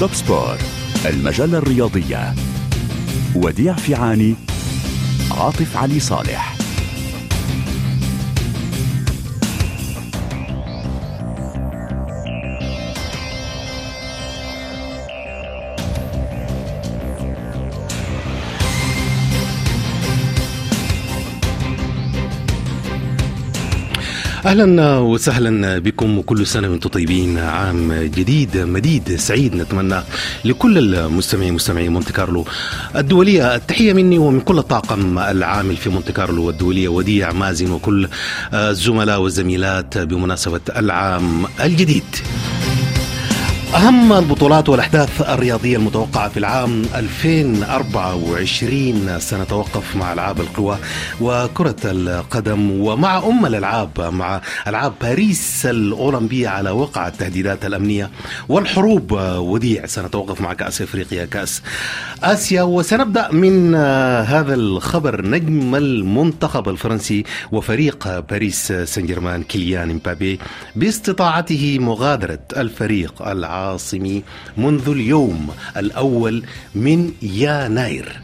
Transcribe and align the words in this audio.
توب 0.00 0.14
سبور 0.14 0.58
المجلة 1.06 1.58
الرياضية. 1.58 2.34
وديع 3.34 3.74
فيعاني 3.74 4.34
عاطف 5.30 5.76
علي 5.76 6.00
صالح. 6.00 6.55
أهلا 24.46 24.98
وسهلا 24.98 25.78
بكم 25.78 26.18
وكل 26.18 26.46
سنة 26.46 26.68
وأنتم 26.68 26.88
طيبين. 26.88 27.38
عام 27.38 27.92
جديد 27.92 28.56
مديد 28.56 29.16
سعيد. 29.16 29.54
نتمنى 29.54 30.00
لكل 30.44 30.78
المستمعين 30.78 31.54
مستمعي 31.54 31.88
مونتي 31.88 32.12
كارلو 32.12 32.44
الدولية 32.96 33.54
التحية 33.54 33.92
مني 33.92 34.18
ومن 34.18 34.40
كل 34.40 34.58
الطاقم 34.58 35.18
العامل 35.18 35.76
في 35.76 35.90
مونتي 35.90 36.12
كارلو 36.12 36.50
الدوليه 36.50 36.88
وديع 36.88 37.32
مازن 37.32 37.70
وكل 37.70 38.08
الزملاء 38.54 39.20
والزميلات 39.20 39.98
بمناسبة 39.98 40.60
العام 40.76 41.44
الجديد. 41.60 42.04
أهم 43.74 44.12
البطولات 44.12 44.68
والأحداث 44.68 45.22
الرياضية 45.28 45.76
المتوقعة 45.76 46.28
في 46.28 46.36
العام 46.36 46.82
2024 46.94 49.20
سنتوقف 49.20 49.96
مع 49.96 50.12
ألعاب 50.12 50.40
القوى 50.40 50.78
وكرة 51.20 51.76
القدم 51.84 52.70
ومع 52.80 53.18
أم 53.18 53.46
الألعاب 53.46 54.00
مع 54.00 54.40
ألعاب 54.66 54.92
باريس 55.02 55.66
الأولمبية 55.66 56.48
على 56.48 56.70
وقع 56.70 57.08
التهديدات 57.08 57.66
الأمنية 57.66 58.10
والحروب. 58.48 59.12
وديع 59.36 59.86
سنتوقف 59.86 60.40
مع 60.40 60.52
كأس 60.52 60.82
إفريقيا 60.82 61.24
كأس 61.24 61.62
آسيا. 62.22 62.62
وسنبدأ 62.62 63.32
من 63.32 63.74
هذا 64.24 64.54
الخبر. 64.54 65.26
نجم 65.26 65.74
المنتخب 65.74 66.68
الفرنسي 66.68 67.24
وفريق 67.52 68.20
باريس 68.30 68.72
سان 68.72 69.06
جيرمان 69.06 69.42
كيليان 69.42 69.90
امبابي 69.90 70.38
باستطاعته 70.76 71.78
مغادرة 71.80 72.38
الفريق 72.56 73.22
العام 73.22 73.55
العاصمي 73.56 74.22
منذ 74.56 74.88
اليوم 74.88 75.48
الأول 75.76 76.42
من 76.74 77.12
يناير. 77.22 78.20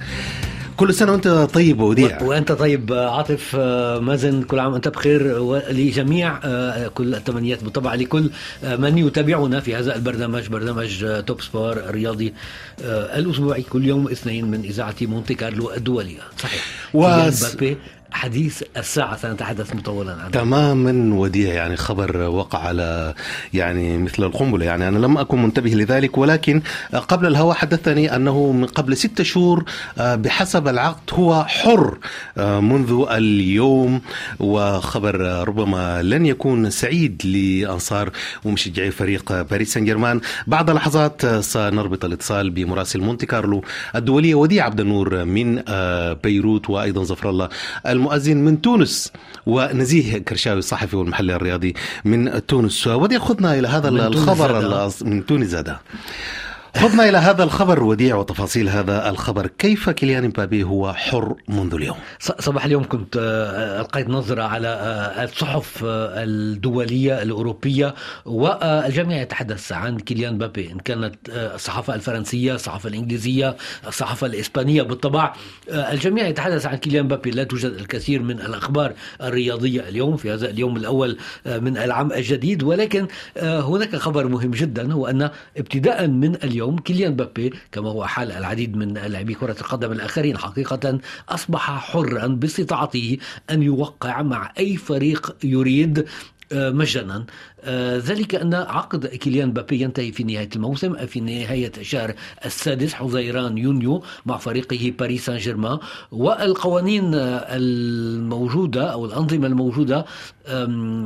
كل 0.76 0.94
سنة 0.94 1.12
وأنت 1.12 1.28
طيب 1.28 1.80
وديع. 1.80 2.22
وأنت 2.22 2.52
طيب 2.52 2.92
عاطف 2.92 3.56
مازن 4.00 4.42
كل 4.42 4.58
عام 4.58 4.72
وأنت 4.72 4.88
بخير 4.88 5.38
ولجميع 5.38 6.38
كل 6.88 7.14
التمنيات 7.14 7.64
بالطبع 7.64 7.94
لكل 7.94 8.30
من 8.78 8.98
يتابعنا 8.98 9.60
في 9.60 9.74
هذا 9.76 9.96
البرنامج 9.96 10.48
برنامج 10.48 11.06
توب 11.26 11.42
سبور 11.42 11.72
الرياضي 11.72 12.34
الأسبوعي 13.18 13.62
كل 13.62 13.84
يوم 13.84 14.08
اثنين 14.08 14.44
من 14.44 14.60
إذاعة 14.60 14.94
مونتي 15.02 15.34
كارلو 15.34 15.72
الدولية. 15.72 16.20
صحيح. 16.38 16.64
وس... 16.94 17.56
حديث 18.12 18.62
الساعة 18.76 19.16
سنتحدث 19.16 19.74
مطولا 19.76 20.12
عنه. 20.12 20.30
تماما 20.30 21.14
وديع 21.14 21.54
يعني 21.54 21.76
خبر 21.76 22.16
وقع 22.16 22.58
على 22.58 23.14
يعني 23.54 23.98
مثل 23.98 24.22
القنبلة. 24.22 24.66
يعني 24.66 24.88
أنا 24.88 24.98
لم 24.98 25.18
أكن 25.18 25.42
منتبه 25.42 25.70
لذلك 25.70 26.18
ولكن 26.18 26.62
قبل 27.08 27.26
الهواء 27.26 27.56
حدثني 27.56 28.16
أنه 28.16 28.52
من 28.52 28.66
قبل 28.66 28.96
ستة 28.96 29.24
شهور 29.24 29.64
بحسب 29.98 30.68
العقد 30.68 31.10
هو 31.12 31.44
حر 31.44 31.98
منذ 32.36 33.04
اليوم. 33.10 34.00
وخبر 34.40 35.20
ربما 35.48 36.02
لن 36.02 36.26
يكون 36.26 36.70
سعيد 36.70 37.22
لأنصار 37.26 38.10
ومشجعي 38.44 38.90
فريق 38.90 39.42
باريس 39.42 39.72
سان 39.72 39.84
جيرمان. 39.84 40.20
بعد 40.46 40.70
لحظات 40.70 41.26
سنربط 41.26 42.04
الاتصال 42.04 42.50
بمراسل 42.50 43.00
مونتي 43.00 43.26
كارلو 43.26 43.64
الدولية 43.96 44.34
وديع 44.34 44.64
عبد 44.64 44.80
النور 44.80 45.24
من 45.24 45.62
بيروت 46.24 46.70
وأيضا 46.70 47.04
ظفر 47.04 47.30
الله. 47.30 47.48
المؤذن 48.02 48.36
من 48.36 48.60
تونس 48.60 49.12
ونزيه 49.46 50.18
كرشاوي 50.18 50.58
الصحفي 50.58 50.96
والمحلل 50.96 51.36
الرياضي 51.36 51.74
من 52.04 52.46
تونس. 52.46 52.88
خذنا 53.18 53.58
إلى 53.58 53.68
هذا 53.68 53.88
الخبر 53.88 54.90
من 55.02 55.26
تونس 55.26 55.54
هذا 55.54 55.80
خذنا 56.76 57.08
إلى 57.08 57.18
هذا 57.18 57.44
الخبر 57.44 57.82
وديع 57.82 58.16
وتفاصيل 58.16 58.68
هذا 58.68 59.08
الخبر. 59.10 59.46
كيف 59.46 59.90
كيليان 59.90 60.24
مبابي 60.24 60.64
هو 60.64 60.92
حر 60.92 61.34
منذ 61.48 61.74
اليوم؟ 61.74 61.96
صباح 62.18 62.64
اليوم 62.64 62.84
كنت 62.84 63.16
ألقيت 63.80 64.08
نظرة 64.08 64.42
على 64.42 64.68
الصحف 65.24 65.80
الدولية 65.84 67.22
الأوروبية 67.22 67.94
والجميع 68.24 69.22
يتحدث 69.22 69.72
عن 69.72 69.98
كيليان 69.98 70.32
امبابي 70.32 70.72
إن 70.72 70.78
كانت 70.78 71.14
الصحافة 71.28 71.94
الفرنسية 71.94 72.54
الصحافة 72.54 72.88
الإنجليزية 72.88 73.56
الصحافة 73.86 74.26
الإسبانية 74.26 74.82
بالطبع 74.82 75.34
الجميع 75.68 76.26
يتحدث 76.26 76.66
عن 76.66 76.76
كيليان 76.76 77.02
امبابي 77.02 77.30
لا 77.30 77.44
توجد 77.44 77.72
الكثير 77.72 78.22
من 78.22 78.40
الأخبار 78.40 78.92
الرياضية 79.22 79.88
اليوم 79.88 80.16
في 80.16 80.32
هذا 80.32 80.50
اليوم 80.50 80.76
الأول 80.76 81.16
من 81.46 81.76
العام 81.76 82.12
الجديد. 82.12 82.62
ولكن 82.62 83.06
هناك 83.42 83.96
خبر 83.96 84.28
مهم 84.28 84.50
جدا 84.50 84.92
هو 84.92 85.06
أن 85.06 85.30
ابتداء 85.56 86.06
من 86.06 86.34
اليوم 86.34 86.61
اليوم 86.62 86.78
كيليان 86.78 87.16
بابي 87.16 87.52
كما 87.72 87.90
هو 87.90 88.06
حال 88.06 88.32
العديد 88.32 88.76
من 88.76 88.94
لاعبي 88.94 89.34
كرة 89.34 89.56
القدم 89.60 89.92
الآخرين 89.92 90.38
حقيقة 90.38 90.98
أصبح 91.28 91.70
حرا 91.70 92.26
باستطاعته 92.26 93.18
أن 93.50 93.62
يوقع 93.62 94.22
مع 94.22 94.52
أي 94.58 94.76
فريق 94.76 95.36
يريد. 95.44 96.06
مجانا. 96.52 97.24
ذلك 97.98 98.34
أن 98.34 98.54
عقد 98.54 99.06
كيليان 99.06 99.52
بابي 99.52 99.80
ينتهي 99.80 100.12
في 100.12 100.24
نهاية 100.24 100.48
الموسم 100.56 101.06
في 101.06 101.20
نهاية 101.20 101.72
الشهر 101.78 102.14
السادس 102.44 102.94
حزيران 102.94 103.58
يونيو 103.58 104.02
مع 104.26 104.36
فريقه 104.36 104.92
باريس 104.98 105.26
سان 105.26 105.36
جيرمان 105.36 105.78
والقوانين 106.12 107.10
الموجودة 107.14 108.92
أو 108.92 109.04
الأنظمة 109.06 109.46
الموجودة 109.46 110.04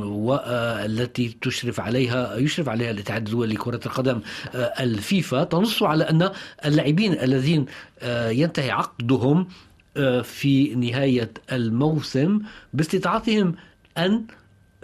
والتي 0.03 1.37
تشرف 1.41 1.79
عليها 1.79 2.35
يشرف 2.37 2.69
عليها 2.69 2.91
الاتحاد 2.91 3.27
الدولي 3.27 3.53
لكرة 3.53 3.79
القدم 3.85 4.19
الفيفا 4.55 5.43
تنص 5.43 5.83
على 5.83 6.03
أن 6.03 6.29
اللاعبين 6.65 7.13
الذين 7.13 7.65
ينتهي 8.27 8.71
عقدهم 8.71 9.47
في 10.23 10.75
نهاية 10.75 11.31
الموسم 11.51 12.39
باستطاعتهم 12.73 13.55
أن 13.97 14.23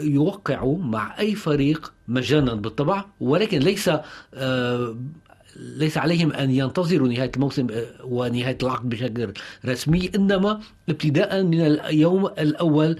يوقعوا 0.03 0.77
مع 0.77 1.19
أي 1.19 1.35
فريق 1.35 1.93
مجانا 2.07 2.53
بالطبع 2.53 3.05
ولكن 3.21 3.59
ليس 3.59 3.89
ليس 5.55 5.97
عليهم 5.97 6.33
أن 6.33 6.51
ينتظروا 6.51 7.07
نهاية 7.07 7.31
الموسم 7.35 7.67
ونهاية 8.03 8.57
العقد 8.63 8.89
بشكل 8.89 9.33
رسمي 9.65 10.11
إنما 10.15 10.59
ابتداء 10.89 11.43
من 11.43 11.61
اليوم 11.61 12.25
الأول 12.25 12.99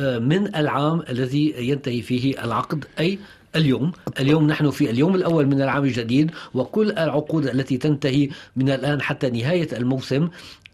من 0.00 0.56
العام 0.56 1.02
الذي 1.08 1.54
ينتهي 1.58 2.02
فيه 2.02 2.44
العقد 2.44 2.84
أي 3.00 3.18
اليوم. 3.56 3.92
اليوم 4.20 4.46
نحن 4.46 4.70
في 4.70 4.90
اليوم 4.90 5.14
الأول 5.14 5.46
من 5.46 5.62
العام 5.62 5.84
الجديد 5.84 6.30
وكل 6.54 6.90
العقود 6.90 7.46
التي 7.46 7.76
تنتهي 7.76 8.28
من 8.56 8.70
الآن 8.70 9.02
حتى 9.02 9.30
نهاية 9.30 9.68
الموسم 9.76 10.28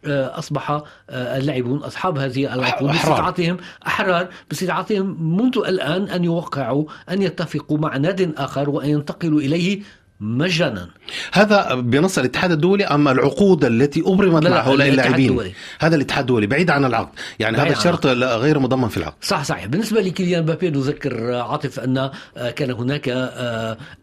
أصبح 0.06 0.82
اللاعبون 1.10 1.78
أصحاب 1.78 2.18
هذه 2.18 2.54
العقود 2.54 2.90
باستطاعتهم 2.90 3.56
أحرار 3.86 4.28
باستطاعتهم 4.48 5.36
منذ 5.36 5.58
الآن 5.66 6.08
أن 6.08 6.24
يوقعوا 6.24 6.84
أن 7.10 7.22
يتفقوا 7.22 7.78
مع 7.78 7.96
ناد 7.96 8.34
آخر 8.36 8.70
وأن 8.70 8.88
ينتقلوا 8.88 9.40
إليه 9.40 9.82
مجانا. 10.20 10.88
هذا 11.32 11.74
بنص 11.74 12.18
الاتحاد 12.18 12.52
الدولي 12.52 12.84
أم 12.84 13.08
العقود 13.08 13.64
التي 13.64 14.02
أبرمت 14.06 14.46
مع 14.46 14.60
هؤلاء 14.60 14.88
اللاعبين؟ 14.88 15.52
هذا 15.78 15.96
الاتحاد 15.96 16.20
الدولي 16.20 16.46
بعيد 16.46 16.70
عن 16.70 16.84
العقد. 16.84 17.18
يعني 17.38 17.58
هذا 17.58 17.72
الشرط 17.72 18.06
غير 18.06 18.58
مضمن 18.58 18.88
في 18.88 18.96
العقد. 18.96 19.14
صح 19.20 19.44
صحيح 19.44 19.66
بالنسبة 19.66 20.00
لكيليان 20.00 20.42
مبابي 20.42 20.70
نذكر 20.70 21.34
عاطف 21.34 21.80
أن 21.80 22.10
كان 22.56 22.70
هناك 22.70 23.08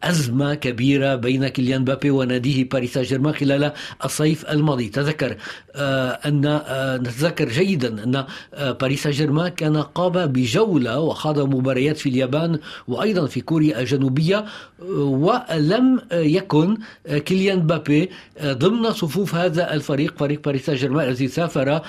أزمة 0.04 0.54
كبيرة 0.54 1.16
بين 1.16 1.48
كيليان 1.48 1.82
مبابي 1.82 2.10
وناديه 2.10 2.70
باريس 2.70 2.94
سان 2.94 3.04
جيرمان 3.04 3.34
خلال 3.34 3.72
الصيف 4.06 4.46
الماضي. 4.50 4.90
تذكر 4.90 5.38
أن 5.76 6.62
نتذكر 7.02 7.50
جيدا 7.50 8.04
أن 8.04 8.26
باريس 8.74 9.04
سان 9.04 9.12
جيرمان 9.12 9.48
كان 9.48 9.78
قام 9.78 10.26
بجولة 10.26 11.00
وخاض 11.00 11.40
مباريات 11.40 11.98
في 11.98 12.10
اليابان 12.10 12.60
وأيضا 12.88 13.26
في 13.26 13.42
كوريا 13.42 13.80
الجنوبية 13.80 14.46
ولم 14.90 16.00
يكن 16.12 16.78
كيليان 17.08 17.60
بابي 17.60 18.10
ضمن 18.44 18.92
صفوف 18.92 19.36
هذا 19.36 19.74
الفريق 19.74 20.18
فريق 20.20 20.42
باريس 20.46 20.66
سان 20.66 20.76
جيرمان 20.76 21.08
الذي 21.08 21.28
سافر 21.28 21.82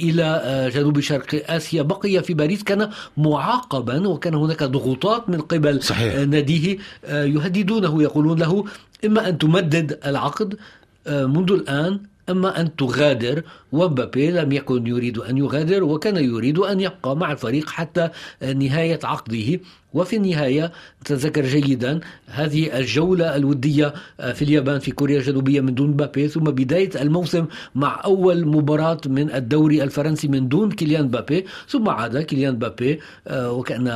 إلى 0.00 0.70
جنوب 0.74 1.00
شرق 1.00 1.50
آسيا 1.50 1.82
بقي 1.82 2.22
في 2.22 2.34
باريس 2.34 2.62
كان 2.62 2.90
معاقبا 3.16 4.08
وكان 4.08 4.34
هناك 4.34 4.62
ضغوطات 4.62 5.30
من 5.30 5.40
قبل 5.40 5.82
صحيح. 5.82 6.14
ناديه 6.14 6.78
يهددونه 7.08 8.02
يقولون 8.02 8.38
له 8.38 8.64
إما 9.04 9.28
أن 9.28 9.38
تمدد 9.38 9.98
العقد 10.06 10.56
منذ 11.08 11.52
الآن 11.52 12.00
أما 12.30 12.60
أن 12.60 12.76
تغادر 12.76 13.42
ومبابي 13.72 14.30
لم 14.30 14.52
يكن 14.52 14.86
يريد 14.86 15.18
أن 15.18 15.38
يغادر 15.38 15.84
وكان 15.84 16.16
يريد 16.16 16.58
أن 16.58 16.80
يبقى 16.80 17.16
مع 17.16 17.32
الفريق 17.32 17.68
حتى 17.68 18.08
نهاية 18.42 19.00
عقده. 19.04 19.60
وفي 19.94 20.16
النهاية 20.16 20.72
تذكر 21.04 21.44
جيدا 21.46 22.00
هذه 22.26 22.78
الجولة 22.78 23.36
الودية 23.36 23.94
آه، 24.20 24.32
في 24.32 24.42
اليابان 24.42 24.78
في 24.78 24.90
كوريا 24.90 25.18
الجنوبية 25.18 25.60
من 25.60 25.74
دون 25.74 25.88
مبابي. 25.90 26.28
ثم 26.28 26.44
بداية 26.44 27.02
الموسم 27.02 27.46
مع 27.74 28.00
أول 28.04 28.46
مباراة 28.46 29.00
من 29.06 29.30
الدوري 29.30 29.82
الفرنسي 29.82 30.28
من 30.28 30.48
دون 30.48 30.70
كيليان 30.70 31.04
مبابي. 31.04 31.46
ثم 31.68 31.88
عاد 31.88 32.18
كيليان 32.18 32.54
مبابي 32.54 33.00
آه، 33.28 33.52
وكأن 33.52 33.86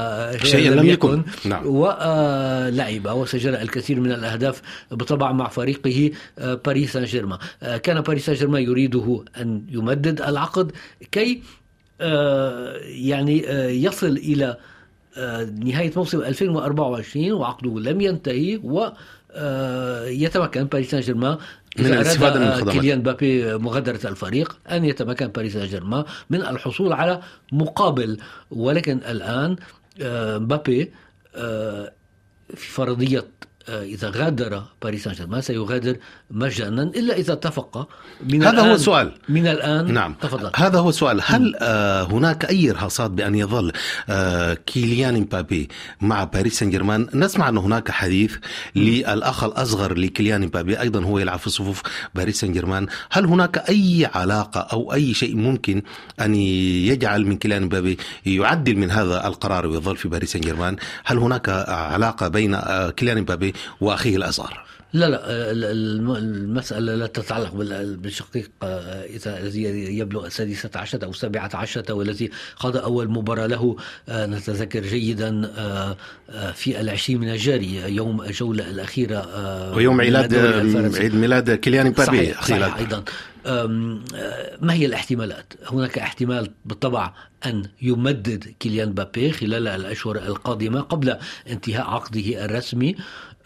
شيء 0.42 0.70
لم 0.70 0.86
يكن. 0.86 1.22
نعم. 1.44 1.66
ولعب 1.66 3.06
وسجل 3.06 3.54
الكثير 3.54 4.00
من 4.00 4.12
الأهداف 4.12 4.62
بالطبع 4.90 5.32
مع 5.32 5.48
فريقه 5.48 6.10
باريس 6.38 6.92
سان 6.92 7.04
جيرمان. 7.04 7.38
كان 7.82 8.00
باريس 8.00 8.23
سان 8.24 8.34
جيرمان 8.34 8.62
يريده 8.62 9.24
أن 9.40 9.66
يمدد 9.68 10.22
العقد 10.22 10.72
كي 11.12 11.42
يعني 12.80 13.38
يصل 13.84 14.16
إلى 14.16 14.56
آه، 15.16 15.44
نهاية 15.44 15.92
موسم 15.96 16.20
2024 16.20 17.32
وعقده 17.32 17.80
لم 17.80 18.00
ينتهي 18.00 18.60
و 18.64 18.92
آه، 19.36 20.06
يتمكن 20.06 20.64
باريس 20.64 20.90
سان 20.90 21.00
جيرمان 21.00 21.38
من 21.78 21.86
الاستفاده 21.86 22.40
من 22.40 22.46
الخدمات 22.46 22.74
كيليان 22.74 23.02
مبابي 23.02 23.54
مغادرة 23.54 24.08
الفريق 24.08 24.58
أن 24.70 24.84
يتمكن 24.84 25.26
باريس 25.26 25.52
سان 25.52 25.66
جيرمان 25.66 26.04
من 26.30 26.40
الحصول 26.40 26.92
على 26.92 27.22
مقابل. 27.52 28.18
ولكن 28.50 28.96
الآن 28.96 29.56
آه، 30.02 30.38
مبابي 30.38 30.92
في 32.54 32.70
فرضية 32.70 33.18
آه، 33.18 33.24
إذا 33.68 34.10
غادر 34.10 34.62
باريس 34.82 35.04
سان 35.04 35.12
جيرمان 35.12 35.40
سيغادر 35.40 35.96
مجانا 36.30 36.82
إلا 36.82 37.14
إذا 37.14 37.32
اتفق 37.32 37.88
من 38.30 38.42
هذا 38.42 38.50
الآن 38.50 38.68
هو 38.68 38.74
السؤال 38.74 39.12
من 39.28 39.46
الآن 39.46 39.92
نعم. 39.92 40.14
تفضل. 40.20 40.50
هذا 40.56 40.78
هو 40.78 40.88
السؤال 40.88 41.20
هل 41.24 41.56
آه 41.60 42.02
هناك 42.02 42.44
أي 42.44 42.70
إرهاصات 42.70 43.10
بأن 43.10 43.34
يظل 43.34 43.72
آه 44.08 44.54
كيليان 44.54 45.20
مبابي 45.20 45.68
مع 46.00 46.24
باريس 46.24 46.58
سان 46.58 46.70
جيرمان 46.70 47.08
نسمع 47.14 47.48
أن 47.48 47.58
هناك 47.58 47.90
حديث 47.90 48.36
للأخ 48.76 49.44
الأصغر 49.44 49.98
لكيليان 49.98 50.40
مبابي 50.40 50.80
أيضا 50.80 51.04
هو 51.04 51.18
يلعب 51.18 51.38
في 51.38 51.50
صفوف 51.50 51.82
باريس 52.14 52.40
سان 52.40 52.52
جيرمان 52.52 52.86
هل 53.10 53.24
هناك 53.26 53.68
أي 53.68 54.08
علاقة 54.14 54.60
أو 54.60 54.92
أي 54.92 55.14
شيء 55.14 55.36
ممكن 55.36 55.82
أن 56.20 56.34
يجعل 56.34 57.26
من 57.26 57.36
كيليان 57.36 57.62
مبابي 57.64 57.98
يعدل 58.26 58.76
من 58.76 58.90
هذا 58.90 59.26
القرار 59.26 59.66
ويظل 59.66 59.96
في 59.96 60.08
باريس 60.08 60.32
سان 60.32 60.40
جيرمان 60.40 60.76
هل 61.04 61.18
هناك 61.18 61.48
علاقة 61.68 62.28
بين 62.28 62.54
آه 62.54 62.90
كيليان 62.90 63.20
مبابي 63.20 63.53
وأخيه 63.80 64.16
الأزهر. 64.16 64.64
لا 64.94 65.10
لا 65.10 65.50
المسألة 66.18 66.94
لا 66.94 67.06
تتعلق 67.06 67.54
بالشقيق 67.84 68.50
آه، 68.62 69.06
الذي 69.26 69.62
يبلغ 69.98 70.26
السادسة 70.26 70.70
عشرة 70.74 71.04
أو 71.04 71.10
السابعة 71.10 71.50
عشرة 71.54 71.92
والذي 71.92 72.30
قضى 72.56 72.78
أول 72.78 73.10
مباراة 73.10 73.46
له 73.46 73.76
آه، 74.08 74.26
نتذكر 74.26 74.82
جيدا 74.82 75.52
آه، 75.56 75.96
في 76.54 76.80
العشرين 76.80 77.20
من 77.20 77.30
الجاري 77.30 77.96
يوم 77.96 78.22
الجولة 78.22 78.70
الأخيرة 78.70 79.26
ويوم 79.76 79.96
ميلاد 79.96 80.34
عيد 80.96 81.14
ميلاد 81.14 81.50
كيليان 81.54 81.86
مبابي 81.86 82.06
صحيح, 82.06 82.42
صحيح 82.42 82.76
أيضا. 82.76 83.04
ما 84.60 84.72
هي 84.72 84.86
الاحتمالات؟ 84.86 85.52
هناك 85.66 85.98
احتمال 85.98 86.50
بالطبع 86.64 87.14
أن 87.46 87.62
يمدد 87.82 88.54
كيليان 88.60 88.92
بابي 88.92 89.32
خلال 89.32 89.68
الأشهر 89.68 90.16
القادمة 90.16 90.80
قبل 90.80 91.16
انتهاء 91.48 91.86
عقده 91.86 92.44
الرسمي 92.44 92.96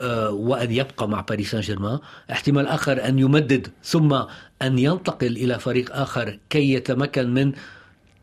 آه، 0.00 0.30
وأن 0.30 0.70
يبقى 0.72 1.08
مع 1.08 1.20
باريس 1.20 1.50
سان 1.50 1.60
جيرمان 1.60 1.98
احتمال 2.32 2.66
آخر 2.66 3.08
أن 3.08 3.18
يمدد 3.18 3.68
ثم 3.84 4.12
أن 4.62 4.78
ينتقل 4.78 5.36
إلى 5.36 5.58
فريق 5.58 5.96
آخر 5.96 6.38
كي 6.50 6.72
يتمكن 6.72 7.34
من 7.34 7.52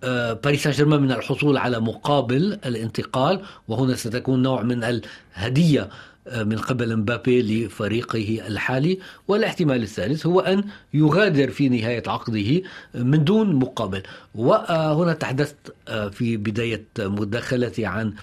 آه، 0.04 0.34
باريس 0.34 0.64
سان 0.64 0.74
جيرمان 0.74 1.02
من 1.02 1.12
الحصول 1.12 1.58
على 1.58 1.80
مقابل 1.80 2.60
الانتقال 2.66 3.42
وهنا 3.68 3.96
ستكون 3.96 4.42
نوع 4.42 4.62
من 4.62 4.84
الهدية 4.84 5.82
آه، 5.82 5.90
من 6.34 6.58
قبل 6.58 6.96
مبابي 6.96 7.66
لفريقه 7.66 8.48
الحالي 8.48 9.00
والاحتمال 9.28 9.84
الثالث 9.84 10.26
هو 10.26 10.40
أن 10.40 10.64
يغادر 10.94 11.52
في 11.52 11.70
نهاية 11.70 12.04
عقده 12.08 12.62
من 12.94 13.24
دون 13.24 13.56
مقابل. 13.56 14.04
وهنا 14.36 15.14
تحدثت 15.14 15.56
في 16.12 16.38
بداية 16.38 16.86
مداخلتي 17.00 17.86
عن 17.86 18.14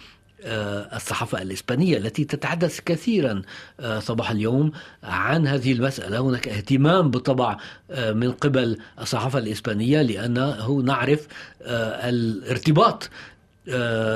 آه، 0.44 0.96
الصحافة 0.96 1.43
الإسبانية 1.43 1.99
التي 1.99 2.25
تتحدث 2.25 2.81
كثيرا 2.81 3.43
آه، 3.81 3.99
صباح 3.99 4.31
اليوم 4.31 4.72
عن 5.02 5.46
هذه 5.46 5.72
المسألة. 5.72 6.20
هناك 6.20 6.48
اهتمام 6.48 7.10
بالطبع 7.10 7.56
آه، 7.90 8.12
من 8.12 8.32
قبل 8.32 8.78
الصحافة 9.00 9.38
الإسبانية 9.38 10.02
لأنه 10.02 10.82
نعرف 10.84 11.26
الارتباط 11.64 13.10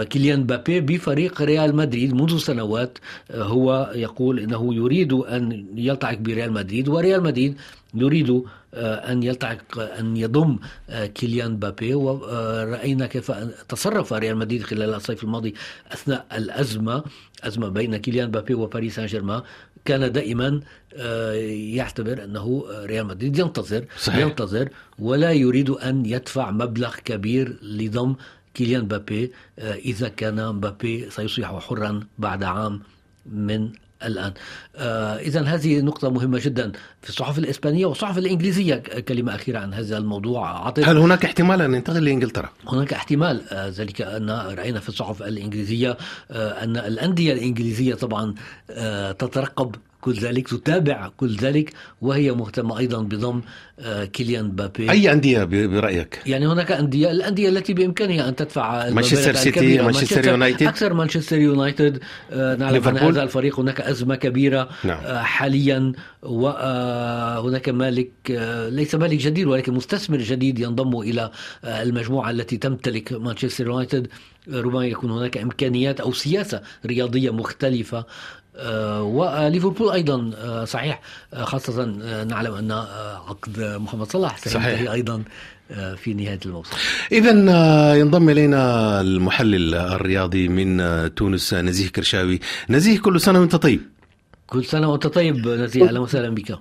كيليان 0.02 0.46
بابي 0.46 0.80
بفريق 0.80 1.42
ريال 1.42 1.76
مدريد 1.76 2.14
منذ 2.14 2.38
سنوات 2.38 2.98
هو 3.30 3.92
يقول 3.94 4.40
إنه 4.40 4.74
يريد 4.74 5.12
أن 5.12 5.66
يلتحق 5.76 6.18
بريال 6.18 6.52
مدريد 6.52 6.88
وريال 6.88 7.22
مدريد 7.22 7.56
يريد 7.94 8.42
آه، 8.74 9.12
أن 9.12 9.22
يلتحق 9.22 9.78
أن 9.78 10.16
يضم 10.16 10.58
آه، 10.90 11.06
كيليان 11.06 11.56
بابي 11.56 11.94
ورأينا 11.94 13.06
كيف 13.06 13.32
تصرف 13.68 14.12
ريال 14.12 14.36
مدريد 14.36 14.62
خلال 14.62 14.94
الصيف 14.94 15.24
الماضي 15.24 15.54
أثناء 15.92 16.26
الأزمة 16.36 17.04
أزمة 17.42 17.68
بين 17.68 17.96
كيليان 17.96 18.30
بابي 18.30 18.54
وباريس 18.54 18.96
سان 18.96 19.06
جيرمان 19.06 19.42
كان 19.84 20.12
دائما 20.12 20.60
آه، 20.96 21.32
يعتبر 21.78 22.24
أنه 22.24 22.64
ريال 22.70 23.06
مدريد 23.06 23.38
ينتظر 23.38 23.84
صحيح. 23.98 24.18
ينتظر 24.18 24.68
ولا 24.98 25.32
يريد 25.32 25.70
أن 25.70 26.06
يدفع 26.06 26.50
مبلغ 26.50 26.94
كبير 27.04 27.56
لضم 27.62 28.14
كيليان 28.56 28.86
بابي 28.88 29.32
إذا 29.58 30.08
كان 30.08 30.60
بابي 30.60 31.10
سيصبح 31.10 31.58
حرا 31.58 32.00
بعد 32.18 32.44
عام 32.44 32.82
من 33.26 33.70
الآن 34.04 34.32
آه 34.76 35.16
إذا 35.16 35.42
هذه 35.42 35.80
نقطة 35.80 36.10
مهمة 36.10 36.40
جدا 36.44 36.72
في 37.02 37.08
الصحف 37.08 37.38
الإسبانية 37.38 37.86
والصحف 37.86 38.18
الإنجليزية 38.18 38.74
كلمة 39.08 39.34
أخيرة 39.34 39.58
عن 39.58 39.74
هذا 39.74 39.98
الموضوع 39.98 40.66
عطيب. 40.66 40.84
هل 40.88 40.96
هناك 40.96 41.24
احتمال 41.24 41.62
أن 41.62 41.74
ينتقل 41.74 42.04
لإنجلترا؟ 42.04 42.48
هناك 42.68 42.92
احتمال 42.92 43.48
آه 43.50 43.68
ذلك 43.68 44.02
أن 44.02 44.30
رأينا 44.30 44.80
في 44.80 44.88
الصحف 44.88 45.22
الإنجليزية 45.22 45.96
آه 46.30 46.64
أن 46.64 46.76
الأندية 46.76 47.32
الإنجليزية 47.32 47.94
طبعا 47.94 48.34
آه 48.70 49.12
تترقب 49.12 49.74
كل 50.06 50.12
ذلك 50.12 50.48
تتابع 50.48 51.10
كل 51.16 51.36
ذلك 51.36 51.72
وهي 52.00 52.32
مهتمة 52.32 52.78
أيضا 52.78 53.02
بضم 53.02 53.40
آه، 53.80 54.04
كيليان 54.04 54.50
بابي 54.50 54.90
أي 54.90 55.12
أندية 55.12 55.44
برأيك؟ 55.44 56.22
يعني 56.26 56.46
هناك 56.46 56.72
أندية 56.72 57.10
الأندية 57.10 57.48
التي 57.48 57.74
بإمكانها 57.74 58.28
أن 58.28 58.36
تدفع 58.36 58.90
مانشستر 58.90 59.34
سيتي 59.34 59.82
مانشستر 59.82 60.28
يونايتد؟ 60.28 60.66
أكثر 60.66 60.94
مانشستر 60.94 61.38
يونايتد 61.38 61.98
آه، 62.32 62.56
نعلم 62.56 62.88
أن 62.88 62.96
هذا 62.96 63.22
الفريق 63.22 63.60
هناك 63.60 63.80
أزمة 63.80 64.14
كبيرة 64.16 64.68
نعم. 64.84 65.04
آه، 65.04 65.22
حاليا 65.22 65.92
وهناك 66.22 67.68
مالك 67.68 68.10
ليس 68.70 68.94
مالك 68.94 69.18
جديد 69.18 69.46
ولكن 69.46 69.72
مستثمر 69.72 70.18
جديد 70.18 70.58
ينضم 70.58 71.00
إلى 71.00 71.30
المجموعة 71.64 72.30
التي 72.30 72.56
تمتلك 72.56 73.12
مانشستر 73.12 73.66
يونايتد. 73.66 74.08
ربما 74.52 74.86
يكون 74.86 75.10
هناك 75.10 75.38
إمكانيات 75.38 76.00
أو 76.00 76.12
سياسة 76.12 76.62
رياضية 76.86 77.30
مختلفة 77.30 78.04
آه، 78.58 79.02
وليفربول 79.02 79.92
أيضا 79.92 80.30
آه، 80.38 80.64
صحيح 80.64 81.00
آه، 81.34 81.44
خاصة 81.44 81.84
نعلم 82.24 82.54
أن 82.54 82.72
عقد 83.28 83.60
محمد 83.60 84.12
صلاح 84.12 84.38
سينتهي 84.38 84.92
أيضا 84.92 85.22
في 85.96 86.14
نهاية 86.14 86.40
الموسم. 86.46 86.76
اذا 87.12 87.30
ينضم 87.94 88.30
إلينا 88.30 89.00
المحلل 89.00 89.74
الرياضي 89.74 90.48
من 90.48 90.80
تونس 91.14 91.54
نزيه 91.54 91.88
كرشاوي، 91.88 92.40
نزيه 92.70 92.98
كل 92.98 93.20
سنة 93.20 93.40
وأنت 93.40 93.56
طيب. 93.56 93.80
كل 94.46 94.64
سنة 94.64 94.90
وأنت 94.90 95.06
طيب 95.06 95.48
نزيه 95.48 95.84
أهلا 95.88 96.00
وسهلا 96.00 96.28
بك. 96.28 96.58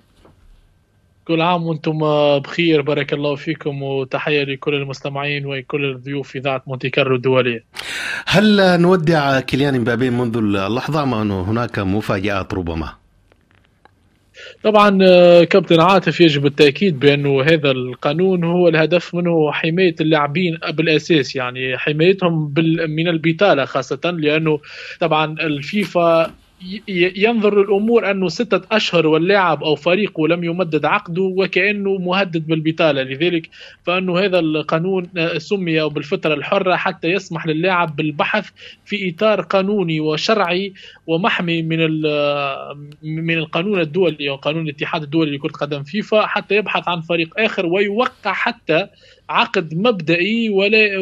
كل 1.26 1.42
عام 1.42 1.64
وأنتم 1.64 2.00
بخير 2.40 2.82
بارك 2.82 3.14
الله 3.14 3.36
فيكم 3.36 3.84
وتحية 3.84 4.44
لكل 4.44 4.74
المستمعين 4.76 5.46
وكل 5.46 5.86
الضيوف 5.86 6.30
في 6.30 6.38
اذاعه 6.40 6.64
مونتي 6.68 6.90
كارلو 6.90 7.16
الدولية. 7.16 7.64
هل 8.26 8.82
نودع 8.82 9.40
كيليان 9.40 9.80
مبابي 9.80 10.10
منذ 10.10 10.38
اللحظة 10.38 11.04
أم 11.04 11.14
انه 11.14 11.42
هناك 11.42 11.80
مفاجآت 11.80 12.54
ربما؟ 12.54 12.94
طبعا 14.64 14.98
كابتن 15.44 15.80
عاطف 15.80 16.22
يجب 16.22 16.46
التأكيد 16.46 17.00
بأنه 17.00 17.42
هذا 17.42 17.72
القانون 17.72 18.44
هو 18.44 18.68
الهدف 18.68 19.16
منه 19.16 19.52
حماية 19.52 19.96
اللاعبين 20.02 20.58
بالأساس 20.74 21.36
يعني 21.36 21.78
حمايتهم 21.78 22.54
من 22.90 23.08
البطالة 23.08 23.66
خاصة 23.66 24.00
لأنه 24.06 24.60
طبعا 25.00 25.36
الفيفا 25.40 26.32
ينظر 27.18 27.60
للأمور 27.64 28.12
أنه 28.12 28.30
ستة 28.30 28.62
أشهر 28.72 29.08
واللاعب 29.08 29.64
أو 29.64 29.76
فريقه 29.76 30.28
لم 30.28 30.44
يمدد 30.44 30.86
عقده 30.86 31.22
وكأنه 31.22 31.98
مهدد 31.98 32.48
بالبطالة. 32.48 33.04
لذلك 33.04 33.50
فأنه 33.84 34.20
هذا 34.20 34.40
القانون 34.40 35.10
سمي 35.38 35.90
بالفترة 35.90 36.34
الحرة 36.34 36.76
حتى 36.76 37.08
يسمح 37.08 37.48
للاعب 37.48 37.96
بالبحث 37.96 38.50
في 38.86 39.10
إطار 39.10 39.42
قانوني 39.42 40.00
وشرعي 40.00 40.74
ومحمي 41.08 41.62
من 41.62 41.80
من 43.04 43.38
القانون 43.38 43.80
الدولي 43.80 44.30
أو 44.30 44.36
قانون 44.36 44.64
الاتحاد 44.64 45.04
الدولي 45.04 45.32
لكرة 45.32 45.52
قدم 45.52 45.84
فيفا 45.84 46.26
حتى 46.26 46.56
يبحث 46.56 46.88
عن 46.88 47.02
فريق 47.02 47.40
آخر 47.40 47.66
ويوقع 47.66 48.34
حتى 48.34 48.88
عقد 49.30 49.74
مبدئي 49.74 50.50
ولا 50.50 51.00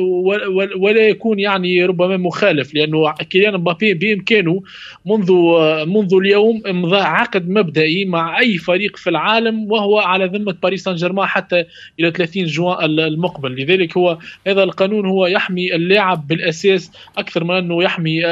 ولا 0.78 1.08
يكون 1.08 1.40
يعني 1.40 1.86
ربما 1.86 2.18
مخالف 2.18 2.74
لأنه 2.74 3.12
كيليان 3.12 3.54
مبابي 3.54 3.94
بإمكانه 3.94 4.62
منذ 5.06 5.32
منذ 5.86 6.14
اليوم 6.14 6.62
امضاء 6.70 7.02
عقد 7.02 7.50
مبدئي 7.50 8.06
مع 8.06 8.40
أي 8.40 8.58
فريق 8.58 8.98
في 8.98 9.10
العالم 9.10 9.72
وهو 9.72 10.00
على 10.00 10.26
ذمة 10.26 10.56
باريس 10.64 10.84
سان 10.84 10.96
جيرمان 10.96 11.28
حتى 11.28 11.66
إلى 12.00 12.12
30 12.12 12.46
جوان 12.46 13.00
المقبل. 13.00 13.62
لذلك 13.62 13.98
هو 13.98 14.18
هذا 14.48 14.64
القانون 14.64 15.06
هو 15.06 15.26
يحمي 15.28 15.76
اللاعب 15.76 16.28
بالأساس 16.28 16.92
أكثر 17.18 17.44
من 17.44 17.56
أنه 17.56 17.84
يحمي 17.84 18.26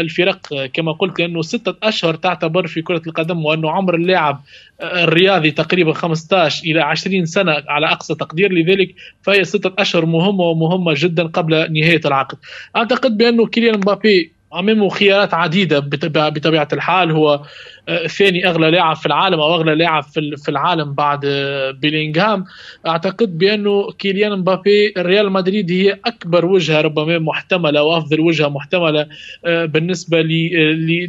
الفرق. 0.00 0.66
كما 0.72 0.92
قلت 0.92 1.20
لأنه 1.20 1.42
ستة 1.42 1.74
أشهر 1.82 2.14
تعتبر 2.14 2.66
في 2.66 2.82
كرة 2.82 3.02
القدم 3.06 3.44
وأنه 3.44 3.70
عمر 3.70 3.94
اللاعب 3.94 4.40
الرياضي 4.82 5.50
تقريبا 5.50 5.92
15 5.92 6.64
إلى 6.64 6.80
20 6.80 7.26
سنة 7.26 7.62
على 7.68 7.86
أقصى 7.86 8.14
تقدير 8.14 8.52
لذلك 8.52 8.94
فهي 9.22 9.44
ستة 9.44 9.72
أشهر 9.78 10.06
مهمة 10.06 10.44
ومهمة 10.44 10.94
جدا 10.96 11.26
قبل 11.26 11.72
نهاية 11.72 12.00
العقد. 12.04 12.38
أعتقد 12.76 13.16
بأنه 13.16 13.46
كيليان 13.46 13.76
مبابي 13.76 14.32
امامه 14.54 14.88
خيارات 14.88 15.34
عديدة 15.34 15.78
بطبيعة 15.78 16.68
الحال 16.72 17.10
هو 17.10 17.42
آه، 17.88 18.06
ثاني 18.06 18.48
أغلى 18.48 18.70
لاعب 18.70 18.96
في 18.96 19.06
العالم 19.06 19.40
أو 19.40 19.54
أغلى 19.54 19.74
لاعب 19.74 20.02
في 20.36 20.48
العالم 20.48 20.92
بعد 20.92 21.20
آه، 21.24 21.70
بيلينغهام. 21.70 22.44
أعتقد 22.86 23.38
بأنه 23.38 23.92
كيليان 23.92 24.38
مبابي 24.38 24.94
ريال 24.98 25.32
مدريد 25.32 25.70
هي 25.72 25.98
أكبر 26.06 26.46
وجهة 26.46 26.80
ربما 26.80 27.18
محتملة 27.18 27.82
وافضل 27.82 28.20
وجهة 28.20 28.48
محتملة 28.48 29.06
آه، 29.44 29.64
بالنسبة 29.64 30.20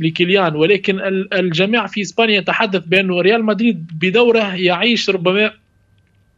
لكيليان. 0.02 0.56
ولكن 0.56 1.00
الجميع 1.34 1.88
في 1.88 2.02
إسبانيا 2.02 2.38
يتحدث 2.38 2.84
بأنه 2.86 3.22
ريال 3.22 3.46
مدريد 3.46 3.92
بدوره 4.02 4.56
يعيش 4.56 5.10
ربما 5.10 5.52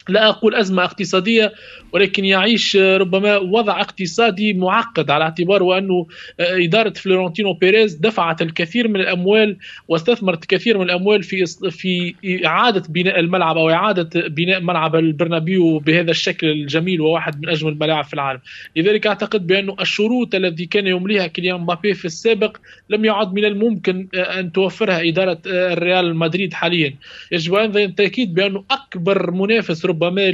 لا 0.10 0.30
أقول 0.30 0.56
أزمة 0.56 0.84
اقتصادية 0.84 1.54
ولكن 1.92 2.26
يعيش 2.26 2.76
ربما 2.78 3.38
وضع 3.38 3.82
اقتصادي 3.82 4.54
معقد 4.54 5.12
على 5.12 5.24
اعتبار 5.24 5.64
وأنه 5.64 6.08
إدارة 6.40 6.94
فلورنتينو 6.94 7.54
بيريز 7.54 7.96
دفعت 7.96 8.42
الكثير 8.42 8.88
من 8.88 8.96
الأموال 8.96 9.58
واستثمرت 9.88 10.42
الكثير 10.44 10.78
من 10.78 10.84
الأموال 10.84 11.24
في 11.24 11.46
في 11.70 12.16
إعادة 12.46 12.84
بناء 12.90 13.20
الملعب 13.20 13.58
أو 13.58 13.70
إعادة 13.70 14.28
بناء 14.28 14.62
ملعب 14.62 14.96
البرنابيو 14.96 15.80
بهذا 15.80 16.12
الشكل 16.12 16.48
الجميل 16.48 17.02
وواحد 17.02 17.42
من 17.42 17.50
أجمل 17.50 17.72
الملاعب 17.72 18.04
في 18.04 18.14
العالم. 18.14 18.40
لذلك 18.76 19.08
أعتقد 19.08 19.48
بانه 19.48 19.76
الشروط 19.82 20.36
التي 20.36 20.66
كان 20.66 20.88
يمليها 20.88 21.28
كيليان 21.28 21.62
مبابي 21.62 21.94
في 21.94 22.06
السابق 22.06 22.58
لم 22.90 23.06
يعد 23.06 23.34
من 23.34 23.46
الممكن 23.46 24.08
أن 24.14 24.52
توفرها 24.52 25.08
إدارة 25.08 25.38
الريال 25.48 26.16
مدريد 26.16 26.54
حاليا. 26.54 26.94
يجب 27.32 27.54
أيضا 27.54 27.84
التاكيد 27.84 28.34
بأنه 28.34 28.64
أكبر 28.72 29.32
منافس 29.32 29.86
ربما 29.92 30.34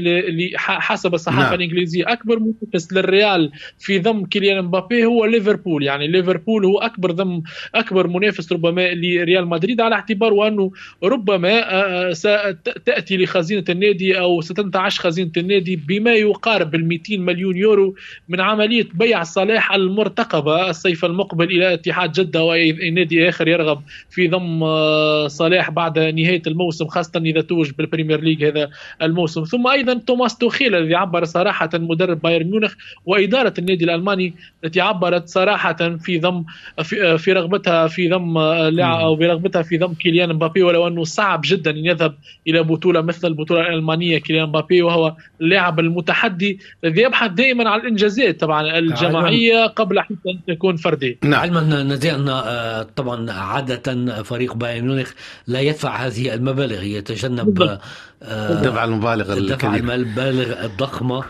حسب 0.56 1.14
الصحافة 1.14 1.50
نعم. 1.50 1.54
الإنجليزية. 1.54 2.04
أكبر 2.08 2.40
منافس 2.40 2.94
للريال 2.94 3.52
في 3.80 4.00
ضم 4.00 4.26
كيليان 4.26 4.66
مبابي 4.66 5.06
هو 5.06 5.26
ليفربول. 5.26 5.84
يعني 5.84 6.08
ليفربول 6.08 6.66
هو 6.66 6.80
أكبر 6.80 7.12
ضم 7.12 7.42
أكبر 7.76 8.08
منافس 8.08 8.52
ربما 8.52 8.94
لريال 8.94 9.48
مدريد 9.48 9.82
على 9.82 9.96
اعتبار 9.96 10.34
وأنه 10.34 10.72
ربما 11.04 11.50
آه، 11.50 12.10
آه، 12.10 12.14
ستاتي 12.14 13.18
لخزينة 13.18 13.64
النادي 13.70 14.20
أو 14.20 14.42
ستنتعش 14.42 15.00
خزينة 15.00 15.32
النادي 15.38 15.76
بما 15.76 16.14
يقارب 16.14 16.76
ال 16.76 16.86
200 16.88 17.18
مليون 17.18 17.58
يورو 17.58 17.96
من 18.30 18.42
عملية 18.42 18.88
بيع 18.94 19.24
صلاح 19.24 19.72
المرتقبة 19.72 20.70
الصيف 20.70 21.06
المقبل 21.06 21.46
إلى 21.46 21.74
اتحاد 21.74 22.12
جدة 22.12 22.44
أو 22.44 22.68
أي 22.68 22.92
نادي 22.92 23.30
آخر 23.30 23.48
يرغب 23.48 23.82
في 24.10 24.28
ضم 24.28 24.64
آه، 24.64 25.28
صلاح 25.28 25.72
بعد 25.72 26.00
نهاية 26.00 26.42
الموسم 26.48 26.88
خاصة 26.88 27.22
إذا 27.26 27.42
توج 27.42 27.72
بالبريمير 27.72 28.22
ليج 28.22 28.44
هذا 28.46 28.70
الموسم. 29.02 29.46
ثم 29.48 29.68
أيضا 29.68 29.94
توماس 29.94 30.38
توخيل 30.38 30.76
الذي 30.76 30.96
عبر 30.96 31.24
صراحة 31.26 31.70
مدرب 31.74 32.22
بايرن 32.22 32.50
ميونخ 32.50 32.74
وإدارة 33.06 33.54
النادي 33.60 33.86
الألماني 33.86 34.34
التي 34.64 34.82
عبرت 34.82 35.28
صراحة 35.28 35.98
في 35.98 36.20
ضم 36.20 36.44
في, 36.84 37.18
في 37.18 37.34
رغبتها 37.34 37.88
في 37.88 38.10
ضم 38.10 38.38
أو 38.38 39.16
برغبتها 39.16 39.62
في 39.62 39.78
ضم 39.78 39.94
كيليان 39.94 40.30
مبابي 40.30 40.64
ولو 40.64 40.88
أنه 40.88 41.04
صعب 41.04 41.42
جدا 41.46 41.72
أن 41.72 41.86
يذهب 41.86 42.16
إلى 42.48 42.64
بطولة 42.64 43.02
مثل 43.02 43.28
البطولة 43.28 43.62
الألمانية 43.62 44.18
كيليان 44.18 44.50
مبابي 44.50 44.82
وهو 44.82 45.16
اللاعب 45.42 45.80
المتحدي 45.80 46.60
الذي 46.84 47.02
يبحث 47.02 47.32
دائما 47.32 47.70
عن 47.70 47.80
الإنجازات 47.80 48.40
طبعا 48.40 48.78
الجماعية 48.80 49.66
قبل 49.66 50.00
حتى 50.00 50.30
أن 50.30 50.56
تكون 50.56 50.76
فردية. 50.76 51.18
نعم. 51.24 51.40
علما 51.40 51.84
نزيه 51.84 52.16
ان 52.16 52.30
آه، 52.30 52.84
طبعا 52.96 53.32
عادة 53.32 54.24
فريق 54.24 54.54
بايرن 54.54 54.88
ميونخ 54.88 55.12
لا 55.48 55.60
يدفع 55.60 55.96
هذه 55.96 56.34
المبالغ 56.34 56.84
يتجنب 56.84 57.80
الدفع 58.22 58.84
المبالغ 58.84 59.34
الدفع 59.34 59.76
المبالغ 59.76 60.66
الضخمة. 60.66 61.24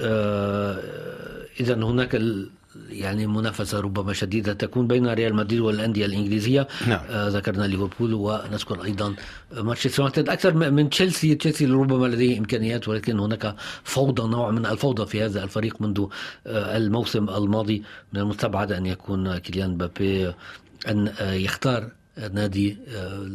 آه، 0.00 0.78
اذا 1.60 1.74
هناك 1.74 2.22
يعني 2.90 3.26
منافسة 3.26 3.80
ربما 3.80 4.12
شديدة 4.12 4.52
تكون 4.52 4.86
بين 4.86 5.06
ريال 5.06 5.34
مدريد 5.34 5.60
والأندية 5.60 6.06
الإنجليزية. 6.06 6.68
نعم. 6.86 7.00
آه 7.10 7.28
ذكرنا 7.28 7.64
ليفربول 7.64 8.14
ونذكر 8.14 8.84
أيضا 8.84 9.14
مانشستر 9.52 10.02
يونايتد. 10.02 10.28
أكثر 10.28 10.54
من 10.54 10.90
تشيلسي 10.90 11.34
تشيلسي 11.34 11.66
ربما 11.66 12.06
لديه 12.06 12.38
إمكانيات 12.38 12.88
ولكن 12.88 13.18
هناك 13.18 13.54
فوضى 13.84 14.28
نوع 14.28 14.50
من 14.50 14.66
الفوضى 14.66 15.06
في 15.06 15.24
هذا 15.24 15.44
الفريق 15.44 15.82
منذ 15.82 16.06
آه 16.46 16.76
الموسم 16.76 17.28
الماضي. 17.28 17.82
من 18.12 18.20
المستبعد 18.20 18.72
أن 18.72 18.86
يكون 18.86 19.38
كيليان 19.38 19.76
بابي 19.76 20.32
أن 20.88 21.08
آه 21.20 21.32
يختار 21.32 21.88
نادي 22.32 22.76
آه، 22.88 23.28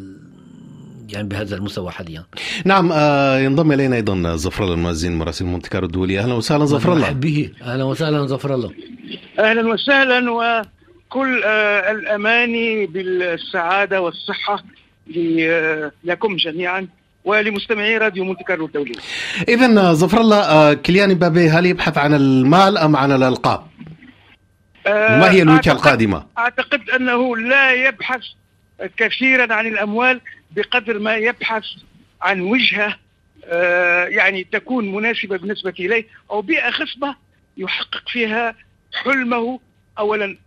يعني 1.09 1.27
بهذا 1.27 1.55
المستوى 1.55 1.91
حاليا. 1.91 2.23
نعم 2.65 2.91
آه 2.91 3.39
ينضم 3.39 3.71
إلينا 3.71 3.95
أيضا 3.95 4.35
زفر 4.35 4.63
الله 4.63 4.75
المؤذن 4.75 5.15
مراسل 5.15 5.45
مونتي 5.45 5.69
كارلو 5.69 5.87
الدولي. 5.87 6.19
أهلا 6.19 6.33
وسهلا 6.33 6.65
زفر 6.65 6.93
الله. 6.93 7.11
به. 7.11 7.51
أهلا 7.61 7.83
وسهلا 7.83 8.27
زفر 8.27 8.53
الله. 8.55 8.71
أهلا 9.39 9.73
وسهلا 9.73 10.31
وكل 10.31 11.41
آه 11.45 11.91
الأماني 11.91 12.85
بالسعادة 12.85 14.01
والصحة 14.01 14.63
لكم 16.03 16.35
جميعا 16.35 16.87
ولمستمعي 17.25 17.97
راديو 17.97 18.23
مونتي 18.23 18.43
كارلو 18.43 18.65
الدولي. 18.65 18.93
إذا 19.47 19.93
ظفر 19.93 20.21
الله 20.21 20.39
آه 20.39 20.73
كيليان 20.73 21.13
مبابي 21.13 21.49
هل 21.49 21.65
يبحث 21.65 21.97
عن 21.97 22.13
المال 22.13 22.77
أم 22.77 22.95
عن 22.95 23.11
الألقاب؟ 23.11 23.63
ما 24.87 25.31
هي 25.31 25.41
الوجهة 25.41 25.71
القادمة؟ 25.71 26.23
أعتقد 26.37 26.89
أنه 26.89 27.37
لا 27.37 27.87
يبحث 27.87 28.21
كثيرا 28.97 29.53
عن 29.53 29.67
الأموال 29.67 30.21
بقدر 30.51 30.99
ما 30.99 31.15
يبحث 31.15 31.65
عن 32.21 32.41
وجهة 32.41 32.97
آه، 33.45 34.05
يعني 34.05 34.43
تكون 34.43 34.91
مناسبة 34.91 35.37
بالنسبة 35.37 35.73
إليه 35.79 36.05
أو 36.31 36.41
بيئة 36.41 36.71
خصبة 36.71 37.15
يحقق 37.57 38.09
فيها 38.09 38.55
حلمه 39.03 39.59
اولا 39.99 40.37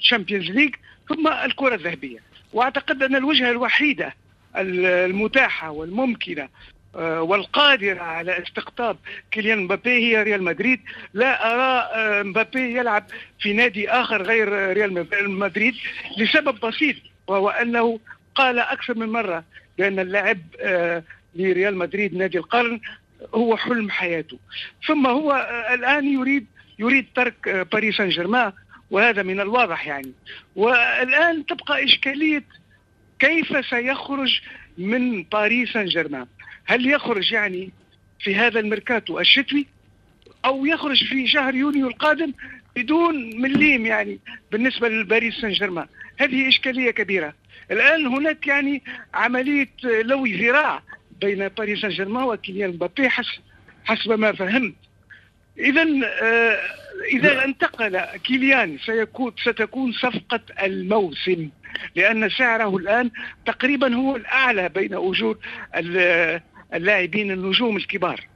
Champions 0.00 0.50
آه، 0.50 0.52
League 0.52 0.74
ثم 1.08 1.28
الكرة 1.28 1.74
الذهبية. 1.74 2.18
وأعتقد 2.52 3.02
أن 3.02 3.16
الوجهة 3.16 3.50
الوحيدة 3.50 4.14
المتاحة 4.56 5.70
والممكنة 5.70 6.48
آه، 6.96 7.22
والقادرة 7.22 8.00
على 8.02 8.42
استقطاب 8.42 8.96
كيليان 9.30 9.58
مبابي 9.58 9.90
هي 9.90 10.22
ريال 10.22 10.42
مدريد. 10.42 10.80
لا 11.14 11.52
أرى 11.52 12.24
مبابي 12.24 12.78
يلعب 12.78 13.06
في 13.40 13.52
نادي 13.52 13.90
آخر 13.90 14.22
غير 14.22 14.72
ريال 14.72 15.06
مدريد 15.30 15.74
لسبب 16.18 16.60
بسيط. 16.60 16.96
وهو 17.26 17.48
أنه 17.48 18.00
قال 18.34 18.58
أكثر 18.58 18.98
من 18.98 19.08
مرة 19.08 19.44
بأن 19.78 19.98
اللاعب 19.98 20.38
آه، 20.60 21.02
لريال 21.34 21.76
مدريد 21.76 22.14
نادي 22.14 22.38
القرن 22.38 22.80
هو 23.34 23.56
حلم 23.56 23.90
حياته. 23.90 24.38
ثم 24.86 25.06
هو 25.06 25.32
آه، 25.32 25.74
الآن 25.74 26.06
يريد 26.06 26.46
يريد 26.78 27.06
ترك 27.14 27.48
آه، 27.48 27.62
باريس 27.62 27.96
سان 27.96 28.08
جيرمان 28.08 28.52
وهذا 28.90 29.22
من 29.22 29.40
الواضح 29.40 29.86
يعني. 29.86 30.12
والآن 30.56 31.46
تبقى 31.46 31.84
إشكالية 31.84 32.44
كيف 33.18 33.66
سيخرج 33.66 34.40
من 34.78 35.22
باريس 35.22 35.72
سان 35.72 35.86
جيرمان 35.86 36.26
هل 36.64 36.86
يخرج 36.86 37.32
يعني 37.32 37.72
في 38.20 38.34
هذا 38.34 38.60
الميركاتو 38.60 39.20
الشتوي 39.20 39.66
أو 40.44 40.66
يخرج 40.66 41.04
في 41.04 41.26
شهر 41.26 41.54
يونيو 41.54 41.88
القادم 41.88 42.32
بدون 42.76 43.40
مليم 43.40 43.86
يعني 43.86 44.18
بالنسبة 44.52 44.88
لباريس 44.88 45.34
سان 45.34 45.52
جيرمان 45.52 45.86
هذه 46.18 46.48
إشكالية 46.48 46.90
كبيرة. 46.90 47.34
الآن 47.70 48.06
هناك 48.06 48.46
يعني 48.46 48.82
عملية 49.14 49.68
لوي 49.84 50.48
ذراع 50.48 50.82
بين 51.20 51.48
باريس 51.48 51.80
سان 51.80 51.90
جيرمان 51.90 52.24
وكيليان 52.24 52.70
مبابي 52.70 53.08
حسب 53.08 53.42
حسب 53.84 54.12
ما 54.12 54.32
فهمت. 54.32 54.74
آه 56.04 56.58
إذا 57.12 57.44
انتقل 57.44 58.00
كيليان 58.00 58.78
سيكون 58.78 59.32
ستكون 59.42 59.92
صفقة 59.92 60.40
الموسم 60.62 61.50
لأن 61.96 62.28
سعره 62.30 62.76
الآن 62.76 63.10
تقريبا 63.46 63.94
هو 63.94 64.16
الأعلى 64.16 64.68
بين 64.68 64.94
أجور 64.94 65.38
اللاعبين 66.74 67.30
النجوم 67.30 67.76
الكبار. 67.76 68.26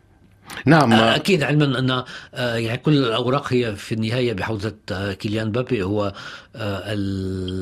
نعم. 0.67 0.93
آه، 0.93 1.17
أكيد 1.17 1.43
علما 1.43 1.79
أن 1.79 2.05
آه، 2.35 2.57
يعني 2.57 2.79
كل 2.79 2.93
الأوراق 2.93 3.53
هي 3.53 3.77
في 3.77 3.95
النهاية 3.95 4.33
بحوزة 4.33 4.75
آه، 4.93 5.13
كيليان 5.13 5.53
بابي 5.53 5.83
هو 5.83 6.13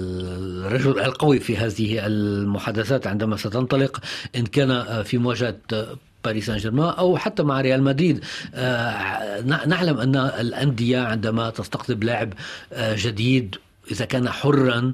الرجل 0.04 1.00
القوي 1.00 1.40
في 1.40 1.56
هذه 1.56 2.06
المحادثات 2.06 3.06
عندما 3.06 3.36
ستنطلق 3.36 4.00
إن 4.36 4.46
كان 4.46 5.02
في 5.02 5.18
مواجهة 5.18 5.56
باريس 6.24 6.46
سان 6.46 6.56
جيرمان 6.56 6.88
أو 6.88 7.16
حتى 7.16 7.42
مع 7.42 7.60
ريال 7.60 7.82
مدريد. 7.82 8.24
نعلم 9.66 9.98
أن 9.98 10.16
الأندية 10.16 10.98
عندما 10.98 11.50
تستقطب 11.50 12.04
لاعب 12.04 12.32
جديد 12.78 13.56
إذا 13.90 14.04
كان 14.04 14.30
حرا 14.30 14.92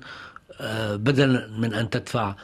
بدلا 0.91 1.49
من 1.59 1.75
أن 1.75 1.91
تدفع 1.91 2.35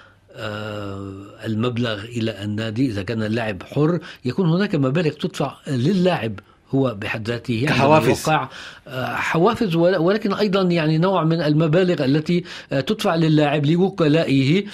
المبلغ 1.44 2.04
إلى 2.04 2.44
النادي. 2.44 2.86
إذا 2.86 3.02
كان 3.02 3.22
اللاعب 3.22 3.62
حر 3.62 4.00
يكون 4.24 4.48
هناك 4.48 4.74
مبالغ 4.74 5.10
تدفع 5.10 5.56
للاعب. 5.66 6.40
هو 6.74 6.94
بحد 6.94 7.28
ذاته 7.28 7.66
كحوافز. 7.68 8.30
حوافز 8.96 9.76
ولكن 9.76 10.32
أيضا 10.32 10.62
يعني 10.62 10.98
نوع 10.98 11.24
من 11.24 11.40
المبالغ 11.40 12.04
التي 12.04 12.44
تدفع 12.70 13.14
للاعب 13.14 13.66
لوكلائه 13.66 14.64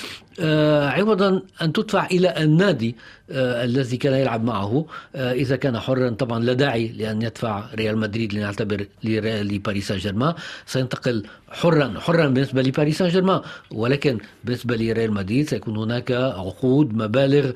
آه، 0.41 0.89
عوضا 0.89 1.43
أن 1.63 1.73
تدفع 1.73 2.07
إلى 2.07 2.35
النادي 2.43 2.97
آه، 3.31 3.65
الذي 3.65 3.97
كان 3.97 4.15
يلعب 4.15 4.45
معه. 4.45 4.87
آه، 5.17 5.33
إذا 5.33 5.57
كان 5.57 5.79
حرا 5.79 6.11
طبعا 6.11 6.45
لا 6.45 6.53
داعي 6.53 6.89
لأن 6.89 7.23
يدفع 7.23 7.65
ريال 7.75 7.99
مدريد 7.99 8.35
لنعتبر 8.35 8.87
لباريس 9.05 9.89
سان 9.89 9.99
جيرمان 9.99 10.35
سينتقل 10.67 11.27
حرا 11.51 11.95
حرا 12.01 12.27
بالنسبة 12.27 12.63
لباريس 12.63 12.99
سان 12.99 13.09
جيرمان 13.09 13.41
ولكن 13.71 14.19
بالنسبة 14.45 14.77
لريال 14.77 15.13
مدريد 15.13 15.49
سيكون 15.49 15.77
هناك 15.77 16.13
عقود 16.13 16.95
مبالغ 16.95 17.51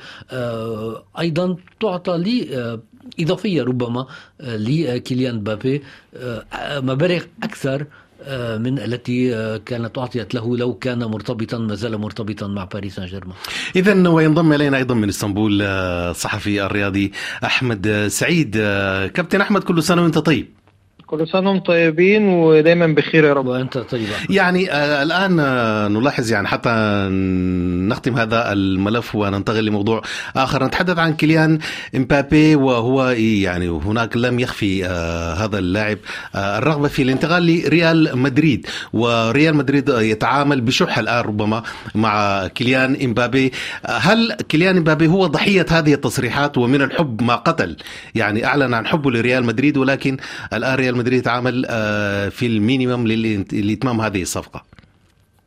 أيضا 1.19 1.57
تعطى 1.81 2.19
لي 2.19 2.79
إضافية 3.21 3.63
ربما 3.63 4.07
لكيليان 4.41 5.41
بابي 5.41 5.83
مبالغ 6.83 7.23
أكثر 7.43 7.87
آه، 8.23 8.57
من 8.57 8.79
التي 8.79 9.37
آه، 9.37 9.57
كانت 9.57 9.99
أعطيت 9.99 10.35
له 10.35 10.57
لو 10.57 10.75
كان 10.75 11.05
مرتبطا 11.05 11.59
ما 11.59 11.75
زال 11.75 11.99
مرتبطا 11.99 12.47
مع 12.47 12.65
باريس 12.65 12.97
سان 12.97 13.07
جيرمان 13.07 13.37
إذا 13.77 14.09
وينضم 14.09 14.53
إلينا 14.53 14.77
أيضا 14.77 14.95
من 14.95 15.09
إسطنبول 15.09 15.63
الصحفي 15.63 16.63
آه، 16.63 16.67
الرياضي 16.67 17.13
أحمد 17.45 18.07
سعيد. 18.09 18.57
كابتن 19.15 19.41
أحمد 19.41 19.65
كل 19.65 19.83
سنة 19.83 20.03
وأنت 20.03 20.19
طيب. 20.19 20.49
كل 21.11 21.29
سنة 21.29 21.51
وأنتم 21.51 21.65
طيبين 21.65 22.29
ودايما 22.29 22.87
بخير 22.87 23.25
يا 23.25 23.33
رب. 23.33 23.47
وأنت 23.47 23.79
طيب. 23.79 24.07
يعني 24.31 24.73
آه 24.73 25.03
الآن 25.03 25.41
آه 25.41 25.89
نلاحظ 25.89 26.33
يعني 26.33 26.49
حتى 26.49 26.71
نختم 27.89 28.17
هذا 28.17 28.53
الملف 28.53 29.15
وننتقل 29.15 29.65
لموضوع 29.65 30.03
آخر. 30.37 30.65
نتحدث 30.65 30.99
عن 30.99 31.15
كيليان 31.15 31.59
إمبابي 31.97 32.55
وهو 32.55 33.09
يعني 33.11 33.69
هناك 33.69 34.17
لم 34.17 34.41
يخفي 34.41 34.87
آه 34.87 35.35
هذا 35.35 35.59
اللاعب 35.59 35.99
آه 36.35 36.59
الرغبة 36.59 36.89
في 36.89 37.03
الانتقال 37.03 37.43
لريال 37.47 38.19
مدريد. 38.19 38.67
وريال 38.93 39.57
مدريد 39.57 39.89
يتعامل 39.89 40.61
بشح 40.61 40.99
الآن 40.99 41.25
ربما 41.25 41.63
مع 41.95 42.47
كيليان 42.47 42.97
إمبابي. 43.05 43.53
هل 43.85 44.33
كيليان 44.49 44.77
إمبابي 44.77 45.07
هو 45.07 45.27
ضحية 45.27 45.67
هذه 45.71 45.95
التصريحات 45.95 46.59
ومن 46.59 46.83
الحب 46.83 47.23
ما 47.23 47.35
قتل؟ 47.35 47.77
يعني 48.15 48.47
أعلن 48.47 48.75
عن 48.75 48.87
حبه 48.87 49.11
لريال 49.11 49.45
مدريد 49.45 49.77
ولكن 49.77 50.17
الآن 50.53 50.75
ريال 50.75 51.00
مدريد 51.01 51.19
يتعامل 51.19 51.67
آه، 51.71 52.29
في 52.29 52.47
ال 52.47 52.54
minimum 52.54 53.07
لاتمام 53.53 54.01
هذه 54.01 54.23
الصفقة. 54.23 54.65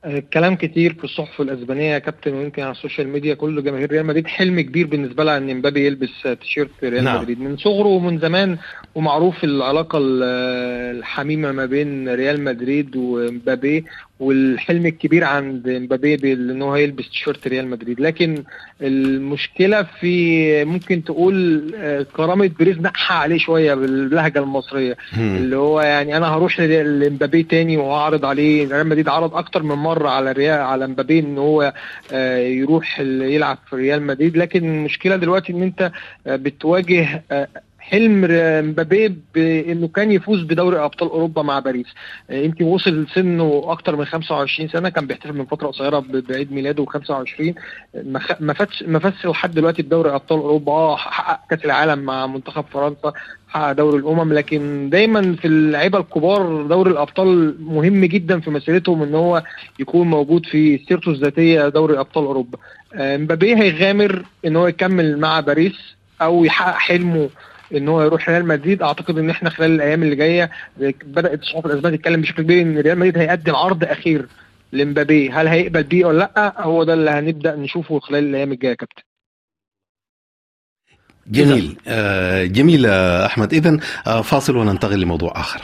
آه، 0.06 0.24
كلام 0.34 0.56
كتير 0.56 0.94
في 0.94 1.04
الصحف 1.04 1.42
الأسبانية 1.42 1.94
يا 1.94 2.00
كابتن 2.00 2.34
ويمكن 2.34 2.62
على 2.62 2.72
ال 2.72 2.77
social 2.77 3.08
media 3.08 3.34
كل 3.34 3.64
جماهير 3.64 3.92
ريال 3.92 4.06
مدريد 4.06 4.28
حلم 4.28 4.62
كبير 4.62 4.88
بالنسبة 4.88 5.24
لها 5.24 5.38
إن 5.38 5.50
امبابي 5.50 5.86
يلبس 5.88 6.28
تيشيرت 6.42 6.70
ريال 6.84 7.04
نعم. 7.04 7.22
مدريد. 7.22 7.40
من 7.40 7.58
صغره 7.58 7.88
ومن 7.88 8.20
زمان 8.20 8.58
ومعروف 8.96 9.44
العلاقة 9.44 10.00
الحميمة 10.02 11.52
ما 11.52 11.66
بين 11.66 12.10
ريال 12.10 12.42
مدريد 12.44 12.96
ومبابي. 12.96 13.86
والحلم 14.20 14.86
الكبير 14.86 15.24
عند 15.24 15.70
مبابي 15.70 16.34
ان 16.34 16.62
هو 16.62 16.76
يلبس 16.76 17.10
تيشيرت 17.10 17.48
ريال 17.48 17.68
مدريد. 17.68 18.00
لكن 18.00 18.44
المشكلة 18.82 19.84
في 19.84 20.66
ممكن 20.66 21.04
تقول 21.04 21.72
آه، 21.76 22.06
كرامة 22.16 22.52
بيريز 22.60 22.80
نقحه 22.80 23.16
عليه 23.16 23.38
شوية 23.38 23.74
باللهجة 23.74 24.40
المصرية. 24.40 24.98
مم. 25.18 25.36
اللي 25.36 25.56
هو 25.56 25.82
يعني 25.82 26.18
أنا 26.18 26.28
هروح 26.28 26.60
لمبابي 26.62 27.44
تاني 27.44 27.78
وهعرض 27.78 28.26
عليه. 28.26 28.68
ريال 28.68 28.88
مدريد 28.88 29.10
عرض 29.10 29.36
أكتر 29.36 29.64
من 29.64 29.76
مرة 29.76 30.10
على 30.10 30.32
ريال 30.32 30.62
على 30.62 30.88
مبابي 30.88 31.20
إن 31.20 31.38
هو 31.38 31.74
آه، 32.12 32.38
يروح 32.38 33.00
يلعب 33.00 33.58
في 33.70 33.76
ريال 33.76 34.02
مدريد. 34.02 34.38
لكن 34.38 34.66
المشكلة 34.66 35.16
دلوقتي 35.16 35.54
إن 35.54 35.62
أنت 35.64 35.92
آه، 36.28 36.36
بتواجه 36.36 37.24
حلم 37.90 38.28
مبابي 38.70 39.16
بانه 39.36 39.88
كان 39.88 40.12
يفوز 40.12 40.44
بدوري 40.44 40.80
أبطال 40.80 41.10
أوروبا 41.10 41.42
مع 41.42 41.60
باريس. 41.60 41.86
آه، 42.30 42.42
يمكن 42.42 42.66
وصل 42.66 43.08
سنه 43.14 43.62
أكتر 43.66 43.96
من 43.96 44.06
25 44.06 44.70
سنة 44.70 44.90
كان 44.90 45.08
بيحتفل 45.08 45.34
من 45.34 45.46
فترة 45.46 45.68
قصيرة 45.68 46.04
بعيد 46.30 46.52
ميلاده 46.52 46.86
25 46.86 47.54
ما 48.40 48.54
فاتش 48.54 48.84
ما 48.84 49.00
فاتش 49.00 49.26
لحد 49.26 49.52
دلوقتي 49.54 49.82
بدوري 49.82 50.10
أبطال 50.16 50.40
أوروبا. 50.40 50.72
آه 50.72 50.96
حقق 50.98 51.40
كأس 51.50 51.66
العالم 51.66 52.00
مع 52.00 52.28
منتخب 52.28 52.66
فرنسا 52.74 53.14
حقق 53.48 53.72
دوري 53.72 53.98
الأمم. 53.98 54.34
لكن 54.34 54.90
دايما 54.90 55.36
في 55.36 55.48
اللعيبة 55.48 56.00
الكبار 56.00 56.64
دوري 56.68 56.92
الأبطال 56.92 57.56
مهم 57.64 58.06
جدا 58.06 58.40
في 58.40 58.50
مسيرتهم 58.50 59.04
إن 59.04 59.16
هو 59.16 59.44
يكون 59.80 60.08
موجود 60.08 60.46
في 60.46 60.78
سيرته 60.78 61.12
الذاتية 61.12 61.70
دوري 61.70 62.00
أبطال 62.00 62.24
أوروبا. 62.26 62.58
آه، 62.96 63.18
مبابي 63.18 63.56
هيغامر 63.56 64.26
إن 64.46 64.56
هو 64.56 64.68
يكمل 64.68 65.20
مع 65.20 65.40
باريس 65.40 65.96
أو 66.22 66.46
يحقق 66.46 66.76
حلمه 66.78 67.30
إن 67.76 67.88
هو 67.88 68.04
يروح 68.04 68.30
ريال 68.30 68.48
مدريد. 68.48 68.82
أعتقد 68.82 69.18
إن 69.18 69.30
إحنا 69.30 69.50
خلال 69.50 69.72
الأيام 69.72 70.04
اللي 70.04 70.16
جاية 70.16 70.50
بدأت 71.06 71.42
الصحف 71.42 71.66
الاسبانيه 71.66 71.98
تتكلم 71.98 72.22
بشكل 72.22 72.44
كبير 72.44 72.62
إن 72.62 72.78
ريال 72.78 72.98
مدريد 72.98 73.18
هيقدم 73.18 73.56
عرض 73.56 73.84
أخير 73.84 74.28
لمبابي. 74.74 75.30
هل 75.30 75.48
هيقبل 75.48 75.84
بيه 75.84 76.06
ولا 76.06 76.18
لأ؟ 76.18 76.62
هو 76.62 76.84
ده 76.84 76.94
اللي 76.94 77.12
هنبدأ 77.12 77.56
نشوفه 77.56 78.00
خلال 78.00 78.24
الأيام 78.24 78.52
الجاية 78.52 78.72
يا 78.72 78.76
كابتن. 78.76 79.04
جميل. 81.28 81.78
آه 81.88 82.46
جميل 82.46 82.86
آه 82.86 83.26
أحمد. 83.26 83.54
إذا 83.54 83.80
آه 84.08 84.22
فاصل 84.22 84.58
وننتقل 84.58 85.00
لموضوع 85.02 85.34
آخر. 85.36 85.62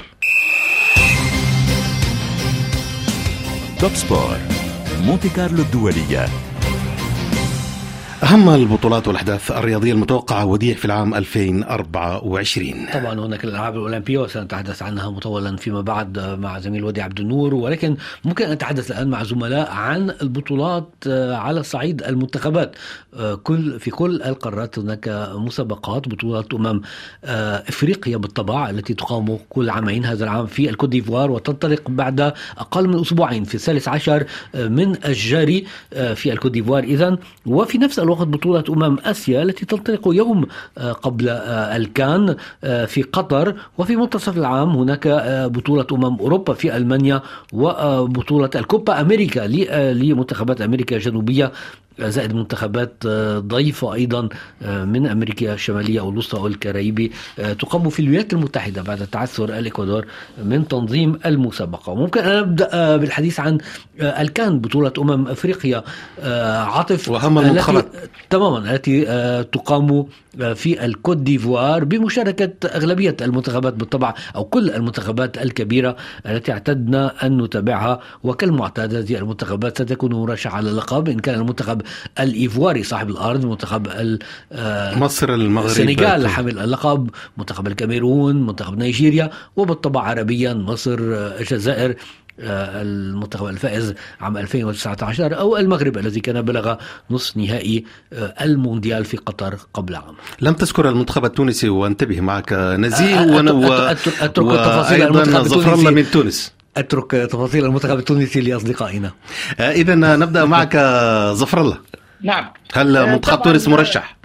توب 3.80 3.92
سبور 3.92 4.38
مونتي 5.06 5.30
كارلو 5.30 5.62
الدولية. 5.64 6.26
أهم 8.24 8.50
البطولات 8.50 9.08
والأحداث 9.08 9.52
الرياضية 9.52 9.92
المتوقعة 9.94 10.46
وديع 10.46 10.76
في 10.76 10.86
العام 10.86 11.14
2024 11.16 12.86
طبعا 12.94 13.20
هناك 13.20 13.44
الألعاب 13.44 13.76
الأولمبية 13.76 14.18
وسنتحدث 14.18 14.84
عنها 14.84 15.10
مطولا 15.10 15.56
فيما 15.58 15.82
بعد 15.82 16.20
مع 16.20 16.60
زميل 16.60 16.84
وديع 16.84 17.04
عبد 17.04 17.20
النور 17.20 17.54
ولكن 17.54 17.98
ممكن 18.26 18.46
أن 18.46 18.52
نتحدث 18.52 18.92
الآن 18.92 19.08
مع 19.10 19.24
زملاء 19.24 19.72
عن 19.72 20.10
البطولات 20.22 20.90
آه، 21.08 21.36
على 21.36 21.64
صعيد 21.64 22.04
المنتخبات. 22.04 22.76
آه، 23.14 23.36
كل 23.36 23.80
في 23.80 23.92
كل 23.92 24.22
القارات 24.22 24.80
هناك 24.80 25.30
مسابقات 25.36 26.10
بطولات 26.10 26.54
أمم 26.54 26.82
آه، 27.26 27.64
إفريقيا 27.70 28.18
بالطبع 28.18 28.70
التي 28.70 28.94
تقام 28.94 29.40
كل 29.50 29.70
عامين 29.70 30.06
هذا 30.06 30.24
العام 30.24 30.46
في 30.46 30.70
الكوت 30.70 30.90
ديفوار 30.90 31.32
وتنطلق 31.32 31.82
بعد 31.90 32.34
أقل 32.58 32.88
من 32.88 33.00
أسبوعين 33.00 33.44
في 33.44 33.56
الثالث 33.56 33.88
عشر 33.88 34.26
من 34.56 35.06
الجاري 35.06 35.66
في 36.16 36.34
الكوت 36.34 36.52
ديفوار. 36.52 36.84
إذا 36.84 37.18
وفي 37.46 37.78
نفس 37.78 38.00
الوقت 38.00 38.09
بطولة 38.16 38.64
أمم 38.70 38.98
آسيا 39.00 39.44
التي 39.44 39.66
تنطلق 39.66 40.08
يوم 40.08 40.46
آه، 40.78 40.92
قبل 40.92 41.30
آه، 41.30 41.76
الكان 41.76 42.36
آه، 42.64 42.86
في 42.86 43.02
قطر. 43.02 43.56
وفي 43.78 43.96
منتصف 43.96 44.38
العام 44.38 44.70
هناك 44.70 45.08
بطولة 45.52 45.88
أمم 45.92 46.20
أوروبا 46.20 46.54
في 46.54 46.78
ألمانيا 46.78 47.22
وبطولة 47.54 48.50
الكوبا 48.56 49.02
أمريكا 49.02 49.40
لمنتخبات 49.94 50.62
أمريكا 50.62 50.96
الجنوبية. 50.96 51.52
زائد 52.02 52.34
منتخبات 52.34 52.94
آه، 53.08 53.40
ضيفة 53.40 53.94
أيضا 53.94 54.30
آه، 54.64 54.86
من 54.86 55.08
أمريكا 55.08 55.54
الشمالية 55.54 56.00
أو 56.00 56.10
الوسطى 56.10 56.38
أو 56.38 56.48
الكاريبي 56.48 57.12
آه، 57.40 57.54
تقام 57.54 57.90
في 57.90 58.00
الولايات 58.00 58.34
المتحدة 58.34 58.82
بعد 58.82 59.08
تعثر 59.08 59.44
الإكوادور 59.44 60.06
من 60.44 60.68
تنظيم 60.68 61.20
المسابقة. 61.26 61.96
ممكن 61.96 62.22
أن 62.22 62.40
نبدأ 62.40 62.98
بالحديث 62.98 63.40
عن 63.40 63.58
الكان 64.00 64.60
بطولة 64.60 64.94
أمم 65.00 65.28
أفريقيا. 65.28 65.84
عاطف 66.60 67.10
وأهم 67.10 67.40
المنتخبات 67.40 67.86
تماما 68.30 68.74
التي 68.74 69.06
تقام 69.52 70.06
في 70.56 70.86
الكوت 70.86 71.18
ديفوار 71.18 71.84
بمشاركة 71.84 72.68
أغلبية 72.68 73.18
المنتخبات 73.22 73.74
بالطبع 73.74 74.14
أو 74.36 74.46
كل 74.46 74.70
المنتخبات 74.70 75.38
الكبيرة 75.38 75.96
التي 76.26 76.52
اعتدنا 76.52 77.26
أن 77.26 77.42
نتابعها. 77.42 78.00
وكالمعتاد 78.24 78.96
هذه 78.96 79.18
المنتخبات 79.18 79.82
ستكون 79.82 80.14
مرشحة 80.14 80.58
على 80.58 80.70
اللقب. 80.70 81.10
إن 81.10 81.20
كان 81.20 81.36
المنتخب 81.36 81.82
الإيفواري 82.20 82.84
صاحب 82.84 83.10
الأرض 83.10 83.46
منتخب 83.46 83.88
آه، 84.52 85.00
مصر 85.00 85.34
المغرب 85.34 85.70
السنغال 85.70 86.28
حامل 86.28 86.60
اللقب 86.60 87.10
منتخب 87.38 87.68
الكاميرون 87.68 88.46
منتخب 88.46 88.78
نيجيريا 88.78 89.30
وبالطبع 89.56 90.02
عربيا 90.02 90.54
مصر 90.54 90.98
الجزائر 91.00 91.96
آه، 92.42 92.82
المنتخب 92.82 93.46
الفائز 93.46 93.94
عام 94.22 94.38
2019 94.38 95.40
أو 95.40 95.58
المغرب 95.58 95.98
الذي 95.98 96.20
كان 96.20 96.42
بلغ 96.42 96.76
نصف 97.12 97.38
نهائي 97.38 97.86
آه، 98.14 98.34
المونديال 98.42 99.06
في 99.06 99.18
قطر 99.18 99.58
قبل 99.74 99.96
عام. 99.96 100.16
لم 100.42 100.54
تذكر 100.54 100.90
المنتخب 100.90 101.26
التونسي 101.26 101.70
وانتبه 101.70 102.22
معك 102.22 102.54
نزيه 102.54 103.24
أترك 104.22 104.48
تفاصيل 104.48 105.02
المنتخب 105.04 105.74
الله 105.74 105.92
من 105.92 106.12
تونس. 106.12 106.59
أترك 106.78 107.12
تفاصيل 107.12 107.66
المنتخب 107.66 107.98
التونسي 107.98 108.42
لأصدقائنا. 108.42 109.12
اذا 109.60 109.96
نبدأ 109.96 110.46
معك 110.46 110.78
ظفر 111.32 111.62
الله 111.62 111.78
نعم. 112.22 112.54
هل 112.74 113.10
منتخب 113.12 113.42
تونس 113.42 113.68
مرشح؟ 113.68 114.18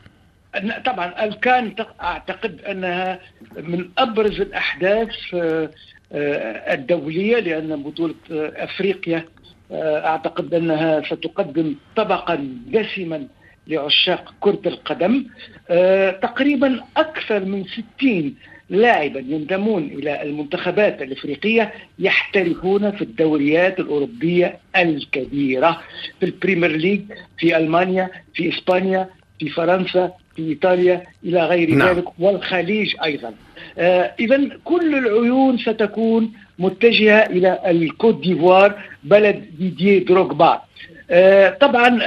طبعا 0.84 1.24
الكان 1.24 1.74
أعتقد 2.02 2.60
أنها 2.60 3.20
من 3.56 3.88
أبرز 3.98 4.40
الأحداث 4.40 5.10
الدولية 6.72 7.40
لأن 7.40 7.82
بطولة 7.82 8.14
أفريقيا 8.56 9.24
أعتقد 9.72 10.54
أنها 10.54 11.02
ستقدم 11.06 11.74
طبقا 11.96 12.48
دسما 12.66 13.26
لعشاق 13.66 14.34
كرة 14.40 14.60
القدم. 14.66 15.24
تقريبا 16.22 16.80
أكثر 16.96 17.44
من 17.44 17.64
60 17.64 18.34
لاعبا 18.70 19.20
ينضمون 19.20 19.84
إلى 19.84 20.22
المنتخبات 20.22 21.02
الإفريقية 21.02 21.72
يحترفون 21.98 22.90
في 22.90 23.02
الدوريات 23.02 23.80
الأوروبية 23.80 24.58
الكبيرة 24.76 25.80
في 26.20 26.26
البريمير 26.26 26.76
ليج 26.76 27.00
في 27.38 27.56
ألمانيا 27.56 28.10
في 28.34 28.48
إسبانيا 28.48 29.08
في 29.38 29.48
فرنسا 29.48 30.12
في 30.36 30.42
إيطاليا 30.48 31.02
إلى 31.24 31.46
غير 31.46 31.70
نعم. 31.70 31.88
ذلك 31.88 32.04
والخليج 32.18 32.94
أيضا 33.04 33.34
آه 33.78 34.14
اذا 34.20 34.48
كل 34.64 34.94
العيون 34.94 35.58
ستكون 35.58 36.32
متجهة 36.58 37.26
إلى 37.26 37.60
الكوت 37.66 38.20
ديفوار 38.20 38.82
بلد 39.04 39.44
ديديه 39.58 40.04
دروغبا 40.04 40.62
طبعا 41.60 42.00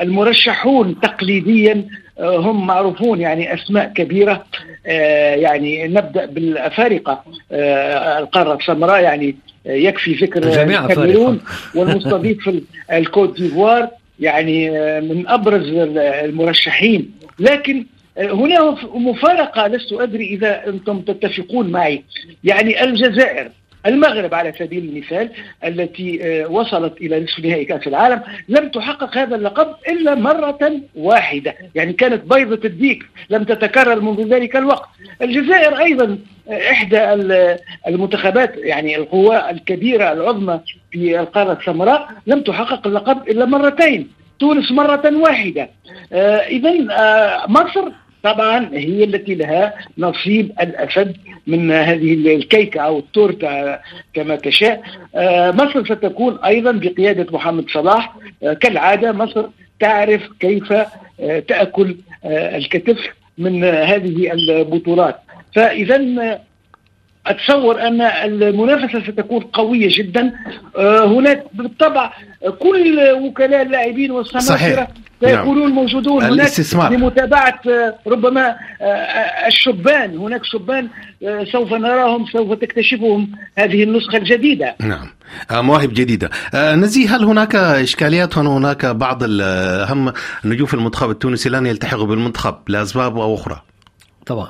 المرشحون 0.00 1.00
تقليديا 1.00 1.84
آه 2.18 2.36
هم 2.36 2.66
معروفون 2.66 3.20
يعني 3.20 3.54
أسماء 3.54 3.92
كبيرة 3.92 4.44
آه، 4.86 5.34
يعني 5.34 5.88
نبدأ 5.88 6.26
بالافارقه 6.26 7.22
آه، 7.52 8.18
القارة 8.18 8.54
السمراء 8.54 9.02
يعني 9.02 9.36
يكفي 9.66 10.12
ذكر 10.12 10.42
الكاميرون 10.42 11.40
والمستضيف 11.74 12.50
الكوت 12.92 13.40
ديفوار 13.40 13.88
يعني 14.20 14.70
من 15.00 15.28
أبرز 15.28 15.68
المرشحين. 15.96 17.10
لكن 17.38 17.86
هنا 18.18 18.76
مفارقة 18.94 19.66
لست 19.66 19.92
أدري 19.92 20.24
إذا 20.24 20.66
أنتم 20.66 21.00
تتفقون 21.00 21.70
معي. 21.70 22.04
يعني 22.44 22.84
الجزائر 22.84 23.50
المغرب 23.86 24.34
على 24.34 24.52
سبيل 24.58 24.84
المثال 24.84 25.30
التي 25.64 26.20
آه، 26.22 26.48
وصلت 26.48 27.00
إلى 27.00 27.20
نصف 27.20 27.44
نهائي 27.44 27.64
كأس 27.64 27.86
العالم 27.86 28.22
لم 28.48 28.68
تحقق 28.68 29.18
هذا 29.18 29.36
اللقب 29.36 29.74
إلا 29.88 30.14
مرة 30.14 30.80
واحدة، 30.96 31.54
يعني 31.74 31.92
كانت 31.92 32.34
بيضة 32.34 32.68
الديك 32.68 33.04
لم 33.30 33.44
تتكرر 33.44 34.00
منذ 34.00 34.34
ذلك 34.34 34.56
الوقت. 34.56 34.88
الجزائر 35.22 35.78
أيضا 35.78 36.18
آه، 36.48 36.70
إحدى 36.70 37.12
المنتخبات 37.88 38.56
يعني 38.56 38.96
القوى 38.96 39.50
الكبيرة 39.50 40.12
العظمى 40.12 40.60
في 40.90 41.20
القارة 41.20 41.58
السمراء 41.60 42.08
لم 42.26 42.40
تحقق 42.40 42.86
اللقب 42.86 43.28
إلا 43.28 43.44
مرتين. 43.44 44.18
تونس 44.40 44.72
آه 46.12 46.36
إذا 46.36 46.94
آه 46.94 47.46
مصر 47.48 47.88
طبعا 48.22 48.70
هي 48.72 49.04
التي 49.04 49.34
لها 49.34 49.74
نصيب 49.98 50.52
الأسد 50.60 51.16
من 51.46 51.72
هذه 51.72 52.14
الكيكة 52.14 52.80
أو 52.80 52.98
التورتة 52.98 53.78
كما 54.14 54.36
تشاء. 54.36 54.82
آه، 55.14 55.50
مصر 55.50 55.84
ستكون 55.84 56.38
أيضا 56.44 56.72
بقيادة 56.72 57.26
محمد 57.32 57.70
صلاح. 57.70 58.16
آه، 58.42 58.52
كالعادة 58.52 59.12
مصر 59.12 59.46
تعرف 59.80 60.22
كيف 60.40 60.72
آه، 60.72 61.38
تأكل 61.38 61.96
الكتف 62.24 62.98
من 63.38 63.64
هذه 63.64 64.32
البطولات. 64.32 65.16
فإذا 65.54 65.98
أتصور 67.28 67.80
أن 67.86 68.00
المنافسة 68.00 69.02
ستكون 69.02 69.40
قوية 69.40 69.88
جدا. 69.98 70.32
هناك 71.06 71.44
بالطبع 71.54 72.12
كل 72.58 72.98
وكلاء 73.22 73.62
اللاعبين 73.62 74.12
سيكونون 75.20 75.68
نعم. 75.68 75.74
موجودون. 75.74 76.22
هناك 76.22 76.32
الاستثمار. 76.32 76.92
لمتابعة 76.92 77.60
آه، 77.68 77.94
ربما 78.06 78.48
آه، 78.48 78.84
آه، 78.84 79.46
الشبان. 79.46 80.16
هناك 80.16 80.44
شبان 80.44 80.88
سوف 81.52 81.72
نراهم 81.72 82.26
سوف 82.32 82.58
تكتشفهم 82.58 83.32
هذه 83.58 83.82
النسخة 83.82 84.18
الجديدة. 84.18 84.74
نعم. 84.80 85.08
مواهب 85.52 85.94
جديدة. 85.94 86.30
نزيه 86.54 87.16
هل 87.16 87.24
هناك 87.24 87.54
إشكاليات؟ 87.54 88.38
هناك 88.38 88.86
بعض 88.86 89.22
أهم 89.22 90.12
نجوم 90.44 90.66
في 90.66 90.74
المنتخب 90.74 91.10
التونسي 91.10 91.48
لن 91.48 91.66
يلتحقوا 91.66 92.06
بالمنتخب 92.06 92.54
لأسباب 92.68 93.18
أو 93.18 93.34
أخرى؟ 93.34 93.62
طبعا. 94.26 94.48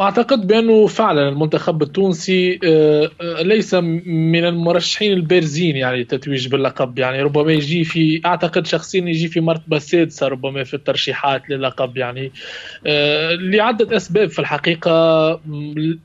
أعتقد 0.00 0.46
بأنه 0.46 0.86
فعلا 0.86 1.28
المنتخب 1.28 1.82
التونسي 1.82 2.58
آه، 2.64 3.10
آه، 3.20 3.42
ليس 3.42 3.74
من 3.74 4.44
المرشحين 4.44 5.12
البارزين 5.12 5.76
يعني 5.76 5.96
للتتويج 5.96 6.48
باللقب. 6.48 6.98
يعني 6.98 7.22
ربما 7.22 7.52
يجي 7.52 7.84
في 7.84 8.20
أعتقد 8.26 8.66
شخصيا 8.66 9.00
يجي 9.08 9.28
في 9.28 9.40
مرتبة 9.40 9.78
سادسة 9.78 10.28
ربما 10.28 10.64
في 10.64 10.74
الترشيحات 10.74 11.50
للقب 11.50 11.96
يعني. 11.96 12.32
آه، 12.86 13.34
لعدة 13.34 13.96
أسباب 13.96 14.28
في 14.30 14.38
الحقيقة. 14.38 14.92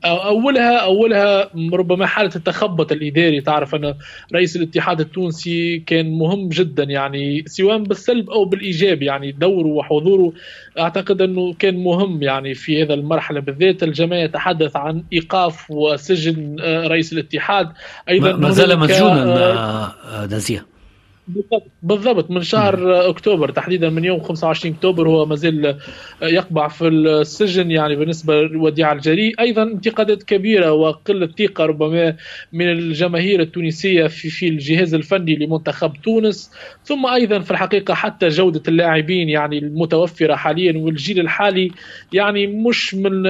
أولها 0.04 0.76
أولها 0.76 1.50
ربما 1.72 2.06
حالة 2.06 2.30
التخبط 2.36 2.92
الإداري. 2.92 3.40
تعرف 3.40 3.74
أن 3.74 3.94
رئيس 4.34 4.56
الاتحاد 4.56 5.00
التونسي 5.00 5.78
كان 5.78 6.18
مهم 6.18 6.48
جدا 6.48 6.82
يعني 6.82 7.44
سواء 7.46 7.78
بالسلب 7.78 8.30
أو 8.30 8.44
بالإيجاب 8.44 9.02
يعني 9.02 9.32
دوره 9.32 9.68
وحضوره 9.68 10.32
أعتقد 10.78 11.22
أنه 11.22 11.54
كان 11.58 11.84
مهم 11.84 12.22
يعني 12.22 12.54
في 12.54 12.82
هذا 12.82 12.94
المرحلة 12.94 13.40
بالذات. 13.40 13.77
الجميع 13.82 14.24
يتحدث 14.24 14.76
عن 14.76 15.04
إيقاف 15.12 15.70
وسجن 15.70 16.56
آه، 16.60 16.86
رئيس 16.86 17.12
الاتحاد. 17.12 17.72
أيضا 18.08 18.32
ما 18.32 18.50
زال 18.50 18.78
مسجونا 18.78 19.22
آه، 19.22 19.94
آه، 20.04 20.26
نزيه 20.26 20.77
بالضبط 21.82 22.30
من 22.30 22.42
شهر 22.42 23.08
أكتوبر 23.08 23.50
تحديدا 23.50 23.90
من 23.90 24.04
يوم 24.04 24.20
25 24.20 24.74
أكتوبر 24.74 25.08
هو 25.08 25.26
ما 25.26 25.36
زال 25.36 25.78
يقبع 26.22 26.68
في 26.68 26.88
السجن 26.88 27.70
يعني 27.70 27.96
بالنسبة 27.96 28.42
للوديعة 28.42 28.92
الجريء 28.92 29.40
أيضا 29.40 29.62
انتقادات 29.62 30.22
كبيرة 30.22 30.72
وقلة 30.72 31.28
ثقة 31.38 31.64
ربما 31.64 32.16
من 32.52 32.70
الجماهير 32.72 33.40
التونسية 33.40 34.06
في 34.06 34.30
في 34.30 34.48
الجهاز 34.48 34.94
الفني 34.94 35.36
لمنتخب 35.36 35.92
تونس. 36.02 36.50
ثم 36.84 37.06
أيضا 37.06 37.38
في 37.38 37.50
الحقيقة 37.50 37.94
حتى 37.94 38.28
جودة 38.28 38.62
اللاعبين 38.68 39.28
يعني 39.28 39.58
المتوفرة 39.58 40.34
حاليا 40.34 40.78
والجيل 40.78 41.20
الحالي 41.20 41.70
يعني 42.12 42.46
مش 42.46 42.94
من 42.94 43.22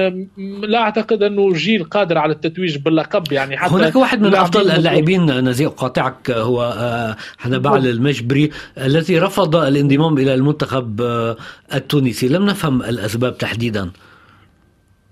لا 0.61 0.79
أعتقد 0.79 1.23
أنه 1.23 1.53
جيل 1.53 1.83
قادر 1.83 2.17
على 2.17 2.33
التتويج 2.33 2.77
باللقب 2.77 3.31
يعني 3.31 3.57
حتى 3.57 3.73
هناك 3.73 3.95
واحد 3.95 4.21
من 4.21 4.35
أفضل 4.35 4.71
اللاعبين 4.71 5.49
نزيه 5.49 5.67
قاطعك 5.67 6.31
هو 6.31 6.61
آه، 6.61 7.15
حنبال 7.37 7.88
المجبري 7.89 8.49
الذي 8.77 9.19
رفض 9.19 9.55
الانضمام 9.55 10.17
إلى 10.17 10.33
المنتخب 10.33 11.01
التونسي. 11.73 12.27
لم 12.27 12.45
نفهم 12.45 12.83
الأسباب 12.83 13.37
تحديدا. 13.37 13.91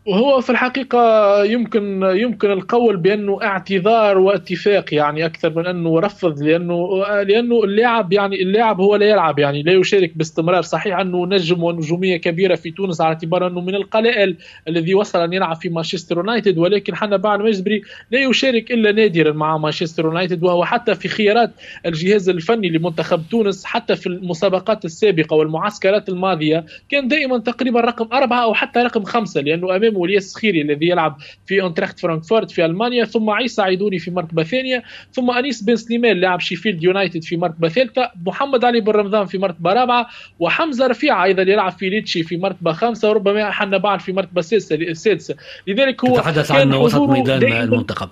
وهو 0.07 0.41
في 0.41 0.49
الحقيقة 0.49 1.43
يمكن 1.43 2.03
يمكن 2.03 2.51
القول 2.51 2.97
بأنه 2.97 3.39
اعتذار 3.43 4.17
واتفاق 4.17 4.93
يعني 4.93 5.25
أكثر 5.25 5.53
من 5.55 5.67
أنه 5.67 5.99
رفض 5.99 6.43
لأنه 6.43 7.03
لأنه 7.23 7.63
اللاعب 7.63 8.13
يعني 8.13 8.41
اللاعب 8.41 8.81
هو 8.81 8.95
لا 8.95 9.05
يلعب 9.05 9.39
يعني 9.39 9.63
لا 9.63 9.71
يشارك 9.71 10.17
باستمرار. 10.17 10.61
صحيح 10.61 10.99
أنه 10.99 11.25
نجم 11.25 11.63
ونجومية 11.63 12.17
كبيرة 12.17 12.55
في 12.55 12.71
تونس 12.71 13.01
على 13.01 13.07
اعتبار 13.07 13.47
أنه 13.47 13.61
من 13.61 13.75
القلائل 13.75 14.37
الذي 14.67 14.95
وصل 14.95 15.19
أن 15.19 15.33
يلعب 15.33 15.55
في 15.55 15.69
مانشستر 15.69 16.17
يونايتد 16.17 16.57
ولكن 16.57 16.95
حنا 16.95 17.17
بعد 17.17 17.39
مجبري 17.39 17.81
لا 18.11 18.19
يشارك 18.19 18.71
إلا 18.71 18.91
نادرا 18.91 19.31
مع 19.31 19.57
مانشستر 19.57 20.05
يونايتد 20.05 20.43
وهو 20.43 20.65
حتى 20.65 20.95
في 20.95 21.07
خيارات 21.07 21.51
الجهاز 21.85 22.29
الفني 22.29 22.69
لمنتخب 22.69 23.21
تونس 23.31 23.65
حتى 23.65 23.95
في 23.95 24.07
المسابقات 24.07 24.85
السابقة 24.85 25.35
والمعسكرات 25.35 26.09
الماضية 26.09 26.65
كان 26.89 27.07
دائما 27.07 27.37
تقريبا 27.37 27.81
رقم 27.81 28.07
أربعة 28.13 28.43
أو 28.43 28.53
حتى 28.53 28.79
رقم 28.79 29.03
خمسة 29.03 29.41
لأنه 29.41 29.75
أمامه 29.75 29.96
والياس 29.97 30.23
سخيري 30.23 30.61
الذي 30.61 30.87
يلعب 30.87 31.17
في 31.45 31.61
اونتراخت 31.61 31.99
فرانكفورت 31.99 32.51
في 32.51 32.65
ألمانيا 32.65 33.05
ثم 33.05 33.29
عيسى 33.29 33.61
عيدوني 33.61 33.99
في 33.99 34.11
مرتبه 34.11 34.43
ثانية 34.43 34.83
ثم 35.13 35.31
أنيس 35.31 35.63
بن 35.63 35.75
سليمان 35.75 36.17
لاعب 36.17 36.39
شيفيلد 36.39 36.83
يونايتد 36.83 37.23
في 37.23 37.37
مرتبه 37.37 37.69
ثالثة 37.69 38.11
محمد 38.25 38.65
علي 38.65 38.79
بن 38.79 38.91
رمضان 38.91 39.25
في 39.25 39.37
مرتبه 39.37 39.73
رابعة 39.73 40.07
وحمزة 40.39 40.87
رفيعة 40.87 41.23
أيضا 41.23 41.41
يلعب 41.41 41.71
في 41.71 41.89
ليتشي 41.89 42.23
في 42.23 42.37
مرتبه 42.37 42.71
خامسة 42.73 43.09
وربما 43.09 43.51
حنبعل 43.51 43.99
في 43.99 44.11
مرتبه 44.11 44.41
سادسه 44.41 45.35
لذلك 45.67 46.05
هو 46.05 46.15
تحدث 46.15 46.51
عن 46.51 46.73
وسط 46.73 47.01
ميدان 47.01 47.43
المنتخب. 47.53 48.09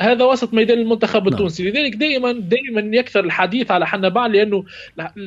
هذا 0.00 0.24
وسط 0.24 0.54
ميدان 0.54 0.78
المنتخب 0.78 1.22
نعم. 1.22 1.32
التونسي 1.32 1.70
لذلك 1.70 1.96
دائما 1.96 2.32
دائما 2.32 2.96
يكثر 2.96 3.24
الحديث 3.24 3.70
على 3.70 3.86
حنبعل 3.86 4.32
لأنه 4.32 4.64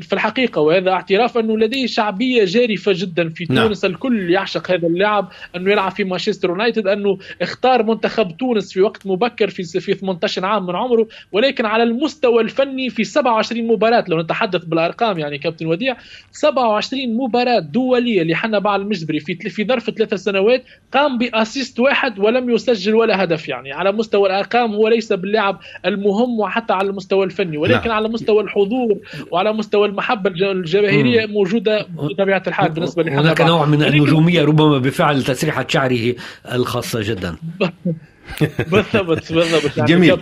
في 0.02 0.14
الحقيقة 0.14 0.62
وهذا 0.62 0.92
اعتراف 0.92 1.38
أنه 1.38 1.58
لديه 1.58 1.86
شعبية 1.88 2.46
جارفة 2.46 2.92
جدا 2.96 3.30
في 3.30 3.48
نعم. 3.50 3.66
تونس. 3.66 3.86
الكل 3.86 4.30
يعشق 4.30 4.72
هذا 4.72 4.88
اللاعب 4.88 5.30
أنه 5.56 5.72
يلعب 5.72 5.92
في 5.92 6.04
مانشستر 6.04 6.50
يونايتد 6.50 6.88
أنه 6.88 7.18
اختار 7.42 7.84
منتخب 7.84 8.38
تونس 8.38 8.74
في 8.74 8.82
وقت 8.82 9.08
مبكر 9.08 9.50
في 9.50 9.64
في 9.64 9.94
18 9.94 10.46
عام 10.46 10.66
من 10.66 10.76
عمره 10.76 11.08
ولكن 11.32 11.66
على 11.66 11.84
المستوى 11.84 12.42
الفني 12.42 12.90
في 12.90 13.04
27 13.04 13.68
مباراة 13.68 14.06
لو 14.08 14.22
نتحدث 14.22 14.66
بالأرقام 14.66 15.20
يعني 15.20 15.38
كابتن 15.38 15.66
وديع 15.66 15.98
27 16.32 17.18
مباراة 17.18 17.60
دولية 17.60 18.24
لحنبال 18.24 18.72
المجبري 18.72 19.20
في 19.20 19.36
في 19.36 19.66
ظرف 19.66 19.90
ثلاث 19.90 20.14
سنوات 20.14 20.64
قام 20.94 21.18
بأسيست 21.18 21.80
واحد 21.80 22.20
ولم 22.20 22.50
يسجل 22.50 22.96
ولا 22.96 23.24
هدف 23.24 23.50
يعني 23.50 23.72
على 23.74 23.92
مستوى 23.92 24.30
الأرقام 24.30 24.67
نعم 24.68 24.76
هو 24.76 24.88
ليس 24.88 25.14
باللعب 25.14 25.60
المهم 25.86 26.40
وحتى 26.40 26.74
على 26.74 26.90
المستوى 26.90 27.26
الفني 27.26 27.58
ولكن 27.58 27.88
نعم. 27.88 27.98
على 27.98 28.10
مستوى 28.10 28.44
الحضور 28.44 28.98
وعلى 29.32 29.54
مستوى 29.54 29.88
المحبة 29.88 30.30
الجماهيرية 30.30 31.26
موجودة 31.26 31.88
بطبيعة 31.90 32.44
الحال 32.48 32.72
بالنسبة 32.72 33.04
لحمد 33.04 33.26
هناك 33.26 33.42
نوع 33.42 33.66
من 33.66 33.84
النجومية 33.84 34.44
ربما 34.44 34.78
بفعل 34.78 35.24
تسريحة 35.24 35.66
شعره 35.68 36.16
الخاصة 36.52 37.00
جدا. 37.02 37.36
بالضبط 38.72 39.34
بالضبط. 39.34 39.78
يعني 39.78 39.90
جميل. 39.90 40.20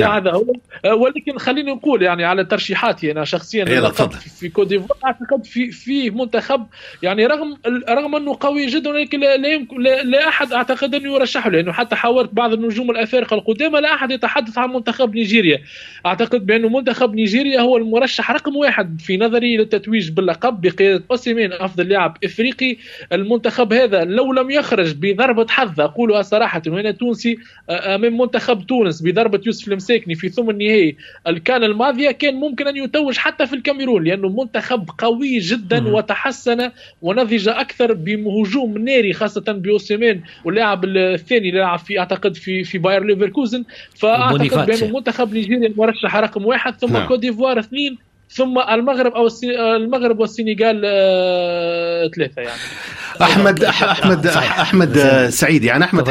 نعم. 0.00 0.12
هذا 0.12 0.30
هو. 0.32 0.44
ولكن 0.92 1.38
خليني 1.38 1.72
نقول 1.72 2.02
يعني 2.02 2.24
على 2.24 2.44
ترشيحاتي 2.44 3.12
أنا 3.12 3.24
شخصيا 3.24 3.64
إيه، 3.66 3.80
في 4.40 4.48
كوت 4.48 4.66
ديفوار 4.66 4.98
أعتقد 5.04 5.44
في 5.44 5.70
في 5.70 6.10
منتخب 6.10 6.66
يعني 7.02 7.26
رغم 7.26 7.56
رغم 7.88 8.16
أنه 8.16 8.36
قوي 8.40 8.66
جدا 8.66 8.90
ولكن 8.90 9.20
لا 9.20 9.48
يمكن 9.48 9.82
لا, 9.82 10.02
لا 10.02 10.28
أحد 10.28 10.52
أعتقد 10.52 10.94
انه 10.94 11.14
يرشحه 11.14 11.50
لأنه 11.50 11.72
حتى 11.72 11.96
حاولت 11.96 12.30
بعض 12.32 12.52
النجوم 12.52 12.90
الأفارقة 12.90 13.34
القدامى 13.34 13.80
لا 13.80 13.94
أحد 13.94 14.10
يتحدث 14.10 14.58
عن 14.58 14.72
منتخب 14.72 15.14
نيجيريا. 15.14 15.58
أعتقد 16.06 16.46
بأنه 16.46 16.68
منتخب 16.68 17.14
نيجيريا 17.14 17.60
هو 17.60 17.76
المرشح 17.76 18.30
رقم 18.30 18.56
واحد 18.56 19.00
في 19.00 19.16
نظري 19.16 19.56
للتتويج 19.56 20.10
باللقب 20.10 20.60
بقيادة 20.60 21.04
أوسيمين 21.10 21.52
أفضل 21.52 21.88
لاعب 21.88 22.16
إفريقي. 22.24 22.76
المنتخب 23.12 23.72
هذا 23.72 24.04
لو 24.04 24.32
لم 24.32 24.50
يخرج 24.50 24.94
بضربة 24.94 25.46
حظ 25.48 25.80
أقولها 25.80 26.22
صراحة 26.22 26.62
وهنا 26.66 26.90
تونسي 26.90 27.38
امام 27.70 28.18
منتخب 28.18 28.66
تونس 28.66 29.02
بضربة 29.02 29.40
يوسف 29.46 29.68
المساكني 29.68 30.14
في 30.14 30.28
ثمن 30.28 30.50
النهائي 30.50 30.96
الكان 31.26 31.64
الماضية 31.64 32.10
كان 32.10 32.34
ممكن 32.34 32.66
أن 32.66 32.76
يتوج 32.76 33.16
حتى 33.16 33.46
في 33.46 33.52
الكاميرون 33.56 34.04
لأنه 34.04 34.28
منتخب 34.28 34.90
قوي 34.98 35.38
جدا 35.38 35.88
وتحسن 35.88 36.70
ونضج 37.02 37.48
أكثر 37.48 37.92
بهجوم 37.92 38.78
ناري 38.78 39.12
خاصة 39.12 39.44
بأوسيمين 39.48 40.22
واللاعب 40.44 40.84
الثاني 40.84 41.48
اللي 41.48 41.60
لعب 41.60 41.78
في 41.78 41.98
أعتقد 41.98 42.36
في 42.36 42.64
في 42.64 42.78
باير 42.78 43.04
ليفركوزن. 43.04 43.64
فأعتقد 43.98 44.66
بانه 44.66 44.94
منتخب 44.96 45.34
نيجيريا 45.34 45.68
المرشح 45.68 46.16
رقم 46.16 46.46
واحد 46.46 46.74
ثم 46.74 46.92
نعم. 46.92 47.08
كوت 47.08 47.18
ديفوار 47.18 47.58
اثنين 47.58 47.98
ثم 48.34 48.58
المغرب 48.58 49.12
أو 49.12 49.28
المغرب 49.76 50.20
والسنغال 50.20 50.82
آه، 50.84 52.08
ثلاثة 52.08 52.42
يعني. 52.42 52.60
احمد 53.22 53.64
احمد 53.64 54.26
أحمد 54.26 54.98
سعيد. 55.28 55.64
يعني 55.64 55.84
أحمد 55.84 56.10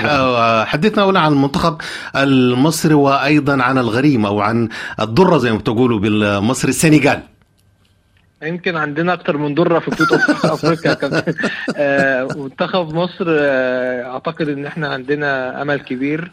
حدثنا 0.68 1.04
هنا 1.06 1.20
عن 1.20 1.32
المنتخب 1.32 1.78
المصري 2.16 2.94
وأيضا 2.94 3.64
عن 3.64 3.78
الغريم 3.78 4.26
أو 4.26 4.42
عن 4.42 4.70
الضره 5.00 5.38
زي 5.38 5.52
ما 5.52 5.58
بتقولوا 5.58 6.00
بالمصري 6.00 6.70
السنغال. 6.70 7.20
يمكن 8.44 8.76
عندنا 8.76 9.14
أكتر 9.14 9.38
من 9.38 9.54
دره 9.54 9.80
في 9.80 9.92
بطوله 9.92 10.26
أفريقيا 10.54 10.94
كمان. 10.94 11.24
آه، 11.78 12.28
منتخب 12.36 12.94
مصر 12.94 13.26
آه، 13.30 14.04
أعتقد 14.04 14.50
إن 14.50 14.66
إحنا 14.66 14.88
عندنا 14.88 15.62
أمل 15.62 15.80
كبير. 15.80 16.32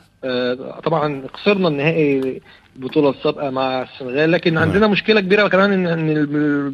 طبعا 0.84 1.22
خسرنا 1.34 1.68
النهائي 1.68 2.40
البطوله 2.80 3.10
السابقة 3.10 3.50
مع 3.50 3.82
السنغال. 3.82 4.32
لكن 4.32 4.58
عندنا 4.58 4.86
مشكلة 4.86 5.20
كبيرة 5.20 5.48
كمان 5.48 5.86
ان 5.86 6.08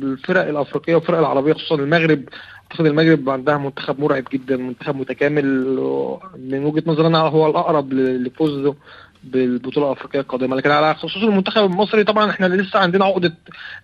الفرق 0.03 0.49
الأفريقية 0.49 0.95
والفرق 0.95 1.19
العربية 1.19 1.53
خصوصا 1.53 1.75
المغرب. 1.75 2.23
أعتقد 2.71 2.87
المغرب 2.87 3.31
عندها 3.31 3.59
منتخب 3.59 4.01
مرعب 4.01 4.25
جدا 4.33 4.57
منتخب 4.57 4.97
متكامل. 4.97 5.45
من 6.39 6.65
وجهة 6.65 6.83
نظري 6.87 7.07
أنا 7.07 7.19
هو 7.19 7.51
الأقرب 7.51 7.93
لفوزه 7.93 8.75
بالبطولة 9.33 9.87
الأفريقية 9.87 10.21
القادمة. 10.21 10.57
لكن 10.57 10.71
على 10.71 10.95
خصوص 10.95 11.23
المنتخب 11.23 11.65
المصري 11.65 12.05
طبعا 12.05 12.31
إحنا 12.31 12.47
لسه 12.47 12.79
عندنا 12.79 13.05
عقدة 13.05 13.35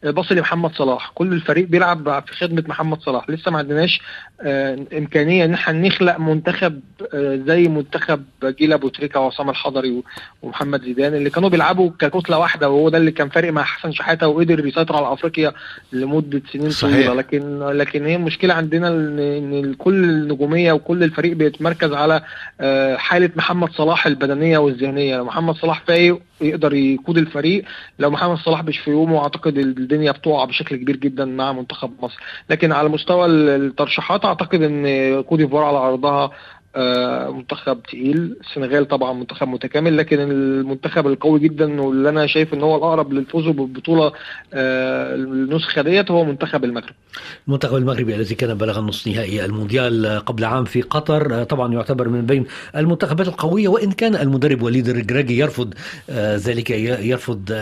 باص 0.03 0.33
لمحمد 0.33 0.75
صلاح. 0.75 1.11
كل 1.15 1.33
الفريق 1.33 1.69
بيلعب 1.69 2.25
في 2.27 2.35
خدمة 2.35 2.65
محمد 2.67 3.01
صلاح. 3.01 3.31
لسه 3.31 3.51
ما 3.51 3.59
عندناش 3.59 4.01
آه، 4.41 4.79
إمكانية 4.99 5.45
إن 5.45 5.55
إحنا 5.55 5.89
نخلق 5.89 6.19
منتخب 6.19 6.81
آه، 7.15 7.37
زي 7.47 7.69
منتخب 7.69 8.25
جيل 8.45 8.73
أبو 8.73 8.89
تريكة 8.89 9.21
وعصام 9.21 9.51
الحضري 9.51 10.03
ومحمد 10.43 10.83
زيدان 10.83 11.15
اللي 11.15 11.31
كانوا 11.31 11.49
بيلعبوا 11.49 11.91
ككتلة 11.99 12.39
واحدة 12.39 12.71
وهو 12.71 12.89
ده 12.89 12.99
اللي 12.99 13.11
كان 13.11 13.29
فارق 13.29 13.53
مع 13.53 13.63
حسن 13.63 13.93
شحاتة 13.93 14.29
وقدر 14.29 14.67
يسيطر 14.67 14.97
على 14.97 15.13
أفريقيا 15.13 15.53
لمدة 15.93 16.43
سنين 16.53 16.71
طويلة. 16.71 17.15
لكن 17.15 17.59
لكن 17.63 18.05
هي 18.07 18.17
المشكلة 18.17 18.55
عندنا 18.55 18.89
إن 18.89 19.75
كل 19.75 20.05
النجومية 20.05 20.73
وكل 20.73 21.03
الفريق 21.03 21.33
بيتمركز 21.37 21.93
على 21.93 22.23
آه، 22.61 22.97
حالة 22.97 23.31
محمد 23.37 23.73
صلاح 23.73 24.07
البدنية 24.07 24.59
والذهنية. 24.59 25.21
محمد 25.33 25.55
صلاح 25.55 25.83
فايق 25.87 26.19
يقدر 26.41 26.75
يقود 26.75 27.19
الفريق. 27.19 27.65
لو 27.99 28.11
محمد 28.11 28.37
صلاح 28.37 28.65
مش 28.65 28.79
في 28.79 28.91
يومه 28.91 29.19
أعتقد 29.19 29.59
الدنيا 29.59 30.13
بتقع 30.13 30.45
بشكل 30.45 30.77
كبير 30.77 30.97
جدا 30.97 31.25
مع 31.25 31.53
منتخب 31.53 31.91
مصر. 32.03 32.21
لكن 32.51 32.73
على 32.73 32.89
مستوى 32.89 33.27
الترشيحات 33.27 34.25
أعتقد 34.25 34.63
إن 34.63 35.21
كوت 35.23 35.39
ديفوار 35.39 35.65
على 35.65 35.79
أرضها 35.79 36.31
منتخب 37.31 37.83
تقيل. 37.83 38.37
السنغال 38.41 38.89
طبعا 38.89 39.13
منتخب 39.13 39.49
متكامل 39.49 39.97
لكن 39.97 40.21
المنتخب 40.21 41.07
القوي 41.07 41.41
جدا 41.41 41.81
واللي 41.81 42.09
أنا 42.09 42.27
شايف 42.27 42.55
إن 42.55 42.63
هو 42.63 42.77
الأقرب 42.77 43.13
للفوز 43.13 43.45
بالبطولة 43.45 44.13
آه، 44.55 45.15
النسخة 45.15 45.83
ديت 45.83 46.11
هو 46.11 46.25
منتخب 46.25 46.65
المغرب. 46.65 46.95
المنتخب 47.49 47.77
المغربي 47.77 48.15
الذي 48.15 48.35
كان 48.35 48.55
بلغ 48.55 48.79
النصف 48.79 49.07
نهائي 49.07 49.45
المونديال 49.45 50.23
قبل 50.27 50.45
عام 50.45 50.65
في 50.65 50.83
قطر 50.83 51.41
آه، 51.41 51.45
طبعا 51.45 51.73
يعتبر 51.73 52.09
من 52.09 52.27
بين 52.27 52.47
المنتخبات 52.77 53.29
القوية 53.29 53.69
وإن 53.69 53.93
كان 53.93 54.17
المدرب 54.17 54.63
وليد 54.63 54.89
الرجراجي 54.89 55.39
يرفض 55.39 55.75
ذلك 56.11 56.71
يرفض 56.71 57.53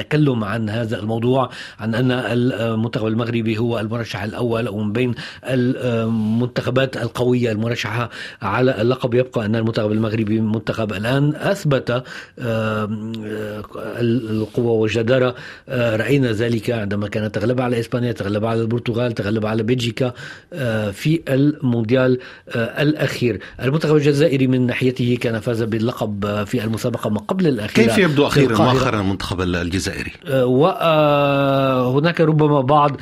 التكلم 0.00 0.44
عن 0.44 0.70
هذا 0.70 0.98
الموضوع 0.98 1.50
عن 1.80 1.94
أن 1.94 2.10
المنتخب 2.10 3.06
المغربي 3.06 3.58
هو 3.58 3.80
المرشح 3.80 4.22
الأول 4.22 4.68
ومن 4.68 4.92
بين 4.92 5.14
المنتخبات 5.44 6.96
القوية 6.96 7.52
المرشحة 7.52 8.10
على 8.42 8.82
اللقب. 8.82 9.14
يبقى 9.14 9.46
أن 9.46 9.56
المنتخب 9.56 9.92
المغربي 9.92 10.40
منتخب 10.40 10.92
الآن 10.92 11.34
أثبت 11.36 12.04
القوة 14.00 14.72
والجدارة 14.72 15.34
رأينا 15.68 16.32
ذلك 16.32 16.70
عندما 16.70 17.08
كانت 17.08 17.34
تغلب 17.34 17.60
على 17.60 17.80
إسبانيا 17.80 18.12
تغلب 18.12 18.44
على 18.44 18.60
البرتغال 18.60 19.12
تغلب 19.12 19.46
على 19.46 19.62
بلجيكا 19.62 20.12
في 20.92 21.20
المونديال 21.28 22.18
الأخير. 22.56 23.40
المنتخب 23.62 23.96
الجزائري 23.96 24.46
من 24.46 24.66
ناحيته 24.66 25.18
كان 25.20 25.40
فاز 25.40 25.62
باللقب 25.62 26.44
في 26.44 26.64
المسابقة 26.64 27.10
ما 27.10 27.20
قبل 27.20 27.46
الأخيرة 27.46 27.86
كيف 27.86 27.98
يبدو 27.98 28.26
أخيرا؟ 28.26 28.58
مؤخرا 28.58 29.00
المنتخب 29.00 29.40
الجزائري 29.40 29.78
الجزائري. 29.88 30.12
وهناك 31.86 32.20
ربما 32.20 32.60
بعض 32.60 32.96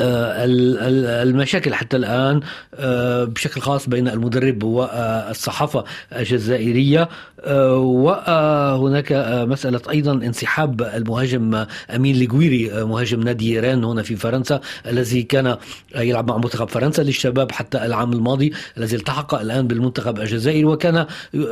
المشاكل 0.00 1.74
حتى 1.74 1.96
الآن 1.96 2.40
آه، 2.74 3.24
بشكل 3.24 3.60
خاص 3.60 3.88
بين 3.88 4.08
المدرب 4.08 4.62
والصحافة 4.62 5.84
الجزائرية. 6.16 7.08
آه، 7.44 7.76
وهناك 7.76 9.12
مسألة 9.48 9.80
أيضا 9.90 10.12
انسحاب 10.12 10.82
المهاجم 10.82 11.64
أمين 11.96 12.16
ليغويري 12.16 12.84
مهاجم 12.84 13.20
نادي 13.20 13.60
رين 13.60 13.84
هنا 13.84 14.02
في 14.02 14.16
فرنسا 14.16 14.60
الذي 14.86 15.22
كان 15.22 15.56
يلعب 15.96 16.28
مع 16.28 16.36
منتخب 16.36 16.68
فرنسا 16.68 17.02
للشباب 17.02 17.52
حتى 17.52 17.86
العام 17.86 18.12
الماضي 18.12 18.52
الذي 18.78 18.96
التحق 18.96 19.34
الآن 19.34 19.66
بالمنتخب 19.66 20.20
الجزائري. 20.20 20.64
وكان 20.64 21.06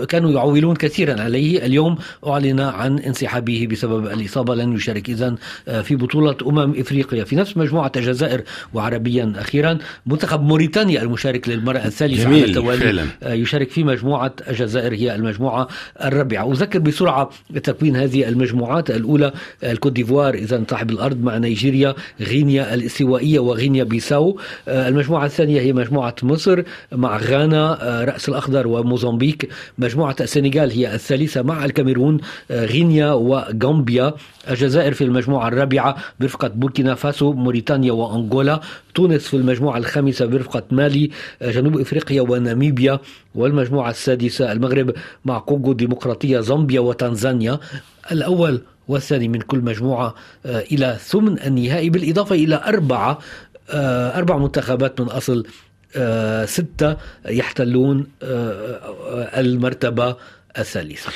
كانوا 0.08 0.30
يعولون 0.30 0.76
كثيرا 0.76 1.20
عليه 1.20 1.66
اليوم 1.66 1.98
أعلن 2.26 2.60
عن 2.60 2.98
انسحابه 2.98 3.68
بسبب 3.70 4.06
الإصابة 4.06 4.54
لن 4.54 4.72
يشارك 4.72 5.10
إذن 5.10 5.36
في 5.82 5.96
بطولة 5.96 6.36
أمم 6.46 6.74
إفريقيا 6.80 7.24
في 7.24 7.36
نفس 7.36 7.56
مجموعة 7.56 7.92
الجزائر 7.96 8.37
الجزائر 8.38 8.44
وعربيا 8.74 9.32
أخيرا. 9.36 9.78
منتخب 10.06 10.42
موريتانيا 10.42 11.02
المشارك 11.02 11.48
للمرة 11.48 11.78
الثالثة 11.78 12.28
على 12.28 12.44
التوالي 12.44 12.80
فعلا. 12.80 13.04
آه، 13.22 13.32
يشارك 13.32 13.70
في 13.70 13.84
مجموعة 13.84 14.32
الجزائر 14.48 14.94
هي 14.94 15.14
المجموعة 15.14 15.68
الرابعة. 16.04 16.52
أذكر 16.52 16.78
بسرعة 16.78 17.30
تكوين 17.62 17.96
هذه 17.96 18.28
المجموعات. 18.28 18.90
الأولى 18.90 19.32
الكوت 19.64 19.92
ديفوار 19.92 20.34
إذا 20.34 20.64
صاحب 20.70 20.90
الأرض 20.90 21.22
مع 21.22 21.38
نيجيريا 21.38 21.94
غينيا 22.20 22.74
الاستوائية 22.74 23.38
وغينيا 23.38 23.84
بيساو. 23.84 24.38
آه، 24.68 24.88
المجموعة 24.88 25.26
الثانية 25.26 25.60
هي 25.60 25.72
مجموعة 25.72 26.14
مصر 26.22 26.62
مع 26.92 27.16
غانا 27.16 27.78
آه، 27.82 28.04
رأس 28.04 28.28
الأخضر 28.28 28.66
وموزمبيق. 28.66 29.38
مجموعة 29.78 30.16
السنغال 30.20 30.70
هي 30.70 30.94
الثالثة 30.94 31.42
مع 31.42 31.64
الكاميرون 31.64 32.20
غينيا 32.50 33.12
وغامبيا. 33.12 34.14
الجزائر 34.50 34.92
في 34.92 35.04
المجموعة 35.04 35.48
الرابعة 35.48 35.96
برفقة 36.20 36.48
بوركينا 36.48 36.94
فاسو 36.94 37.32
موريتانيا 37.32 37.92
وأنغولا 37.92 38.27
أنغولا 38.28 38.60
تونس 38.94 39.28
في 39.28 39.36
المجموعة 39.36 39.78
الخامسة 39.78 40.26
برفقة 40.26 40.62
مالي 40.70 41.10
جنوب 41.42 41.80
إفريقيا 41.80 42.22
وناميبيا 42.22 42.98
والمجموعة 43.34 43.90
السادسة 43.90 44.52
المغرب 44.52 44.94
مع 45.24 45.38
كونغو 45.38 45.72
ديمقراطية 45.72 46.40
زامبيا 46.40 46.80
وتنزانيا. 46.80 47.58
الأول 48.12 48.60
والثاني 48.88 49.28
من 49.28 49.40
كل 49.40 49.58
مجموعة 49.58 50.14
آه، 50.46 50.60
إلى 50.60 50.96
ثمن 51.00 51.40
النهائي 51.40 51.90
بالإضافة 51.90 52.34
إلى 52.34 52.62
أربعة 52.66 53.18
آه، 53.70 54.18
أربع 54.18 54.38
منتخبات 54.38 55.00
من 55.00 55.06
أصل 55.06 55.46
آه، 55.96 56.44
ستة 56.44 56.96
يحتلون 57.26 58.06
المرتبة 59.36 60.16
الثالثة. 60.58 61.10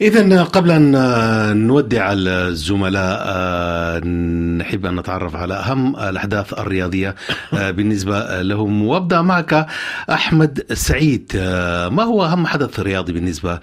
إذا 0.00 0.42
قبل 0.42 0.70
أن 0.70 1.66
نودع 1.66 2.12
الزملاء 2.12 4.06
نحب 4.58 4.86
أن 4.86 4.96
نتعرف 4.96 5.36
على 5.36 5.54
أهم 5.54 5.96
الأحداث 5.96 6.52
الرياضية 6.52 7.14
بالنسبة 7.52 8.42
لهم. 8.42 8.86
وأبدأ 8.86 9.22
معك 9.22 9.66
أحمد 10.10 10.64
سعيد. 10.72 11.32
ما 11.92 12.02
هو 12.02 12.24
أهم 12.24 12.46
حدث 12.46 12.80
رياضي 12.80 13.12
بالنسبة 13.12 13.60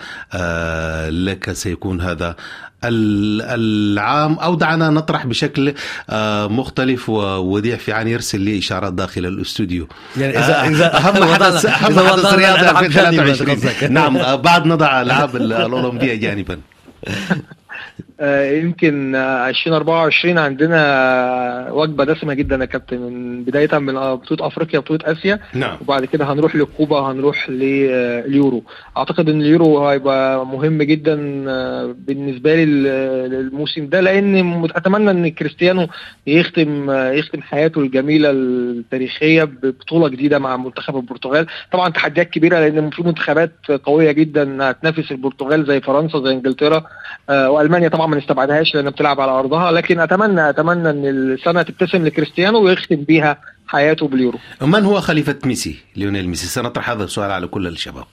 لك؟ 1.09 1.51
سيكون 1.51 2.01
هذا 2.01 2.35
العام 2.83 4.33
أو 4.33 4.55
دعنا 4.55 4.89
نطرح 4.89 5.25
بشكل 5.25 5.73
آه، 6.09 6.47
مختلف 6.47 7.09
ووديع 7.09 7.77
في 7.77 7.93
عن 7.93 8.07
يرسل 8.07 8.39
لي 8.39 8.59
إشارات 8.59 8.93
داخل 8.93 9.25
الاستوديو. 9.25 9.87
يعني 10.17 10.39
اذا 10.39 10.63
آه، 10.63 10.67
اذا 10.67 10.97
اهم 10.97 11.23
حدث 11.33 11.65
أهم 11.65 11.99
حدث 11.99 12.33
رياضي 12.33 12.69
2023 12.69 13.93
نعم 13.93 14.17
آه، 14.17 14.35
بعد 14.35 14.65
نضع 14.65 15.01
ألعاب 15.25 15.35
الأولمبية 15.35 16.15
جانبا. 16.15 16.61
يمكن 18.21 19.15
2024 19.15 20.37
عندنا 20.37 21.71
وجبة 21.71 22.03
دسمة 22.03 22.33
جدا 22.33 22.55
يا 22.55 22.65
كابتن 22.65 22.97
من 23.01 23.43
بداية 23.43 23.77
من 23.77 23.93
بطولة 24.15 24.47
أفريقيا 24.47 24.79
بطولة 24.79 24.99
آسيا 25.05 25.39
نعم. 25.53 25.77
وبعد 25.81 26.05
كده 26.05 26.25
هنروح 26.25 26.55
لكوبا 26.55 26.99
هنروح 26.99 27.49
لليورو 27.49 28.63
أعتقد 28.97 29.29
إن 29.29 29.41
اليورو 29.41 29.87
هيبقى 29.87 30.45
مهم 30.45 30.83
جدا 30.83 31.43
آه، 31.49 31.95
بالنسبة 32.07 32.55
لي 32.55 32.63
الموسم 32.63 33.87
ده 33.89 33.99
لأن 34.01 34.65
أتمنى 34.75 35.11
إن 35.11 35.27
كريستيانو 35.27 35.87
يختم 36.27 36.89
آه، 36.89 37.11
يختم 37.11 37.41
حياته 37.41 37.81
الجميلة 37.81 38.29
التاريخية 38.31 39.43
ببطولة 39.43 40.09
جديدة 40.09 40.39
مع 40.39 40.57
منتخب 40.57 40.95
البرتغال 40.97 41.47
طبعا 41.71 41.89
تحديات 41.89 42.29
كبيرة 42.29 42.59
لأن 42.59 42.89
في 42.89 43.03
منتخبات 43.03 43.51
قوية 43.83 44.11
جدا 44.11 44.69
هتنافس 44.71 45.11
البرتغال 45.11 45.65
زي 45.65 45.81
فرنسا 45.81 46.19
زي 46.23 46.31
إنجلترا 46.31 46.83
وألمانيا 47.29 47.89
طبعا 47.89 48.06
ما 48.07 48.17
نستبعدهاش 48.17 48.75
لأنها 48.75 48.91
بتلعب 48.91 49.21
على 49.21 49.31
أرضها 49.31 49.71
لكن 49.71 49.99
أتمنى 49.99 50.49
أتمنى 50.49 50.89
إن 50.89 51.05
السنة 51.05 51.61
تبتسم 51.61 52.05
لكريستيانو 52.05 52.59
ويختم 52.59 52.95
بيها 52.95 53.37
حياته 53.67 54.07
باليورو. 54.07 54.39
من 54.61 54.83
هو 54.85 55.01
خليفة 55.01 55.35
ميسي؟ 55.45 55.75
ليونيل 55.95 56.29
ميسي. 56.29 56.47
سنطرح 56.47 56.89
هذا 56.89 57.03
السؤال 57.03 57.31
على 57.31 57.47
كل 57.47 57.67
الشباب. 57.67 58.05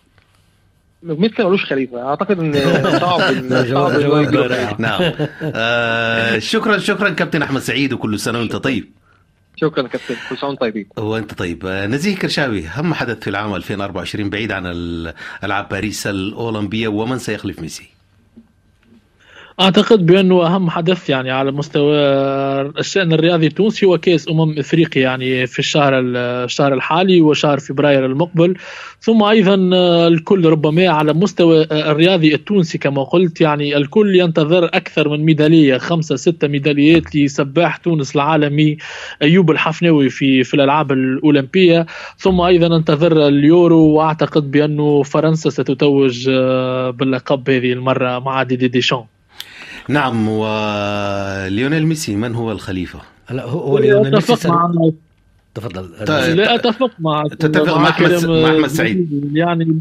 ميسي 1.03 1.43
ملوش 1.45 1.65
خليفة. 1.65 2.09
أعتقد 2.09 2.39
إن 2.41 2.55
صعب 3.01 3.21
ان 3.21 3.67
صعب 3.75 4.81
نعم. 4.81 5.13
آه 5.43 6.39
شكرا 6.39 6.79
شكرا 6.79 7.11
كابتن 7.11 7.43
أحمد 7.43 7.61
سعيد 7.61 7.93
وكل 7.93 8.21
سنة 8.21 8.39
وأنت 8.39 8.57
طيب. 8.57 8.89
شكرا 9.57 9.83
كابتن. 9.89 10.15
كل 10.31 10.39
سنة 10.39 10.49
وأنت 10.49 10.61
طيبين. 10.61 10.87
وأنت 10.97 11.35
طيب. 11.35 11.67
آه، 11.67 11.87
نزيه 11.87 12.17
كرشاوي 12.17 12.67
أهم 12.67 12.95
حدث 12.95 13.19
في 13.19 13.31
العام 13.31 13.55
2024 13.55 14.31
بعيد 14.31 14.53
عن 14.53 14.67
ألعاب 15.45 15.69
باريس 15.69 16.07
الأولمبية. 16.07 16.89
ومن 16.89 17.19
سيخلف 17.19 17.61
ميسي؟ 17.61 17.94
أعتقد 19.61 20.07
بأنه 20.07 20.47
أهم 20.47 20.71
حدث 20.71 21.11
يعني 21.11 21.31
على 21.31 21.53
مستوى 21.53 21.97
الشأن 22.79 23.13
الرياضي 23.13 23.47
التونسي 23.47 23.87
هو 23.87 23.99
كأس 23.99 24.29
أمم 24.29 24.59
إفريقيا 24.59 25.03
يعني 25.03 25.47
في 25.47 25.59
الشهر 25.59 26.01
الشهر 26.05 26.75
الحالي 26.75 27.21
وشهر 27.21 27.59
فبراير 27.59 28.07
المقبل. 28.07 28.57
ثم 29.01 29.23
أيضا 29.23 29.55
الكل 30.09 30.47
ربما 30.47 30.89
على 30.89 31.13
مستوى 31.13 31.67
الرياضي 31.73 32.35
التونسي 32.35 32.79
كما 32.79 33.05
قلت 33.05 33.41
يعني 33.41 33.77
الكل 33.77 34.17
ينتظر 34.17 34.65
أكثر 34.65 35.09
من 35.09 35.25
ميدالية 35.25 35.79
خمسة 35.79 36.17
ستة 36.17 36.49
ميداليات 36.49 37.17
لسباح 37.17 37.77
تونس 37.77 38.17
العالمي 38.17 38.77
أيوب 39.23 39.51
الحفناوي 39.51 40.11
في 40.11 40.45
في 40.45 40.55
الألعاب 40.55 40.93
الأولمبية. 40.93 41.87
ثم 42.19 42.41
أيضا 42.41 42.69
ننتظر 42.69 43.29
اليورو 43.29 43.87
وأعتقد 43.87 44.51
بأنه 44.51 45.03
فرنسا 45.03 45.51
ستتوج 45.51 46.31
باللقب 46.99 47.51
هذه 47.51 47.73
المرة 47.73 48.19
مع 48.19 48.43
ديدييه 48.43 48.69
ديشان 48.69 49.05
نعم 49.89 50.29
وليونيل 50.29 51.87
ميسي 51.87 52.17
من 52.17 52.35
هو 52.35 52.53
الخليفة؟ 52.53 53.01
هلا 53.27 53.45
هو 53.45 53.79
ليونيل 53.79 54.13
ميسي 54.13 54.49
مع... 54.49 54.91
تفضل. 55.55 56.07
طيب. 56.07 56.37
لا 56.37 56.55
أتفق 56.55 56.91
مع 56.99 57.25
تتفق 57.41 57.79
مع 57.79 57.89
أحمد 57.89 58.27
مع 58.27 58.49
أحمد 58.49 58.69
سعيد. 58.69 59.31
يعني 59.35 59.79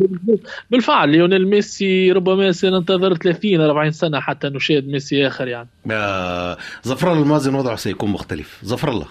بالفعل 0.71 1.09
ليونيل 1.09 1.47
ميسي 1.47 2.11
ربما 2.11 2.51
سننتظر 2.51 3.15
30 3.15 3.61
40 3.61 3.91
سنة 3.91 4.19
حتى 4.19 4.49
نشاهد 4.49 4.87
ميسي 4.87 5.27
آخر 5.27 5.47
يعني. 5.47 5.67
آه 5.91 6.57
ظفر 6.87 7.11
الله 7.11 7.23
المازن 7.23 7.55
وضعه 7.55 7.75
سيكون 7.75 8.09
مختلف. 8.09 8.61
ظفر 8.65 8.89
الله. 8.89 9.05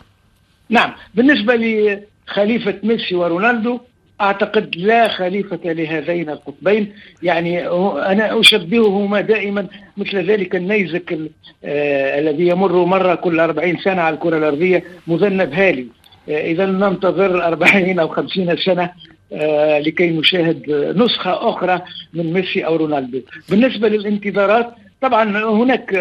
نعم. 0.68 0.92
بالنسبة 1.14 1.54
لخليفة 1.54 2.74
ميسي 2.82 3.14
ورونالدو 3.14 3.80
أعتقد 4.22 4.76
لا 4.76 5.08
خليفة 5.08 5.60
لهذين 5.64 6.30
القطبين. 6.30 6.92
يعني 7.22 7.68
أنا 8.12 8.40
أشبههما 8.40 9.20
دائما 9.20 9.66
مثل 9.96 10.30
ذلك 10.30 10.56
النيزك 10.56 11.18
آه 11.64 12.18
الذي 12.18 12.46
يمر 12.46 12.84
مرة 12.84 13.14
كل 13.14 13.40
40 13.40 13.76
سنة 13.76 14.02
على 14.02 14.14
الكرة 14.14 14.38
الأرضية 14.38 14.84
مذنب 15.06 15.52
هالي. 15.52 15.86
آه 16.28 16.50
اذا 16.50 16.66
ننتظر 16.66 17.44
40 17.44 17.98
أو 17.98 18.08
50 18.08 18.56
سنة 18.56 18.90
آه 19.32 19.78
لكي 19.78 20.10
نشاهد 20.10 20.70
نسخة 20.96 21.48
أخرى 21.50 21.80
من 22.14 22.32
ميسي 22.32 22.66
أو 22.66 22.76
رونالدو. 22.76 23.20
بالنسبة 23.48 23.88
للانتظارات 23.88 24.74
طبعا 25.00 25.44
هناك 25.44 25.94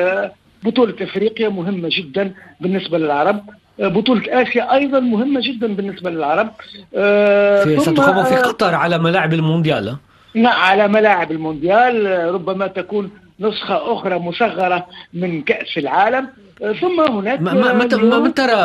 بطولة 0.63 0.95
إفريقيا 1.01 1.49
مهمة 1.49 1.89
جدا 1.91 2.31
بالنسبة 2.59 2.97
للعرب. 2.97 3.41
بطولة 3.79 4.41
آسيا 4.41 4.73
أيضا 4.73 4.99
مهمة 4.99 5.41
جدا 5.43 5.75
بالنسبة 5.75 6.09
للعرب. 6.09 6.51
آه، 6.95 7.63
في 7.63 7.79
ستقام 7.79 8.23
في 8.23 8.35
قطر 8.35 8.75
على 8.75 8.97
ملاعب 8.97 9.33
المونديال. 9.33 9.97
نعم 10.35 10.61
على 10.61 10.87
ملاعب 10.87 11.31
المونديال. 11.31 12.33
ربما 12.33 12.67
تكون 12.67 13.11
نسخة 13.39 13.93
أخرى 13.93 14.19
مصغرة 14.19 14.87
من 15.13 15.41
كأس 15.41 15.77
العالم. 15.77 16.27
آه، 16.63 16.73
ثم 16.73 17.01
هناك 17.01 17.41
ما, 17.41 17.53
ما, 17.53 17.73
ما, 17.73 18.19
ما 18.19 18.29
ترى 18.29 18.55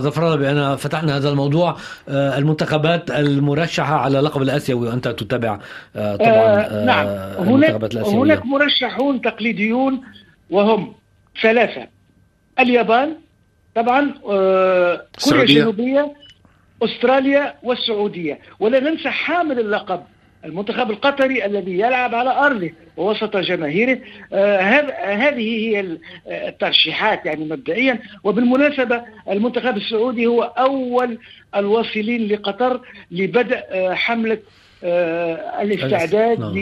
ظفر 0.00 0.36
بأن 0.36 0.76
فتحنا 0.76 1.16
هذا 1.16 1.28
الموضوع 1.28 1.76
آه، 2.08 2.38
المنتخبات 2.38 3.10
المرشحة 3.10 3.94
على 3.94 4.20
لقب 4.20 4.42
الآسيوي 4.42 4.88
وأنت 4.88 5.08
تتابع 5.08 5.58
طبعا 5.94 6.16
آه 6.20 6.84
نعم. 6.84 7.06
هناك, 7.48 7.94
هناك 7.94 8.46
مرشحون 8.46 9.20
تقليديون 9.20 10.00
وهم 10.50 10.92
ثلاثة 11.42 11.86
اليابان 12.60 13.16
طبعا 13.76 14.14
آه، 14.28 15.02
كوريا 15.24 15.42
الجنوبية 15.42 16.12
أستراليا 16.82 17.54
والسعودية. 17.62 18.38
ولا 18.60 18.80
ننسى 18.80 19.10
حامل 19.10 19.58
اللقب 19.58 20.02
المنتخب 20.44 20.90
القطري 20.90 21.44
الذي 21.44 21.72
يلعب 21.78 22.14
على 22.14 22.30
أرضه 22.30 22.70
ووسط 22.96 23.36
جماهيره. 23.36 23.98
آه 24.32 24.60
هذه 25.14 25.58
هي 25.68 25.98
الترشيحات 26.26 27.26
يعني 27.26 27.44
مبدئيا. 27.44 27.98
وبالمناسبة 28.24 29.02
المنتخب 29.30 29.76
السعودي 29.76 30.26
هو 30.26 30.42
أول 30.42 31.18
الواصلين 31.56 32.28
لقطر 32.28 32.80
لبدء 33.10 33.60
آه 33.70 33.94
حملة 33.94 34.38
آه 34.84 35.62
الاستعداد 35.62 36.40
نعم. 36.40 36.52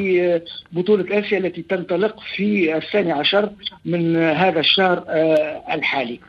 لبطولة 0.73 1.19
آسيا 1.19 1.39
التي 1.39 1.63
تنطلق 1.63 2.21
في 2.37 2.77
الثاني 2.77 3.13
عشر 3.13 3.51
من 3.85 4.17
هذا 4.17 4.61
الشهر 4.61 5.05
آه 5.09 5.75
الحالي. 5.75 6.21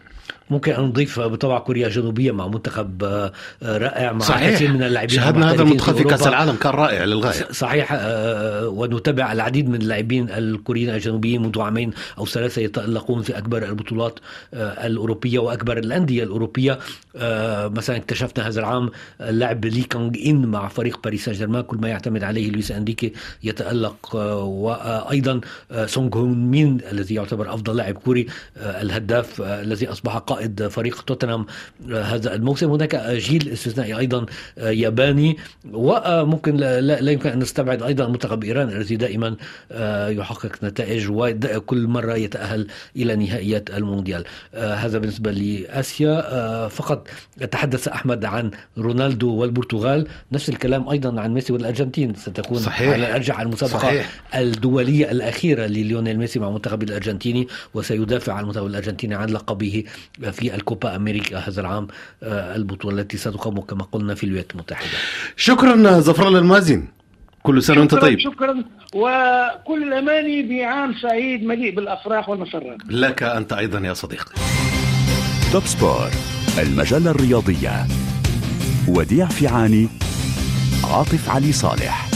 ممكن 0.49 0.71
أن 0.71 0.84
نضيف 0.84 1.19
بالطبع 1.19 1.60
كوريا 1.60 1.88
الجنوبية 1.88 2.31
مع 2.31 2.47
منتخب 2.47 3.03
آه، 3.03 3.31
رائع 3.63 4.12
مع 4.12 4.19
صحيح. 4.19 4.49
كثير 4.49 4.73
من 4.73 4.84
اللاعبين 4.84 5.15
شاهدنا 5.15 5.51
هذا 5.51 5.62
المنتخب 5.62 5.95
في 5.95 6.03
كأس 6.03 6.27
العالم 6.27 6.55
كان 6.55 6.71
رائع 6.71 7.03
للغاية. 7.03 7.51
صحيح 7.51 7.91
آه، 7.91 7.97
آه، 7.97 8.67
ونتابع 8.67 9.31
العديد 9.31 9.69
من 9.69 9.81
اللاعبين 9.81 10.29
الكوريين 10.29 10.89
الجنوبيين 10.89 11.41
منذ 11.41 11.62
عامين 11.62 11.91
أو 12.17 12.25
ثلاثة 12.25 12.62
يتألقون 12.62 13.21
في 13.21 13.38
أكبر 13.38 13.65
البطولات 13.65 14.19
الأوروبية 14.53 15.39
وأكبر 15.39 15.77
الأندية 15.77 16.23
الأوروبية. 16.23 16.79
مثلا 17.65 17.97
اكتشفنا 17.97 18.47
هذا 18.47 18.60
العام 18.60 18.89
اللاعب 19.21 19.65
لي 19.65 19.84
كونغ 19.84 20.12
إن 20.25 20.45
مع 20.45 20.67
فريق 20.67 20.99
باريس 21.03 21.25
سان 21.25 21.34
جيرمان 21.34 21.62
كل 21.62 21.77
ما 21.77 21.88
يعتمد 21.88 22.23
عليه 22.23 22.51
لويس 22.51 22.71
انديكي 22.71 23.13
يتألق 23.43 24.15
وأيضا 24.45 25.41
سونغ 25.86 26.17
هون 26.17 26.51
مين 26.51 26.77
الذي 26.91 27.15
يعتبر 27.15 27.53
أفضل 27.53 27.75
لاعب 27.75 27.95
كوري 27.95 28.27
الهداف 28.58 29.41
الذي 29.41 29.88
أصبح 29.88 30.17
قائد 30.17 30.35
فريق 30.69 31.02
توتنهام 31.02 31.45
آه، 31.91 32.04
هذا 32.04 32.36
الموسم. 32.36 32.71
هناك 32.71 32.95
جيل 32.95 33.50
استثنائي 33.50 33.98
أيضا 33.98 34.26
آه، 34.58 34.69
ياباني 34.69 35.38
وممكن 35.74 36.56
لا 36.58 37.12
يمكن 37.12 37.30
أن 37.30 37.39
نستبعد 37.39 37.84
أيضا 37.84 38.08
منتخب 38.08 38.43
إيران 38.43 38.69
الذي 38.69 38.95
دائما 38.95 39.36
آه، 39.71 40.10
يحقق 40.10 40.63
نتائج 40.63 41.08
وكل 41.10 41.88
مرة 41.88 42.13
يتأهل 42.15 42.67
إلى 42.95 43.15
نهائيات 43.15 43.69
المونديال. 43.69 44.24
هذا 44.54 44.98
بالنسبة 44.98 45.32
لآسيا. 45.32 46.15
فقط 46.67 47.08
تحدث 47.52 47.88
أحمد 47.88 48.26
عن 48.26 48.52
رونالدو 48.78 49.36
والبرتغال. 49.36 50.08
نفس 50.32 50.50
الكلام 50.50 50.89
أيضا 50.89 51.21
عن 51.21 51.34
ميسي 51.34 51.54
والأرجنتين. 51.54 52.15
ستكون 52.15 52.60
صحيح. 52.60 52.93
على 52.93 53.08
الارجح 53.08 53.39
المسابقة 53.39 53.80
صحيح. 53.80 54.10
الدولية 54.36 55.12
الأخيرة 55.12 55.65
لليونيل 55.65 56.17
ميسي 56.17 56.40
مع 56.40 56.48
المنتخب 56.48 56.83
الأرجنتيني 56.83 57.48
وسيدافع 57.73 58.33
عن 58.33 58.44
المنتخب 58.44 58.65
الأرجنتيني 58.65 59.15
عن 59.15 59.29
لقبه 59.29 59.83
في 60.32 60.56
الكوبا 60.56 60.96
أمريكا 60.96 61.38
هذا 61.38 61.62
العام 61.62 61.88
آه، 62.23 62.56
البطولة 62.56 63.02
التي 63.02 63.17
ستقام 63.17 63.62
كما 63.62 63.84
قلنا 63.84 64.15
في 64.15 64.23
الولايات 64.23 64.52
المتحدة. 64.52 64.98
شكرا 65.36 66.00
ظفر 66.00 66.27
الله 66.28 66.40
المؤذن 66.39 66.87
كل 67.44 67.63
سنة 67.63 67.80
وأنت 67.80 67.96
طيب. 67.96 68.19
شكرا. 68.19 68.63
وكل 68.94 69.84
الأماني 69.84 70.44
بعام 70.44 70.96
سعيد 71.02 71.44
مليء 71.44 71.76
بالأفراح 71.76 72.30
والمسرات. 72.30 72.78
لك 72.90 73.23
أنت 73.23 73.54
أيضا 73.54 73.80
يا 73.80 73.94
صديقي. 73.94 74.36
توب 75.52 75.65
سبور 75.65 76.10
المجلة 76.60 77.12
الرياضية. 77.12 77.88
وديع 78.88 79.26
فيعاني 79.28 79.88
عاطف 80.84 81.30
علي 81.30 81.52
صالح. 81.52 82.14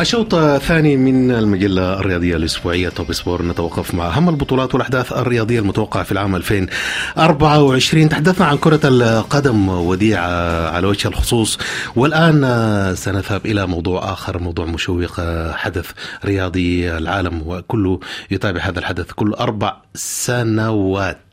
الشوط 0.00 0.34
الثاني 0.34 0.96
من 0.96 1.30
المجلة 1.30 2.00
الرياضية 2.00 2.36
الأسبوعية 2.36 2.88
توب 2.88 3.12
سبور. 3.12 3.42
نتوقف 3.42 3.94
مع 3.94 4.06
أهم 4.06 4.28
البطولات 4.28 4.74
والأحداث 4.74 5.12
الرياضية 5.12 5.60
المتوقعة 5.60 6.02
في 6.02 6.12
العام 6.12 6.36
2024 6.36 8.08
تحدثنا 8.08 8.46
عن 8.46 8.56
كرة 8.56 8.80
القدم 8.84 9.68
وديع 9.68 10.22
على 10.70 10.86
وجه 10.86 11.08
الخصوص. 11.08 11.58
والآن 11.96 12.94
سنذهب 12.96 13.46
إلى 13.46 13.66
موضوع 13.66 14.12
آخر 14.12 14.38
موضوع 14.38 14.66
مشوق 14.66 15.20
حدث 15.52 15.90
رياضي 16.24 16.90
العالم 16.96 17.42
وكله 17.46 18.00
يتابع 18.30 18.60
هذا 18.60 18.78
الحدث 18.78 19.12
كل 19.12 19.32
أربع 19.32 19.76
سنوات. 19.94 21.29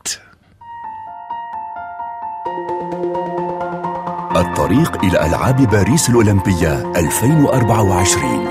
الطريق 4.48 5.04
إلى 5.04 5.26
ألعاب 5.26 5.56
باريس 5.56 6.10
الأولمبية 6.10 6.94
2024 6.96 8.48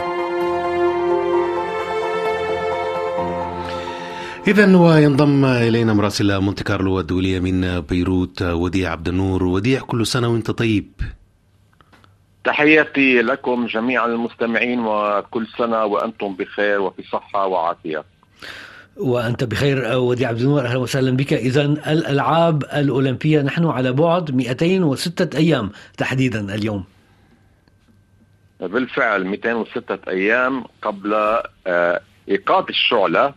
إذا 4.48 4.76
وينضم 4.76 5.44
إلينا 5.44 5.92
مراسل 5.94 6.40
مونتي 6.40 6.64
كارلو 6.64 7.00
الدولية 7.00 7.40
من 7.40 7.80
بيروت 7.80 8.42
وديع 8.42 8.92
عبد 8.92 9.08
النور. 9.08 9.44
وديع 9.44 9.80
كل 9.80 10.06
سنة 10.06 10.28
وأنت 10.28 10.50
طيب؟ 10.50 10.92
تحياتي 12.44 13.22
لكم 13.22 13.66
جميعا 13.66 14.06
المستمعين 14.06 14.80
وكل 14.80 15.46
سنة 15.58 15.84
وأنتم 15.84 16.34
بخير 16.34 16.80
وفي 16.80 17.02
صحة 17.02 17.46
وعافية. 17.46 18.04
وأنت 18.96 19.44
بخير 19.44 19.98
ودي 19.98 20.26
عبد 20.26 20.40
النور 20.40 20.66
أهلا 20.66 20.78
وسهلا 20.78 21.16
بك. 21.16 21.32
اذا 21.32 21.62
الألعاب 21.64 22.62
الأولمبية 22.62 23.42
نحن 23.42 23.66
على 23.66 23.92
بعد 23.92 24.34
206 24.34 25.38
أيام 25.38 25.70
تحديدا 25.96 26.54
اليوم. 26.54 26.84
بالفعل 28.60 29.24
206 29.24 29.98
أيام 30.08 30.64
قبل 30.82 31.14
آه، 31.66 32.00
ايقاظ 32.28 32.64
الشعلة 32.68 33.34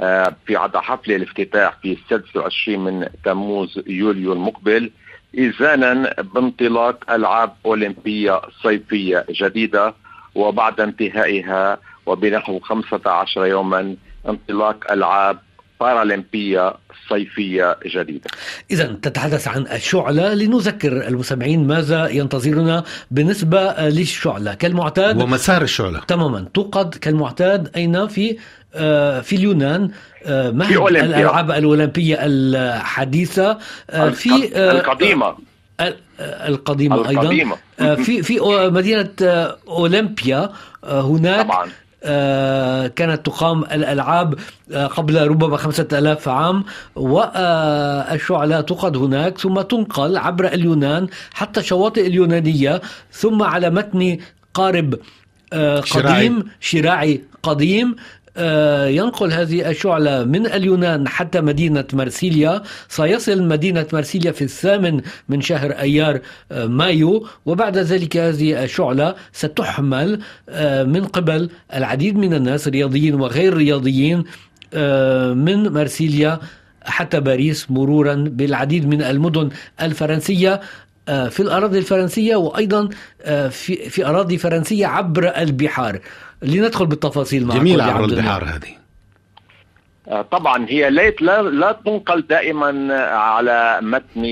آه، 0.00 0.36
في 0.46 0.56
عدا 0.56 0.80
حفل 0.80 1.12
الافتتاح 1.12 1.78
في 1.82 1.96
26 2.06 2.84
من 2.84 3.08
تموز 3.24 3.80
يوليو 3.86 4.32
المقبل. 4.32 4.90
إذانا 5.34 6.14
بانطلاق 6.22 7.10
ألعاب 7.10 7.52
أولمبية 7.66 8.40
صيفية 8.62 9.26
جديدة 9.30 9.94
وبعد 10.34 10.80
انتهائها 10.80 11.78
وبنحو 12.06 12.60
15 12.60 13.46
يوما 13.46 13.96
انطلاق 14.28 14.92
ألعاب 14.92 15.38
بارالمبيه 15.80 16.74
صيفية 17.08 17.76
جديدة. 17.86 18.30
اذا 18.70 18.96
تتحدث 19.02 19.48
عن 19.48 19.66
الشعلة 19.66 20.34
لنذكر 20.34 21.08
المستمعين 21.08 21.66
ماذا 21.66 22.08
ينتظرنا 22.08 22.84
بالنسبة 23.10 23.74
للشعلة. 23.78 24.54
كالمعتاد 24.54 25.22
ومسار 25.22 25.62
الشعلة. 25.62 26.00
تماما. 26.00 26.48
توقد 26.54 26.94
كالمعتاد 26.94 27.70
أين؟ 27.76 28.06
في 28.08 28.36
آه، 28.74 29.20
في 29.20 29.36
اليونان 29.36 29.90
آه، 30.26 30.50
مهد 30.50 30.76
الألعاب 30.76 31.50
الأولمبية 31.50 32.18
الحديثة 32.20 33.58
آه، 33.90 34.10
في 34.10 34.30
القديمة. 34.56 35.36
القديمة, 36.20 36.96
القديمة. 36.96 37.56
أيضا 37.80 37.94
في 37.94 38.22
في 38.22 38.40
مدينة 38.72 39.08
أولمبيا 39.68 40.52
هناك 40.84 41.46
طبعا. 41.46 41.68
آه، 42.04 42.86
كانت 42.86 43.26
تقام 43.26 43.64
الألعاب 43.64 44.34
آه، 44.72 44.86
قبل 44.86 45.26
ربما 45.28 45.56
خمسة 45.56 45.88
ألاف 45.92 46.28
عام 46.28 46.64
والشعلة 46.96 48.60
تقد 48.60 48.96
هناك 48.96 49.38
ثم 49.38 49.60
تنقل 49.60 50.16
عبر 50.16 50.46
اليونان 50.46 51.08
حتى 51.34 51.60
الشواطئ 51.60 52.06
اليونانية 52.06 52.82
ثم 53.12 53.42
على 53.42 53.70
متن 53.70 54.18
قارب 54.54 54.94
آه، 55.52 55.80
قديم 55.80 56.44
شراعي 56.60 57.22
قديم. 57.42 57.96
آه، 57.96 58.21
ينقل 58.88 59.32
هذه 59.32 59.70
الشعلة 59.70 60.24
من 60.24 60.46
اليونان 60.46 61.08
حتى 61.08 61.40
مدينة 61.40 61.84
مرسيليا 61.92 62.62
سيصل 62.88 63.42
مدينة 63.42 63.86
مرسيليا 63.92 64.32
في 64.32 64.44
الثامن 64.44 65.00
من 65.28 65.40
شهر 65.40 65.70
أيار 65.70 66.20
آه، 66.52 66.66
مايو. 66.66 67.26
وبعد 67.46 67.78
ذلك 67.78 68.16
هذه 68.16 68.64
الشعلة 68.64 69.14
ستحمل 69.32 70.20
آه، 70.48 70.84
من 70.84 71.04
قبل 71.04 71.50
العديد 71.74 72.16
من 72.16 72.34
الناس 72.34 72.68
رياضيين 72.68 73.14
وغير 73.14 73.54
رياضيين 73.54 74.24
من 75.34 75.68
مرسيليا 75.68 76.40
حتى 76.84 77.20
باريس 77.20 77.70
مرورا 77.70 78.14
بالعديد 78.14 78.88
من 78.88 79.02
المدن 79.02 79.50
الفرنسية 79.82 80.60
في 81.06 81.40
الأراضي 81.40 81.78
الفرنسية 81.78 82.36
وأيضا 82.36 82.88
في 83.50 84.06
أراضي 84.06 84.38
فرنسية 84.38 84.86
عبر 84.86 85.32
البحار. 85.38 86.00
لندخل 86.42 86.86
بالتفاصيل 86.86 87.46
معك 87.46 87.56
جميل 87.56 87.80
عبر 87.80 88.04
البحار 88.04 88.44
هذه. 88.44 88.82
آه، 90.08 90.22
طبعا 90.22 90.66
هي 90.68 90.90
ليت 90.90 91.22
لا, 91.22 91.42
لا 91.42 91.72
تنقل 91.72 92.20
دائما 92.22 92.94
على 93.14 93.78
متن 93.82 94.22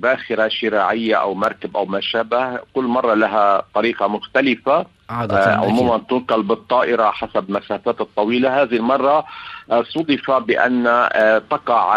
باخرة 0.00 0.48
شراعية 0.48 1.14
أو 1.14 1.34
مركب 1.34 1.76
أو 1.76 1.84
ما 1.84 2.00
شابه. 2.00 2.58
كل 2.74 2.84
مرة 2.84 3.14
لها 3.14 3.64
طريقة 3.74 4.08
مختلفة. 4.08 4.86
عادة 5.10 5.36
آه، 5.36 5.56
عموما 5.56 5.98
تنقل 5.98 6.42
بالطائرة 6.42 7.10
حسب 7.10 7.48
المسافات 7.48 8.00
الطويلة. 8.00 8.62
هذه 8.62 8.76
المرة 8.76 9.24
آه، 9.70 9.82
صدف 9.82 10.30
بأن 10.30 10.84
تقع 11.50 11.92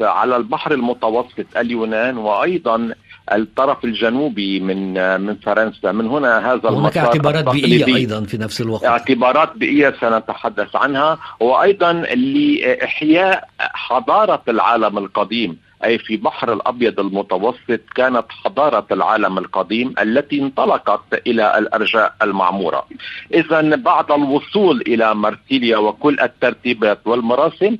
على 0.00 0.36
البحر 0.36 0.72
المتوسط 0.72 1.56
اليونان 1.56 2.16
وأيضا 2.16 2.94
الطرف 3.36 3.84
الجنوبي 3.84 4.60
من 4.60 4.94
من 5.20 5.36
فرنسا. 5.36 5.92
من 5.92 6.06
هنا 6.06 6.52
هذا 6.52 6.68
هناك 6.68 6.98
اعتبارات 6.98 7.48
بيئية 7.48 7.96
أيضا 7.96 8.24
في 8.24 8.38
نفس 8.38 8.60
الوقت. 8.60 8.84
اعتبارات 8.84 9.56
بيئية 9.56 9.94
سنتحدث 10.00 10.76
عنها 10.76 11.18
وأيضا 11.40 11.92
لإحياء 12.14 13.48
حضارة 13.58 14.42
العالم 14.48 14.98
القديم. 14.98 15.58
أي 15.84 15.98
في 15.98 16.16
بحر 16.16 16.52
الأبيض 16.52 17.00
المتوسط 17.00 17.80
كانت 17.94 18.24
حضارة 18.44 18.86
العالم 18.92 19.38
القديم 19.38 19.94
التي 20.02 20.40
انطلقت 20.42 21.22
إلى 21.26 21.58
الأرجاء 21.58 22.14
المعمورة. 22.22 22.86
إذا 23.34 23.76
بعد 23.76 24.10
الوصول 24.12 24.80
إلى 24.80 25.14
مرسيليا 25.14 25.76
وكل 25.78 26.20
الترتيبات 26.20 27.00
والمراسم 27.04 27.76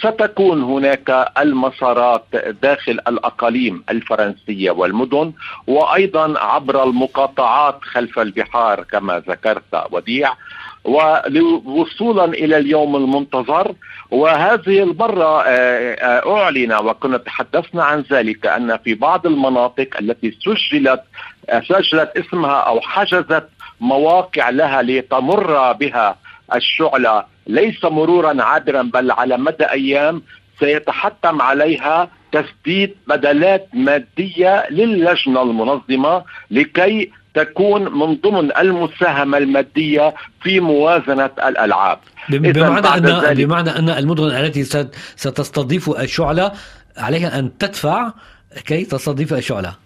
ستكون 0.00 0.62
هناك 0.62 1.32
المسارات 1.38 2.24
داخل 2.62 2.92
الأقاليم 3.08 3.84
الفرنسية 3.90 4.70
والمدن 4.70 5.32
وأيضا 5.66 6.38
عبر 6.38 6.84
المقاطعات 6.84 7.78
خلف 7.82 8.18
البحار 8.18 8.82
كما 8.82 9.22
ذكرت 9.28 9.84
وديع. 9.90 10.32
ووصولا 10.86 12.24
إلى 12.24 12.58
اليوم 12.58 12.96
المنتظر. 12.96 13.74
وهذه 14.10 14.82
المرة 14.82 15.42
آه، 15.42 15.94
آه، 15.94 16.36
أعلن 16.42 16.72
وكنا 16.72 17.16
تحدثنا 17.16 17.84
عن 17.84 18.04
ذلك 18.10 18.46
أن 18.46 18.76
في 18.76 18.94
بعض 18.94 19.26
المناطق 19.26 19.88
التي 20.00 20.38
سجلت 20.40 21.02
آه، 21.50 21.60
سجلت 21.60 22.12
اسمها 22.16 22.60
أو 22.60 22.80
حجزت 22.80 23.48
مواقع 23.80 24.50
لها 24.50 24.82
لتمر 24.82 25.72
بها 25.72 26.16
الشعلة 26.54 27.24
ليس 27.46 27.84
مرورا 27.84 28.42
عابرا 28.42 28.82
بل 28.82 29.10
على 29.10 29.36
مدى 29.38 29.64
أيام 29.64 30.22
سيتحتم 30.60 31.42
عليها 31.42 32.08
تسديد 32.32 32.96
بدلات 33.06 33.68
مادية 33.72 34.66
للجنة 34.70 35.42
المنظمة 35.42 36.24
لكي 36.50 37.10
تكون 37.36 37.82
من 37.98 38.10
ضمن 38.24 38.56
المساهمة 38.56 39.38
المادية 39.38 40.14
في 40.42 40.60
موازنة 40.60 41.30
الألعاب. 41.48 41.98
بمعنى 42.28 42.88
أن, 42.88 43.34
بمعنى 43.34 43.70
أن 43.70 43.88
المدن 43.88 44.24
التي 44.24 44.64
ستستضيف 45.16 45.90
الشعلة 45.90 46.52
عليها 46.96 47.38
أن 47.38 47.58
تدفع 47.58 48.12
كي 48.64 48.84
تستضيف 48.84 49.34
الشعلة. 49.34 49.85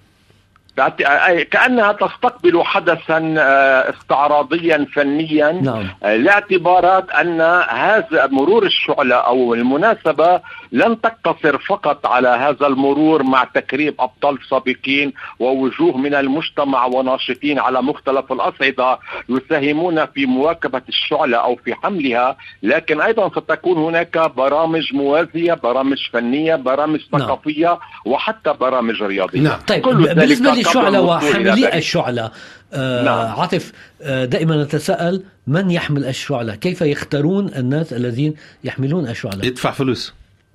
كأنها 1.50 1.92
تستقبل 1.92 2.62
حدثا 2.64 3.34
آه، 3.38 3.90
استعراضيا 3.90 4.86
فنيا 4.94 5.52
نعم. 5.52 5.86
آه، 6.02 6.16
لاعتبارات 6.16 7.10
أن 7.10 7.40
هذا 7.68 8.26
مرور 8.26 8.66
الشعلة 8.66 9.16
أو 9.16 9.54
المناسبة 9.54 10.40
لن 10.72 11.00
تقتصر 11.00 11.58
فقط 11.58 12.06
على 12.06 12.28
هذا 12.28 12.66
المرور 12.66 13.22
مع 13.22 13.44
تكريم 13.44 13.94
أبطال 14.00 14.38
سابقين 14.50 15.12
ووجوه 15.38 15.96
من 15.96 16.14
المجتمع 16.14 16.86
وناشطين 16.86 17.58
على 17.58 17.82
مختلف 17.82 18.32
الأصعدة 18.32 18.98
يساهمون 19.28 20.06
في 20.06 20.26
مواكبة 20.26 20.82
الشعلة 20.88 21.36
أو 21.36 21.56
في 21.56 21.74
حملها 21.74 22.36
لكن 22.62 23.00
أيضا 23.00 23.28
ستكون 23.28 23.78
هناك 23.78 24.18
برامج 24.36 24.94
موازية 24.94 25.54
برامج 25.54 26.10
فنية 26.12 26.56
برامج 26.56 27.00
نعم. 27.12 27.22
ثقافية 27.22 27.66
نعم. 27.66 27.78
وحتى 28.04 28.52
برامج 28.60 29.02
رياضية 29.02 29.40
نعم. 29.40 29.58
طيب 29.68 29.82
كل 29.82 30.14
الشعلة 30.60 31.00
وحاملي 31.00 31.74
الشعلة. 31.74 32.30
آه 32.72 33.04
نعم. 33.04 33.40
عاطف 33.40 33.72
آه 34.02 34.24
دائما 34.24 34.64
نتساءل 34.64 35.22
من 35.46 35.70
يحمل 35.70 36.04
الشعلة؟ 36.04 36.54
كيف 36.54 36.80
يختارون 36.80 37.48
الناس 37.56 37.92
الذين 37.92 38.34
يحملون 38.64 39.08
الشعلة؟ 39.08 39.46
يدفع 39.46 39.70
فلوس. 39.70 40.14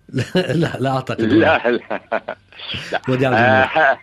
لا 0.13 0.53
لا, 0.53 0.71
لا 0.79 0.89
أعتقد. 0.89 1.21
لا 1.21 1.61
لا, 3.07 3.17
لا. 3.17 3.63
آه 3.91 3.99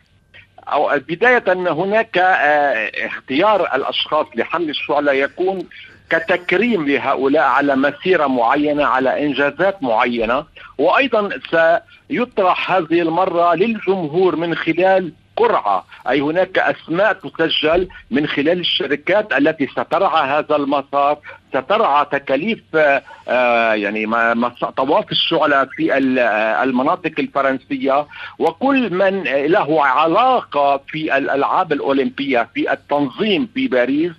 أو 0.73 0.99
بداية 1.09 1.45
هناك 1.49 2.19
آه 2.19 3.07
اختيار 3.07 3.75
الأشخاص 3.75 4.27
لحمل 4.37 4.71
الشعلة 4.71 5.13
يكون 5.13 5.67
كتكريم 6.11 6.89
لهؤلاء 6.89 7.43
على 7.43 7.77
مسيرة 7.77 8.27
معينة 8.27 8.85
على 8.85 9.27
إنجازات 9.27 9.83
معينة. 9.83 10.45
وأيضا 10.79 11.31
سيطرح 11.51 12.73
هذه 12.73 13.03
المرة 13.03 13.55
للجمهور 13.55 14.37
من 14.37 14.55
خلال 14.55 15.13
قرعة 15.37 15.85
أي 16.09 16.21
هناك 16.21 16.59
أسماء 16.59 17.13
تسجل 17.13 17.89
من 18.11 18.27
خلال 18.27 18.61
الشركات 18.61 19.33
التي 19.33 19.67
سترعى 19.67 20.29
هذا 20.29 20.57
المسار 20.57 21.19
سترعى 21.55 22.07
تكاليف 22.13 22.61
آه، 23.29 23.75
يعني 23.75 24.07
طواف 24.77 25.13
الشعلة 25.13 25.65
في 25.65 25.93
آه، 26.21 26.63
المناطق 26.63 27.13
الفرنسية. 27.19 28.07
وكل 28.39 28.95
من 28.95 29.23
له 29.25 29.85
علاقة 29.85 30.81
في 30.89 31.17
الألعاب 31.17 31.73
الأولمبية 31.73 32.49
في 32.55 32.73
التنظيم 32.73 33.49
في 33.55 33.69
باريس 33.69 34.13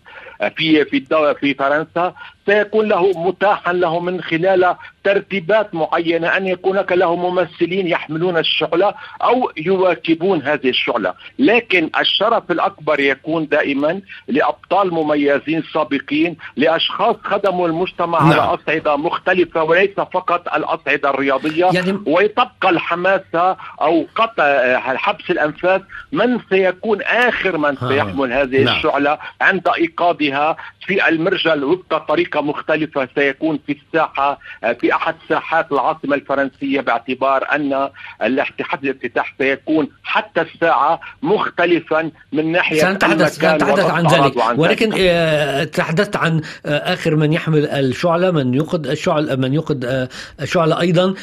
في 0.55 0.85
في 0.85 1.35
في 1.39 1.53
فرنسا 1.53 2.13
سيكون 2.45 2.87
له 2.87 3.11
متاحا 3.15 3.73
له 3.73 3.99
من 3.99 4.21
خلال 4.21 4.75
ترتيبات 5.03 5.75
معينة 5.75 6.27
أن 6.27 6.47
يكون 6.47 6.77
لك 6.77 6.91
له 6.91 7.15
ممثلين 7.15 7.87
يحملون 7.87 8.37
الشعلة 8.37 8.93
أو 9.21 9.51
يواكبون 9.57 10.41
هذه 10.41 10.69
الشعلة، 10.69 11.13
لكن 11.39 11.89
الشرف 11.99 12.51
الأكبر 12.51 12.99
يكون 12.99 13.47
دائما 13.47 14.01
لأبطال 14.27 14.93
مميزين 14.93 15.63
سابقين، 15.73 16.37
لأشخاص 16.55 17.15
خدموا 17.23 17.67
المجتمع 17.67 18.19
نعم. 18.19 18.31
على 18.31 18.41
اصعده 18.41 18.95
مختلفة 18.95 19.63
وليس 19.63 19.95
فقط 19.95 20.53
الاصعده 20.55 21.09
الرياضية 21.09 21.65
يعني... 21.73 21.99
وتبقى 22.05 22.69
الحماسه 22.69 23.57
أو 23.81 24.05
قطع 24.15 24.79
حبس 24.79 25.29
الأنفاس 25.29 25.81
من 26.11 26.39
سيكون 26.49 27.01
آخر 27.01 27.57
من 27.57 27.75
سيحمل 27.75 28.33
هذه 28.33 28.63
نعم. 28.63 28.75
الشعلة 28.75 29.17
عند 29.41 29.67
إيقاظها 29.67 30.57
في 30.85 31.07
المرجل 31.09 31.63
وفق 31.63 32.13
طريقه 32.33 32.41
مختلفة 32.41 33.07
سيكون 33.15 33.59
في 33.67 33.77
الساحة 33.87 34.39
في 34.79 34.95
أحد 34.95 35.15
ساحات 35.29 35.71
العاصمة 35.71 36.15
الفرنسية 36.15 36.81
باعتبار 36.81 37.45
أن 37.51 37.89
الاحتفال 38.23 38.79
الافتتاح 38.83 39.35
سيكون 39.37 39.87
حتى 40.03 40.41
الساعة 40.41 40.99
مختلفا 41.21 42.11
من 42.33 42.51
ناحية 42.51 42.81
سنتحدث 42.81 43.35
سنتحدث 43.35 43.85
عن 43.85 44.07
ذلك. 44.07 44.59
ولكن 44.59 44.93
آه، 44.99 45.63
تحدثت 45.63 46.15
عن 46.15 46.41
آه، 46.65 46.93
آخر 46.93 47.15
من 47.15 47.33
يحمل 47.33 47.65
الشعلة 47.65 48.31
من 48.31 48.53
يقود 48.53 48.87
الشعل 48.87 49.39
من 49.39 49.53
يقود 49.53 49.85
آه، 49.85 50.09
الشعلة 50.41 50.79
أيضا. 50.79 51.13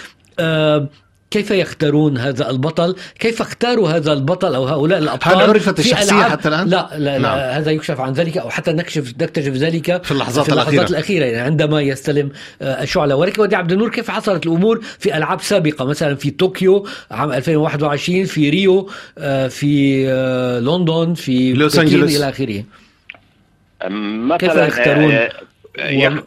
كيف 1.31 1.51
يختارون 1.51 2.19
هذا 2.19 2.51
البطل؟ 2.51 2.97
كيف 3.19 3.41
اختاروا 3.41 3.89
هذا 3.89 4.13
البطل 4.13 4.55
أو 4.55 4.65
هؤلاء 4.65 4.99
الأبطال 4.99 5.37
هل 5.37 5.51
عرفت 5.51 5.79
الشخصية 5.79 6.23
حتى 6.23 6.49
الآن؟ 6.49 6.69
لا 6.69 6.89
لا, 6.97 7.19
نعم. 7.19 7.37
لا 7.37 7.59
هذا 7.59 7.71
يكشف 7.71 8.01
عن 8.01 8.13
ذلك 8.13 8.39
أو 8.39 8.51
حتى 8.51 8.73
نكشف 8.73 9.15
نكتشف 9.21 9.53
ذلك 9.53 10.05
في 10.05 10.13
اللحظات, 10.13 10.45
في 10.45 10.53
اللحظات 10.53 10.75
الأخيرة, 10.75 10.91
الأخيرة 10.91 11.25
يعني 11.25 11.39
عندما 11.39 11.81
يستلم 11.81 12.31
آه، 12.63 12.83
الشعلة. 12.83 13.17
ولكن 13.17 13.43
ودي 13.43 13.57
عبد 13.57 13.73
النور 13.73 13.91
كيف 13.91 14.11
حصلت 14.11 14.47
الأمور 14.47 14.81
في 14.99 15.17
ألعاب 15.17 15.41
سابقة؟ 15.41 15.85
مثلا 15.85 16.15
في 16.15 16.31
طوكيو 16.31 16.87
عام 17.11 17.33
2021 17.33 18.25
في 18.25 18.51
ريو 18.51 18.91
آه، 19.19 19.49
في 19.49 20.05
آه، 20.09 20.61
لندن 20.61 21.15
في 21.15 21.53
لوس 21.53 21.79
أنجلوس. 21.79 22.17
إلى 22.17 22.29
آخره. 22.29 22.65
مثلا 23.91 24.37
كيف 24.37 24.55
يختارون؟ 24.55 25.29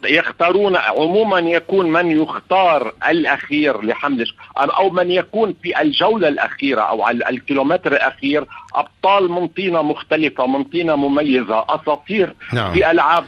يختارون 0.04 0.76
عموما 0.76 1.38
يكون 1.38 1.92
من 1.92 2.22
يختار 2.22 2.92
الأخير 3.08 3.82
لحمل 3.84 4.26
أو 4.56 4.90
من 4.90 5.10
يكون 5.10 5.54
في 5.62 5.80
الجولة 5.80 6.28
الأخيرة 6.28 6.80
أو 6.80 7.02
على 7.02 7.28
الكيلومتر 7.28 7.92
الأخير 7.92 8.46
أبطال 8.74 9.30
من 9.30 9.46
طينه 9.48 9.82
مختلفة 9.82 10.46
من 10.46 10.64
طينه 10.64 10.96
مميزة 10.96 11.64
أساطير 11.68 12.34
نعم. 12.52 12.72
في 12.72 12.90
ألعاب 12.90 13.24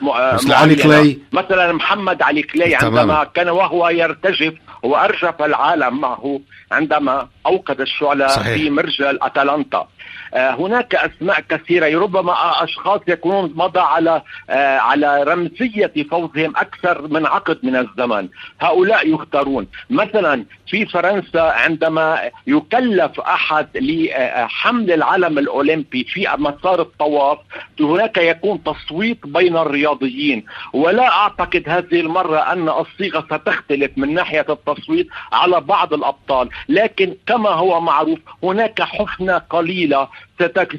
علي 0.50 0.74
كلاي 0.74 1.18
مثلا 1.32 1.72
محمد 1.72 2.22
علي 2.22 2.42
كلاي 2.42 2.74
عندما 2.74 3.24
كان 3.24 3.48
وهو 3.48 3.88
يرتجف 3.88 4.54
وأرجف 4.82 5.42
العالم 5.42 6.00
معه 6.00 6.40
عندما 6.72 7.28
أوقد 7.46 7.80
الشعله 7.80 8.26
صحيح. 8.26 8.54
في 8.54 8.70
مرجل 8.70 9.18
أتلانتا 9.22 9.88
هناك 10.34 10.94
أسماء 10.94 11.40
كثيرة. 11.40 12.00
ربما 12.00 12.64
أشخاص 12.64 13.00
يكونون 13.08 13.52
مضى 13.56 13.80
على 13.80 14.22
آه، 14.50 14.78
على 14.78 15.22
رمزية 15.22 15.92
فوزهم 16.10 16.56
أكثر 16.56 17.08
من 17.08 17.26
عقد 17.26 17.58
من 17.62 17.76
الزمن. 17.76 18.28
هؤلاء 18.60 19.14
يختارون. 19.14 19.66
مثلا 19.90 20.44
في 20.68 20.86
فرنسا 20.86 21.40
عندما 21.40 22.30
يكلف 22.46 23.20
أحد 23.20 23.68
لحمل 23.74 24.92
العلم 24.92 25.38
الأولمبي 25.38 26.04
في 26.04 26.28
مسار 26.38 26.80
الطواف 26.80 27.38
هناك 27.80 28.18
يكون 28.18 28.62
تصويت 28.62 29.26
بين 29.26 29.56
الرياضيين. 29.56 30.44
ولا 30.72 31.08
أعتقد 31.08 31.62
هذه 31.66 32.00
المرة 32.00 32.38
أن 32.38 32.68
الصيغة 32.68 33.20
ستختلف 33.20 33.90
من 33.96 34.14
ناحية 34.14 34.46
التصويت 34.48 35.08
على 35.32 35.60
بعض 35.60 35.94
الأبطال. 35.94 36.48
لكن 36.68 37.16
كما 37.26 37.50
هو 37.50 37.80
معروف 37.80 38.18
هناك 38.42 38.82
حفنه 38.82 39.38
قليلة 39.38 40.08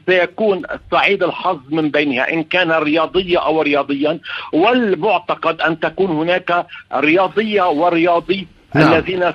سيكون 0.07 0.63
سعيد 0.91 1.23
الحظ 1.23 1.59
من 1.69 1.89
بينها 1.89 2.33
إن 2.33 2.43
كان 2.43 2.71
رياضية 2.71 3.37
أو 3.45 3.61
رياضيا. 3.61 4.19
والمعتقد 4.53 5.61
أن 5.61 5.79
تكون 5.79 6.11
هناك 6.11 6.65
رياضية 6.93 7.69
ورياضي 7.69 8.47
نعم. 8.75 8.93
الذين 8.93 9.33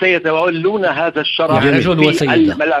سيتولون 0.00 0.84
هذا 0.84 1.20
الشرف 1.20 1.58
في 1.58 1.68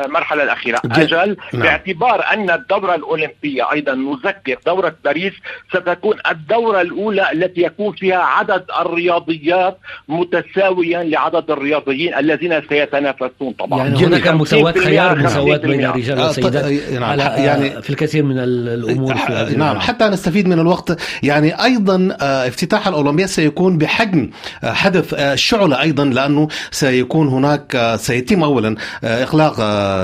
المرحلة 0.06 0.42
الأخيرة. 0.42 0.80
أجل 0.84 1.36
نعم. 1.52 1.62
باعتبار 1.62 2.24
أن 2.32 2.50
الدورة 2.50 2.94
الأولمبية 2.94 3.72
أيضا 3.72 3.94
نذكر 3.94 4.56
دورة 4.66 4.96
باريس 5.04 5.32
ستكون 5.70 6.16
الدورة 6.30 6.80
الأولى 6.80 7.32
التي 7.32 7.60
يكون 7.60 7.92
فيها 7.92 8.18
عدد 8.18 8.64
الرياضيات 8.80 9.78
متساويا 10.08 11.02
لعدد 11.02 11.50
الرياضيين 11.50 12.14
الذين 12.14 12.62
سيتنافسون 12.68 13.52
طبعا. 13.58 13.78
يعني 13.78 14.06
هناك 14.06 14.28
مساواة 14.28 14.72
خيار 14.72 15.18
مساواة 15.18 15.56
بين 15.56 15.84
الرجال 15.84 16.18
آه، 16.18 16.26
والسيدات 16.26 16.92
نعم. 16.92 17.04
على 17.04 17.22
آه، 17.22 17.36
يعني 17.36 17.82
في 17.82 17.90
الكثير 17.90 18.22
من 18.24 18.38
الأمور 18.38 19.14
في 19.14 19.32
هذه 19.32 19.56
نعم. 19.56 19.78
حتى 19.78 20.08
نستفيد 20.08 20.48
من 20.48 20.58
الوقت. 20.58 21.00
يعني 21.22 21.64
أيضا 21.64 22.16
آه، 22.20 22.48
افتتاح 22.48 22.88
الاولمبياد 22.88 23.28
سيكون 23.28 23.78
بحجم 23.78 24.30
حدث 24.64 25.14
الشعلة 25.14 25.79
أيضا 25.80 26.04
لأنه 26.04 26.48
سيكون 26.70 27.28
هناك 27.28 27.96
سيتم 28.00 28.42
اولا 28.42 28.76
إغلاق 29.04 29.60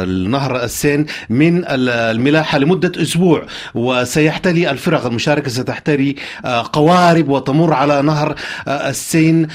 نهر 0.07 0.65
السين 0.65 1.07
من 1.31 1.65
الملاحة 1.69 2.59
لمدة 2.59 3.03
أسبوع 3.03 3.47
وسيحتلي 3.75 4.71
الفرق 4.71 5.07
المشاركة 5.07 5.51
ستحتري 5.51 6.17
قوارب 6.73 7.29
وتمر 7.29 7.73
على 7.73 8.03
نهر 8.03 8.35
السين 8.69 9.47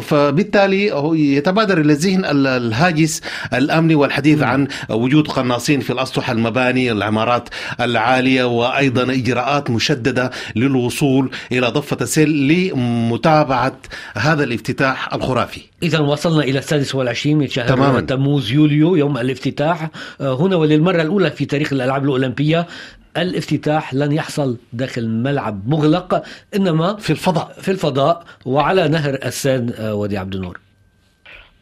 فبالتالي 0.00 0.86
يتبادر 1.36 1.80
إلى 1.80 1.92
الذهن 1.92 2.24
الهاجس 2.46 3.20
الأمني 3.54 3.94
والحديث 3.94 4.42
عن 4.42 4.68
وجود 4.88 5.28
قناصين 5.28 5.80
في 5.80 5.90
الأسطح 5.90 6.30
المباني 6.30 6.92
العمارات 6.92 7.48
العالية 7.80 8.44
وأيضا 8.44 9.02
إجراءات 9.02 9.70
مشددة 9.70 10.30
للوصول 10.56 11.30
إلى 11.52 11.66
ضفة 11.66 11.96
السيل 12.00 12.48
لمتابعة 12.48 13.76
هذا 14.16 14.44
الافتتاح 14.44 15.14
الخرافي. 15.14 15.43
الخرافي 15.44 15.68
إذا 15.82 16.00
وصلنا 16.00 16.44
إلى 16.44 16.58
السادس 16.58 16.94
والعشرين 16.94 17.38
من 17.38 17.48
شهر 17.48 17.68
تماما. 17.68 18.00
تموز 18.00 18.52
يوليو 18.52 18.96
يوم 18.96 19.18
الافتتاح. 19.18 19.88
آه، 20.20 20.34
هنا 20.34 20.56
وللمرة 20.56 21.02
الأولى 21.02 21.30
في 21.30 21.44
تاريخ 21.44 21.72
الألعاب 21.72 22.04
الأولمبية 22.04 22.66
الافتتاح 23.16 23.94
لن 23.94 24.12
يحصل 24.12 24.56
داخل 24.72 25.08
ملعب 25.08 25.68
مغلق 25.68 26.22
إنما 26.56 26.96
في 26.96 27.10
الفضاء. 27.10 27.52
في 27.60 27.70
الفضاء 27.70 28.24
وعلى 28.46 28.88
نهر 28.88 29.14
السان 29.14 29.72
آه، 29.78 29.94
ودي 29.94 30.18
عبد 30.18 30.34
النور. 30.34 30.60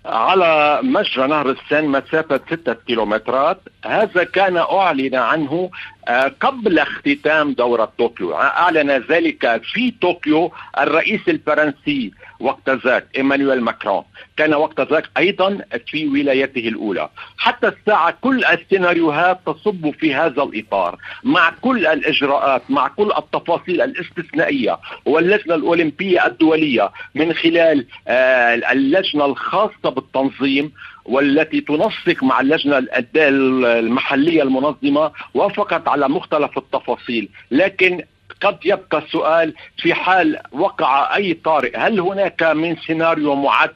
على 0.05 0.81
مجرى 0.83 1.27
نهر 1.29 1.51
السين 1.51 1.89
مسافة 1.91 2.41
ستة 2.47 2.73
كيلومترات. 2.87 3.61
هذا 3.85 4.25
كان 4.25 4.57
أعلن 4.57 5.15
عنه 5.15 5.71
آه، 6.09 6.33
قبل 6.41 6.79
اختتام 6.79 7.53
دورة 7.53 7.93
طوكيو. 7.99 8.35
أعلن 8.35 8.91
ذلك 8.91 9.63
في 9.73 9.95
طوكيو 10.03 10.53
الرئيس 10.79 11.21
الفرنسي 11.29 12.13
وقت 12.43 12.71
ذاك 12.71 13.07
إيمانويل 13.17 13.61
ماكرون. 13.61 14.05
كان 14.37 14.55
وقت 14.55 14.81
ذاك 14.81 15.11
أيضا 15.19 15.59
في 15.87 16.09
ولايته 16.09 16.69
الأولى. 16.69 17.09
حتى 17.37 17.69
الساعة 17.69 18.15
كل 18.21 18.45
السيناريوهات 18.45 19.41
تصب 19.47 19.91
في 19.91 20.15
هذا 20.15 20.43
الإطار. 20.43 20.99
مع 21.25 21.53
كل 21.61 21.87
الإجراءات 21.87 22.63
مع 22.69 22.89
كل 22.89 23.13
التفاصيل 23.19 23.81
الاستثنائية 23.83 24.79
واللجنة 25.05 25.55
الأولمبية 25.55 26.27
الدولية 26.27 26.91
من 27.15 27.33
خلال 27.33 27.87
آه، 28.09 28.55
اللجنة 28.55 29.25
الخاصة 29.25 29.91
بالتنظيم 29.91 30.73
والتي 31.05 31.61
تنسق 31.61 32.25
مع 32.25 32.41
اللجنة 32.41 32.87
المحلية 33.17 34.43
المنظمة 34.43 35.13
وافقت 35.35 35.89
على 35.89 36.09
مختلف 36.09 36.59
التفاصيل. 36.59 37.29
لكن 37.51 38.03
قد 38.43 38.59
يبقى 38.65 38.99
السؤال 38.99 39.55
في 39.77 39.95
حال 39.95 40.39
وقع 40.53 41.17
أي 41.17 41.35
طارئ. 41.35 41.77
هل 41.77 42.01
هناك 42.01 42.43
من 42.43 42.77
سيناريو 42.87 43.35
معد 43.35 43.71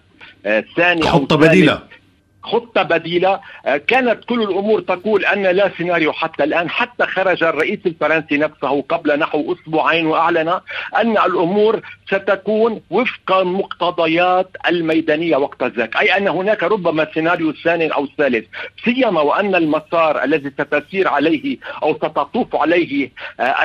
آه، 0.47 0.65
ثاني 0.77 1.03
خطه 1.03 1.37
بديلة. 1.37 1.83
خطة 2.47 2.83
بديلة. 2.83 3.41
آه، 3.67 3.77
كانت 3.77 4.25
كل 4.25 4.43
الأمور 4.43 4.81
تقول 4.81 5.25
أن 5.25 5.43
لا 5.43 5.71
سيناريو 5.79 6.13
حتى 6.13 6.45
الآن. 6.45 6.71
حتى 6.71 7.07
خرج 7.07 7.45
الرئيس 7.45 7.79
الفرنسي 7.87 8.37
نفسه 8.39 8.83
قبل 8.89 9.19
نحو 9.19 9.53
أسبوعين 9.53 10.07
وأعلن 10.07 10.49
أن 10.97 11.19
الأمور 11.19 11.81
ستكون 12.09 12.81
وفق 12.91 13.43
مقتضيات 13.43 14.51
الميدانية 14.69 15.37
وقت 15.37 15.63
ذاك 15.63 15.97
أي 15.97 16.17
أن 16.17 16.29
هناك 16.29 16.63
ربما 16.63 17.07
سيناريو 17.15 17.53
ثاني 17.53 17.89
أو 17.89 18.07
ثالث. 18.19 18.47
سيما 18.85 19.21
وأن 19.21 19.55
المسار 19.55 20.25
الذي 20.25 20.51
ستسير 20.51 21.09
عليه 21.09 21.57
أو 21.83 21.95
ستطوف 21.95 22.57
عليه 22.57 23.11
آه، 23.41 23.65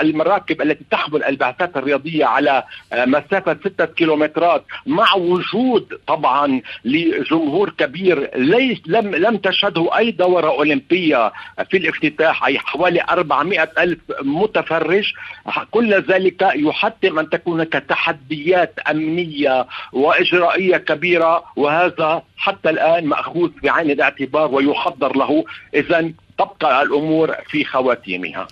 المراكب 0.00 0.62
التي 0.62 0.84
تحمل 0.90 1.24
البعثات 1.24 1.76
الرياضية 1.76 2.24
على 2.24 2.62
آه، 2.92 3.04
مسافة 3.04 3.56
ستة 3.64 3.84
كيلومترات 3.84 4.64
مع 4.86 5.14
وجود 5.14 5.98
طبعا 6.06 6.60
لجمهور 6.84 7.70
كبير 7.70 8.15
كبير 8.16 8.30
ليس 8.36 8.78
لم 8.86 9.14
لم 9.14 9.36
تشهده 9.36 9.98
أي 9.98 10.10
دورة 10.10 10.48
أولمبية 10.48 11.32
في 11.70 11.76
الافتتاح 11.76 12.44
أي 12.44 12.58
حوالي 12.58 13.02
400 13.10 13.70
ألف 13.78 13.98
متفرج. 14.22 15.12
كل 15.70 15.94
ذلك 15.94 16.42
يحتم 16.54 17.18
أن 17.18 17.30
تكون 17.30 17.54
هناك 17.54 17.72
تحديات 17.72 18.78
أمنية 18.90 19.66
وإجرائية 19.92 20.76
كبيرة 20.76 21.44
وهذا 21.56 22.22
حتى 22.36 22.70
الآن 22.70 23.06
مأخوذ 23.06 23.50
بعين 23.62 23.90
الاعتبار 23.90 24.54
ويخضر 24.54 25.16
له. 25.16 25.44
اذا 25.74 26.12
تبقى 26.38 26.82
الأمور 26.82 27.34
في 27.50 27.64
خواتيمها. 27.64 28.46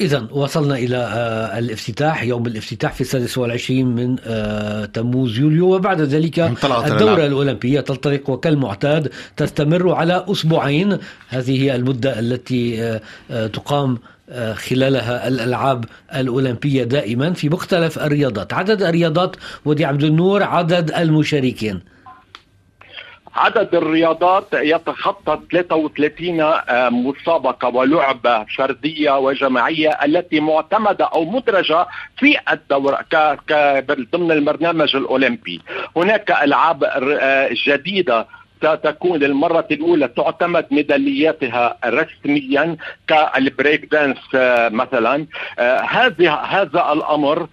إذا 0.00 0.28
وصلنا 0.30 0.74
إلى 0.74 0.96
آه، 0.96 1.58
الافتتاح 1.58 2.22
يوم 2.22 2.46
الافتتاح 2.46 2.92
في 2.92 3.00
السادس 3.00 3.38
والعشرين 3.38 3.86
من 3.86 4.16
آه، 4.26 4.84
تموز 4.84 5.38
يوليو. 5.38 5.74
وبعد 5.74 6.00
ذلك 6.00 6.38
الدورة 6.38 7.26
الأولمبية 7.26 7.80
تنطلق 7.80 8.30
وكالمعتاد 8.30 9.12
تستمر 9.36 9.92
على 9.92 10.24
أسبوعين. 10.28 10.98
هذه 11.28 11.62
هي 11.62 11.76
المدة 11.76 12.18
التي 12.18 12.82
آه، 13.30 13.46
تقام 13.46 13.98
خلالها 14.54 15.28
الألعاب 15.28 15.84
الأولمبية 16.14 16.84
دائما 16.84 17.32
في 17.32 17.48
مختلف 17.48 17.98
الرياضات. 17.98 18.52
عدد 18.52 18.82
الرياضات 18.82 19.36
ودي 19.64 19.84
عبد 19.84 20.04
النور 20.04 20.42
عدد 20.42 20.90
المشاركين. 20.90 21.80
عدد 23.36 23.74
الرياضات 23.74 24.48
يتخطى 24.52 25.40
33 25.52 26.40
آه، 26.40 26.88
مسابقة 26.88 27.68
ولعبة 27.68 28.44
فردية 28.44 29.18
وجماعية 29.18 29.90
التي 30.04 30.40
معتمدة 30.40 31.04
أو 31.04 31.24
مدرجة 31.24 31.86
في 32.16 32.36
الدورة 32.52 33.04
ضمن 34.12 34.32
البرنامج 34.32 34.96
الأولمبي. 34.96 35.60
هناك 35.96 36.30
ألعاب 36.30 36.84
آه، 36.84 37.50
جديدة 37.66 38.26
ستكون 38.62 39.18
للمرة 39.18 39.66
الأولى 39.70 40.08
تعتمد 40.08 40.66
ميدالياتها 40.70 41.76
رسميا 41.86 42.76
كالبريك 43.06 43.84
دانس 43.84 44.18
آه، 44.34 44.68
مثلا. 44.68 45.26
هذا 45.88 46.30
هذا 46.32 46.92
الأمر 46.92 47.48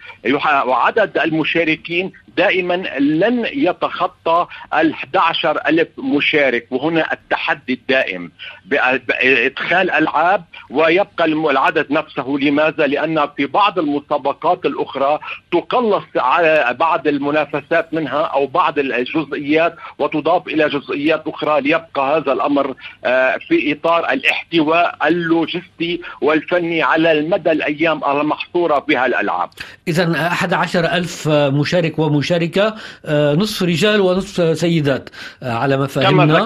وعدد 0.65 1.17
المشاركين 1.17 2.11
دائما 2.37 2.73
لن 2.99 3.45
يتخطى 3.53 4.47
ال 4.73 4.93
11 4.93 5.59
ألف 5.67 5.87
مشارك 5.97 6.67
وهنا 6.71 7.13
التحدي 7.13 7.73
الدائم 7.73 8.31
بإدخال 8.65 9.91
ألعاب 9.91 10.43
ويبقى 10.69 11.25
العدد 11.25 11.91
نفسه 11.91 12.37
لماذا؟ 12.41 12.87
لأن 12.87 13.27
في 13.37 13.45
بعض 13.45 13.79
المسابقات 13.79 14.65
الأخرى 14.65 15.19
تقلص 15.51 16.03
على 16.15 16.75
بعض 16.79 17.07
المنافسات 17.07 17.93
منها 17.93 18.21
أو 18.21 18.47
بعض 18.47 18.79
الجزئيات 18.79 19.75
وتضاف 19.99 20.47
إلى 20.47 20.69
جزئيات 20.69 21.23
أخرى 21.27 21.61
ليبقى 21.61 22.17
هذا 22.17 22.31
الأمر 22.31 22.75
آه، 23.05 23.37
في 23.47 23.71
إطار 23.73 24.09
الاحتواء 24.11 25.07
اللوجستي 25.07 26.01
والفني 26.21 26.81
على 26.81 27.11
المدى 27.11 27.51
الأيام 27.51 28.03
المحصورة 28.03 28.79
بها 28.79 29.05
الألعاب 29.05 29.49
إذا 29.87 30.11
11 30.27 30.85
ألف 30.85 31.27
مشارك 31.27 31.99
ومشارك 31.99 32.20
مشاركة 32.21 32.75
آه، 33.05 33.33
نصف 33.35 33.63
رجال 33.63 34.01
ونصف 34.01 34.57
سيدات 34.57 35.09
آه، 35.43 35.51
على 35.51 35.77
ما 35.77 35.87
فهمنا. 35.87 36.45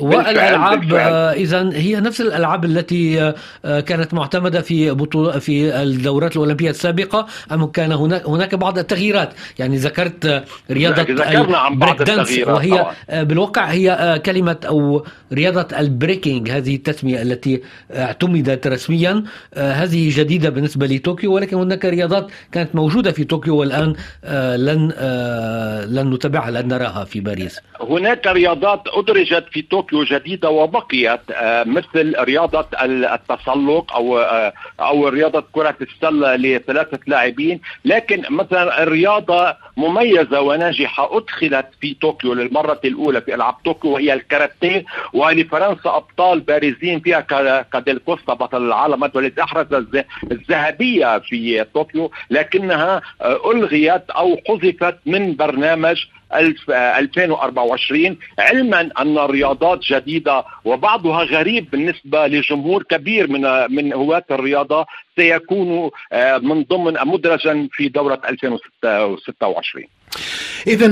والألعاب 0.00 0.94
آه، 0.94 1.32
إذا 1.32 1.70
هي 1.74 2.00
نفس 2.00 2.20
الألعاب 2.20 2.64
التي 2.64 3.32
كانت 3.62 4.14
معتمدة 4.14 4.60
في 4.60 4.90
بطولة 4.90 5.38
في 5.38 5.82
الدورات 5.82 6.32
الأولمبية 6.36 6.70
السابقة. 6.70 7.26
أم 7.52 7.66
كان 7.66 7.92
هناك 7.92 8.26
هناك 8.26 8.54
بعض 8.54 8.78
التغييرات؟ 8.78 9.30
يعني 9.58 9.76
ذكرت 9.76 10.44
رياضة 10.70 11.02
ال 11.02 11.19
break 11.19 12.02
dance 12.02 12.38
وهي 12.46 12.70
طبعا. 12.70 13.22
بالواقع 13.22 13.64
هي 13.64 14.20
كلمة 14.26 14.56
أو 14.68 15.04
رياضة 15.32 15.78
ال 15.78 15.86
breaking 15.86 16.50
هذه 16.50 16.74
التسمية 16.74 17.22
التي 17.22 17.62
اعتمدت 17.90 18.66
رسميا 18.66 19.24
هذه 19.56 20.18
جديدة 20.18 20.48
بالنسبة 20.50 20.86
لطوكيو. 20.86 21.32
ولكن 21.32 21.56
هناك 21.56 21.84
رياضات 21.84 22.26
كانت 22.52 22.74
موجودة 22.74 23.12
في 23.12 23.24
طوكيو 23.24 23.56
والآن 23.56 23.94
لن 24.66 24.92
لن 25.86 26.10
نتابعها 26.14 26.50
لن 26.50 26.68
نراها 26.68 27.04
في 27.04 27.20
باريس. 27.20 27.60
هناك 27.80 28.26
رياضات 28.26 28.82
أدرجت 28.86 29.44
في 29.50 29.62
طوكيو 29.62 30.04
جديدة 30.04 30.50
وبقيت 30.50 31.20
آه، 31.30 31.64
مثل 31.64 32.14
رياضة 32.18 32.66
التسلق 32.82 33.92
أو 33.92 34.18
آه، 34.18 34.52
أو 34.80 35.08
رياضة 35.08 35.44
كرة 35.52 35.76
السلة 35.80 36.36
لثلاثة 36.36 36.98
لاعبين. 37.06 37.60
لكن 37.84 38.22
مثلا 38.30 38.82
الرياضة 38.82 39.56
مميزة 39.76 40.40
وناجحة 40.40 41.16
أدخلت 41.16 41.66
في 41.80 41.94
طوكيو 41.94 42.34
للمرة 42.34 42.80
الأولى 42.84 43.20
في 43.20 43.34
ألعاب 43.34 43.54
طوكيو 43.64 43.90
وهي 43.90 44.12
الكاراتيه 44.12 44.84
ولفرنسا 45.12 45.96
أبطال 45.96 46.40
بارزين 46.40 47.00
فيها 47.00 47.20
كاديل 47.72 47.98
كوستا 47.98 48.34
بطل 48.34 48.62
العالم 48.66 49.10
والذي 49.14 49.42
أحرز 49.42 49.66
الذهبية 50.32 51.18
في 51.18 51.64
طوكيو 51.74 52.10
لكنها 52.30 53.02
آه، 53.22 53.50
ألغيت 53.52 54.10
أو 54.10 54.40
حذفت 54.48 54.96
من 55.06 55.36
برنامج 55.36 56.06
2024 56.32 58.16
علما 58.38 58.90
أن 58.98 59.18
الرياضات 59.18 59.80
جديدة 59.82 60.44
وبعضها 60.64 61.24
غريب 61.24 61.70
بالنسبة 61.70 62.26
لجمهور 62.26 62.82
كبير 62.82 63.30
من 63.30 63.74
من 63.74 63.92
هواة 63.92 64.24
الرياضة 64.30 64.86
سيكون 65.16 65.90
آه، 66.12 66.38
من 66.38 66.62
ضمن 66.62 66.94
مدرجا 67.06 67.68
في 67.72 67.88
دورة 67.88 68.20
2026 68.28 69.84
إذا 70.66 70.86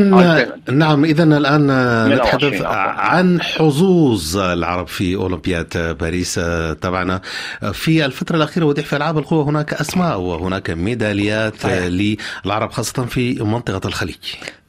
نعم 0.70 1.04
إذا 1.04 1.24
الآن 1.24 1.66
نتحدث 2.14 2.62
عن 2.62 3.42
حظوظ 3.42 4.36
العرب 4.36 4.88
في 4.88 5.14
أولمبياد 5.14 5.96
باريس. 6.00 6.34
تبعنا 6.80 7.20
في 7.72 8.06
الفترة 8.06 8.36
الأخيرة 8.36 8.64
وديح 8.64 8.86
في 8.86 8.96
ألعاب 8.96 9.18
القوى 9.18 9.44
هناك 9.44 9.74
أسماء 9.74 10.20
وهناك 10.20 10.70
ميداليات. 10.70 11.66
للعرب 11.66 12.70
خاصة 12.70 13.04
في 13.04 13.42
منطقة 13.42 13.88
الخليج. 13.88 14.16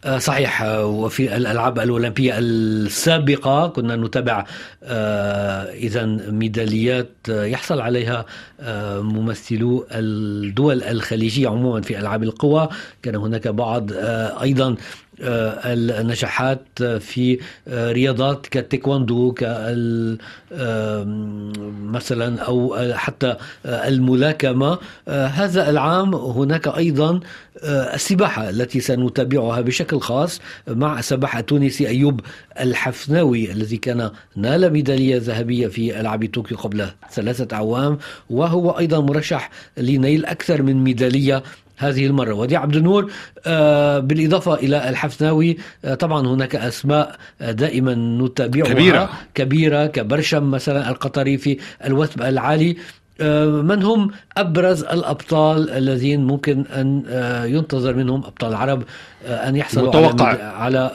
آه، 0.05 0.17
صحيح. 0.17 0.61
آه، 0.61 0.85
وفي 0.85 1.35
الألعاب 1.35 1.79
الأولمبية 1.79 2.33
السابقة 2.37 3.67
كنا 3.67 3.95
نتابع 3.95 4.45
آه، 4.83 5.63
إذا 5.73 6.05
ميداليات 6.31 7.09
يحصل 7.29 7.81
عليها 7.81 8.25
ممثلو 9.01 9.87
الدول 9.91 10.83
الخليجية 10.83 11.49
عموما 11.49 11.81
في 11.81 11.99
ألعاب 11.99 12.23
القوى. 12.23 12.69
كان 13.03 13.15
هناك 13.15 13.47
بعض 13.47 13.91
أيضا 14.45 14.75
آه، 15.21 15.73
النجاحات 15.73 16.83
في 16.99 17.39
آه، 17.67 17.91
رياضات 17.91 18.47
كالتيكواندو 18.47 19.31
كال 19.31 20.17
مثلا 21.83 22.41
أو 22.41 22.75
حتى 22.93 23.35
الملاكمة. 23.65 24.79
آه، 25.07 25.27
هذا 25.27 25.69
العام 25.69 26.15
هناك 26.15 26.67
أيضا 26.67 27.19
السباحة 27.63 28.49
التي 28.49 28.79
سنتابعها 28.79 29.61
بشكل 29.61 29.99
خاص 29.99 30.41
مع 30.67 30.99
السباح 30.99 31.37
التونسي 31.37 31.87
أيوب 31.87 32.21
الحفناوي 32.59 33.51
الذي 33.51 33.77
كان 33.77 34.11
نال 34.35 34.73
ميدالية 34.73 35.17
ذهبية 35.17 35.67
في 35.67 35.99
ألعاب 35.99 36.29
طوكيو 36.33 36.57
قبل 36.57 36.87
ثلاثة 37.11 37.55
أعوام 37.55 37.97
وهو 38.29 38.71
أيضا 38.71 38.99
مرشح 38.99 39.49
لنيل 39.77 40.25
أكثر 40.25 40.61
من 40.61 40.83
ميدالية 40.83 41.43
هذه 41.77 42.05
المرة. 42.05 42.33
ودي 42.33 42.55
عبد 42.55 42.75
النور 42.75 43.11
آه، 43.45 43.99
بالإضافة 43.99 44.53
إلى 44.53 44.89
الحفناوي 44.89 45.57
آه، 45.85 45.93
طبعا 45.95 46.27
هناك 46.27 46.55
أسماء 46.55 47.15
آه، 47.41 47.51
دائما 47.51 47.95
نتابعها. 47.95 48.73
كبيرة. 48.73 49.09
كبيرة 49.35 49.85
كبرشم 49.85 50.51
مثلا 50.51 50.89
القطري 50.89 51.37
في 51.37 51.57
الوثب 51.85 52.21
العالي. 52.21 52.77
من 53.61 53.83
هم 53.83 54.11
أبرز 54.37 54.83
الأبطال 54.83 55.69
الذين 55.69 56.23
ممكن 56.27 56.65
أن 56.65 57.03
ينتظر 57.45 57.93
منهم 57.93 58.23
أبطال 58.23 58.49
العرب 58.49 58.83
أن 59.25 59.55
يحصلوا 59.55 59.87
متوقع. 59.87 60.43
على 60.43 60.91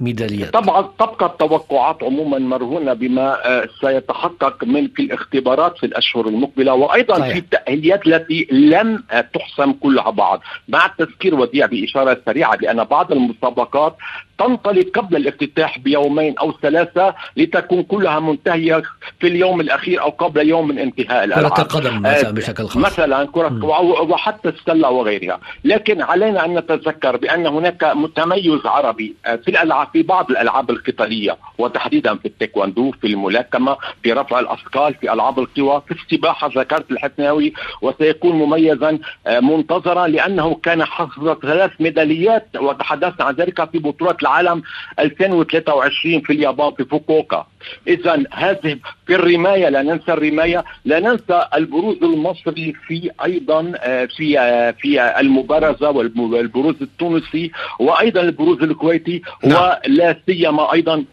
ميداليات 0.00 0.52
طبعا 0.52 0.82
تبقى 0.98 1.26
التوقعات 1.26 2.02
عموما 2.02 2.38
مرهونة 2.38 2.92
بما 2.92 3.46
آه، 3.46 3.68
سيتحقق 3.80 4.64
من 4.64 4.88
في 4.88 5.02
الاختبارات 5.02 5.78
في 5.78 5.86
الأشهر 5.86 6.28
المقبلة 6.28 6.74
وأيضا 6.74 7.18
صحيح. 7.18 7.32
في 7.32 7.38
التاهيليات 7.38 8.06
التي 8.06 8.46
لم 8.50 9.04
آه، 9.10 9.20
تحسم 9.20 9.72
كلها 9.72 10.10
بعض 10.10 10.40
مع 10.68 10.86
التذكير 10.86 11.34
وديع 11.34 11.66
بإشارة 11.66 12.20
سريعة 12.26 12.56
بان 12.56 12.84
بعض 12.84 13.12
المسابقات 13.12 13.96
تنطلق 14.38 14.98
قبل 14.98 15.16
الافتتاح 15.16 15.78
بيومين 15.78 16.38
أو 16.38 16.52
ثلاثة 16.62 17.14
لتكون 17.36 17.82
كلها 17.82 18.20
منتهية 18.20 18.82
في 19.20 19.26
اليوم 19.26 19.60
الأخير 19.60 20.02
أو 20.02 20.10
قبل 20.10 20.48
يوم 20.48 20.68
من 20.68 20.78
انتهاء 20.78 21.24
الألعاب. 21.24 21.52
كرة 21.52 21.62
القدم 21.62 22.02
مثلا 22.02 22.30
بشكل 22.30 22.64
خاص. 22.64 22.76
مثلا 22.76 23.24
كرة 23.24 23.64
وحتى 24.10 24.48
السلة 24.48 24.90
وغيرها. 24.90 25.40
لكن 25.64 26.02
علينا 26.02 26.44
أن 26.44 26.58
نتذكر 26.58 27.16
بأن 27.16 27.46
هناك 27.46 27.94
تميز 28.16 28.66
عربي 28.66 29.14
في 29.24 29.48
الالعاب 29.48 29.88
في 29.92 30.02
بعض 30.02 30.30
الألعاب 30.30 30.70
القتالية 30.70 31.36
وتحديدا 31.58 32.14
في 32.14 32.26
التايكواندو 32.26 32.90
في 32.90 33.06
الملاكمة 33.06 33.76
في 34.02 34.12
رفع 34.12 34.40
الأثقال 34.40 34.94
في 34.94 35.12
ألعاب 35.12 35.38
القوى 35.38 35.82
في 35.88 35.94
السباحه 35.94 36.50
ذكرت 36.56 36.90
الحثناوي 36.90 37.52
وسيكون 37.82 38.36
مميزا 38.36 38.98
آه، 39.26 39.40
منتظرا 39.40 40.06
لأنه 40.06 40.54
كان 40.54 40.84
حصد 40.84 41.38
ثلاث 41.42 41.70
ميداليات 41.80 42.48
وتحدثنا 42.56 43.24
عن 43.24 43.34
ذلك 43.34 43.70
في 43.70 43.78
بطولة 43.78 44.16
العالم 44.26 44.62
2023 44.98 46.20
في 46.20 46.32
اليابان 46.32 46.72
في 46.74 46.84
فوكوكا 46.84 47.46
اذا 47.88 48.22
هذه 48.32 48.78
في 49.06 49.14
الرماية 49.14 49.68
لا 49.68 49.82
ننسى 49.82 50.12
الرماية 50.12 50.64
لا 50.84 51.00
ننسى 51.00 51.46
البروز 51.54 51.96
المصري 52.02 52.72
في 52.86 53.10
أيضا 53.24 53.72
آه، 53.76 54.04
في 54.04 54.40
آه، 54.40 54.70
في 54.70 55.20
المبارزة 55.20 55.90
والبروز 55.90 56.74
التونسي 56.80 57.50
وأيضا 57.78 58.20
البروز 58.20 58.62
الكويتي 58.62 59.22
نعم. 59.44 59.72
لا 59.86 60.16
سيما 60.26 60.72
أيضا 60.72 61.04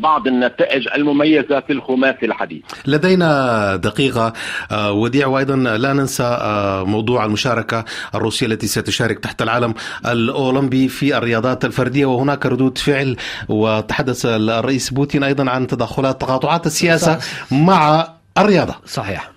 بعض 0.00 0.26
النتائج 0.26 0.88
المميزة 0.94 1.60
في 1.60 1.72
الخماسي 1.72 2.26
الحديث. 2.26 2.62
لدينا 2.86 3.76
دقيقة. 3.76 4.32
آه، 4.70 4.92
وديع 4.92 5.26
وأيضا 5.26 5.56
لا 5.56 5.92
ننسى 5.92 6.22
آه، 6.22 6.84
موضوع 6.84 7.24
المشاركة 7.24 7.84
الروسية 8.14 8.46
التي 8.46 8.66
ستشارك 8.66 9.18
تحت 9.18 9.42
العلم 9.42 9.74
الأولمبي 10.06 10.88
في 10.88 11.18
الرياضات 11.18 11.64
الفردية. 11.64 12.06
وهناك 12.06 12.46
ردود 12.46 12.78
فعل 12.78 13.16
وتحدث 13.48 14.26
الرئيس 14.26 14.90
بوتين 14.90 15.22
أيضا 15.22 15.50
عن 15.50 15.66
تدخلات 15.66 16.20
تقاطعات 16.20 16.66
السياسة 16.66 17.18
مع 17.50 18.08
الرياضة. 18.38 18.74
صحيح. 18.86 19.30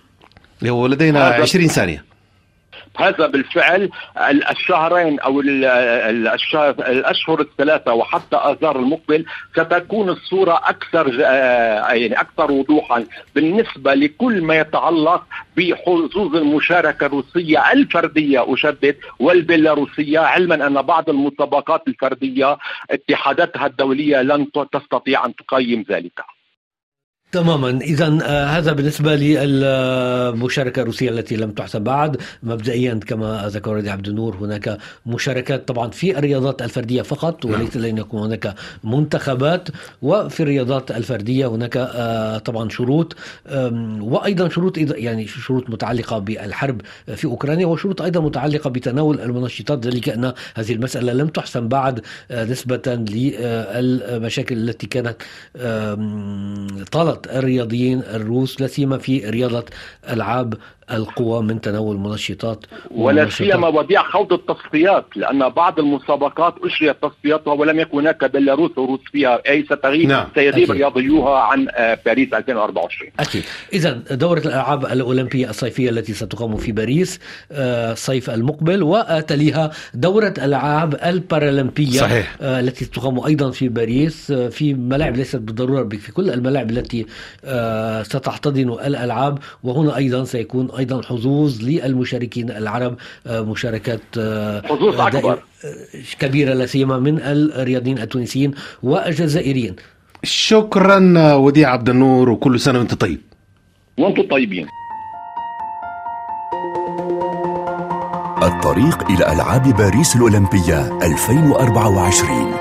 ولدينا 0.62 1.24
20 1.24 1.68
ثانية. 1.68 2.09
هذا 3.02 3.26
بالفعل 3.26 3.90
الشهرين 4.50 5.20
أو 5.20 5.40
الأشهر 5.40 7.40
الثلاثة 7.40 7.92
وحتى 7.92 8.36
آذار 8.36 8.78
المقبل 8.78 9.24
ستكون 9.52 10.08
الصورة 10.08 10.60
أكثر 10.64 11.18
آه، 11.24 11.92
يعني 11.92 12.20
أكثر 12.20 12.52
وضوحا 12.52 13.04
بالنسبة 13.34 13.94
لكل 13.94 14.42
ما 14.42 14.58
يتعلق 14.58 15.24
بحظوظ 15.56 16.36
المشاركة 16.36 17.06
الروسية 17.06 17.72
الفردية 17.72 18.54
أشدد 18.54 18.96
والبيلاروسية 19.18 20.18
علما 20.18 20.66
أن 20.66 20.82
بعض 20.82 21.10
المسابقات 21.10 21.82
الفردية 21.88 22.58
اتحاداتها 22.90 23.66
الدولية 23.66 24.22
لن 24.22 24.46
تستطيع 24.72 25.26
أن 25.26 25.34
تقيم 25.34 25.84
ذلك. 25.88 26.39
تماما. 27.32 27.70
اذا 27.70 28.18
آه، 28.22 28.46
هذا 28.46 28.72
بالنسبة 28.72 29.16
للمشاركة 29.16 30.82
الروسية 30.82 31.10
التي 31.10 31.36
لم 31.36 31.50
تحسب 31.50 31.80
بعد. 31.80 32.16
مبدئيا 32.42 33.00
كما 33.06 33.48
ذكر 33.48 33.76
ردي 33.76 33.90
عبد 33.90 34.08
النور 34.08 34.36
هناك 34.36 34.78
مشاركات 35.06 35.68
طبعا 35.68 35.90
في 35.90 36.18
الرياضات 36.18 36.62
الفردية 36.62 37.02
فقط 37.02 37.46
نعم. 37.46 37.60
وليس 37.60 37.76
لن 37.76 37.98
يكون 37.98 38.22
هناك 38.22 38.54
منتخبات. 38.84 39.68
وفي 40.02 40.40
الرياضات 40.40 40.90
الفردية 40.90 41.46
هناك 41.46 41.76
آه، 41.76 42.38
طبعا 42.38 42.68
شروط 42.68 43.16
وأيضا 44.00 44.48
شروط 44.48 44.78
يعني 44.78 45.26
شروط 45.26 45.70
متعلقة 45.70 46.18
بالحرب 46.18 46.80
في 47.16 47.24
أوكرانيا 47.24 47.66
وشروط 47.66 48.02
أيضا 48.02 48.20
متعلقة 48.20 48.70
بتناول 48.70 49.20
المنشطات. 49.20 49.86
ذلك 49.86 50.08
أن 50.08 50.32
هذه 50.54 50.72
المسألة 50.72 51.12
لم 51.12 51.28
تحسم 51.28 51.68
بعد 51.68 52.00
آه، 52.30 52.44
نسبة 52.44 52.82
للمشاكل 52.86 54.56
التي 54.68 54.86
كانت 54.86 55.16
طالت 56.92 57.19
الرياضيين 57.26 58.00
الروس 58.00 58.60
لا 58.60 58.66
سيما 58.66 58.98
في 58.98 59.30
رياضة 59.30 59.64
ألعاب 60.10 60.54
القوى 60.92 61.42
من 61.42 61.60
تناول 61.60 61.96
منشطات 61.96 62.66
ولا 62.90 63.30
سيما 63.30 63.68
وديع 63.68 64.02
خوض 64.02 64.32
التصفيات 64.32 65.06
لأن 65.16 65.48
بعض 65.48 65.78
المسابقات 65.78 66.54
اجريت 66.64 66.96
تصفياتها 67.02 67.52
ولم 67.52 67.80
يكن 67.80 67.98
هناك 67.98 68.24
بيلاروس 68.24 68.78
وروس 68.78 69.00
فيها 69.12 69.42
أي 69.48 69.64
ستغيب 69.64 70.08
نعم. 70.08 70.26
سيغيب 70.34 70.70
رياضيوها 70.70 71.38
عن 71.38 71.66
آه، 71.70 71.98
باريس 72.06 72.34
2024 72.34 73.10
أكيد 73.20 73.42
اذا 73.72 73.92
دورة 74.10 74.38
الألعاب 74.38 74.84
الأولمبية 74.84 75.50
الصيفية 75.50 75.90
التي 75.90 76.12
ستقام 76.12 76.56
في 76.56 76.72
باريس 76.72 77.20
الصيف 77.52 78.30
آه، 78.30 78.34
المقبل 78.34 78.82
وتليها 78.82 79.70
دورة 79.94 80.34
الألعاب 80.38 80.94
البارالمبية 81.04 82.00
صحيح. 82.00 82.36
آه، 82.40 82.60
التي 82.60 82.84
تقام 82.84 83.20
أيضا 83.26 83.50
في 83.50 83.68
باريس 83.68 84.32
في 84.32 84.74
ملاعب 84.74 85.16
ليست 85.16 85.36
بالضرورة 85.36 85.88
في 85.88 86.12
كل 86.12 86.30
الملاعب 86.30 86.70
التي 86.70 87.06
ستحتضن 88.02 88.72
الألعاب 88.72 89.38
وهنا 89.62 89.96
أيضا 89.96 90.24
سيكون 90.24 90.68
أيضا 90.80 91.02
حظوظ 91.02 91.62
للمشاركين 91.62 92.50
العرب 92.50 92.96
آه، 93.26 93.40
مشاركات 93.40 94.00
آه، 94.18 94.62
حظوظ 94.66 95.00
أكبر. 95.00 95.38
كبيرة 96.18 96.54
لا 96.54 96.66
سيما 96.66 96.98
من 96.98 97.18
الرياضيين 97.22 97.98
التونسيين 97.98 98.50
والجزائريين. 98.82 99.76
شكرا 100.24 100.98
وديع 101.34 101.70
عبد 101.72 101.88
النور 101.88 102.30
وكل 102.30 102.60
سنة 102.60 102.78
وأنت 102.78 102.94
طيب. 102.94 103.20
وأنتم 103.98 104.22
طيبين. 104.30 104.66
الطريق 108.42 109.10
إلى 109.10 109.32
ألعاب 109.32 109.76
باريس 109.76 110.16
الأولمبية 110.16 110.98
2024 111.02 112.54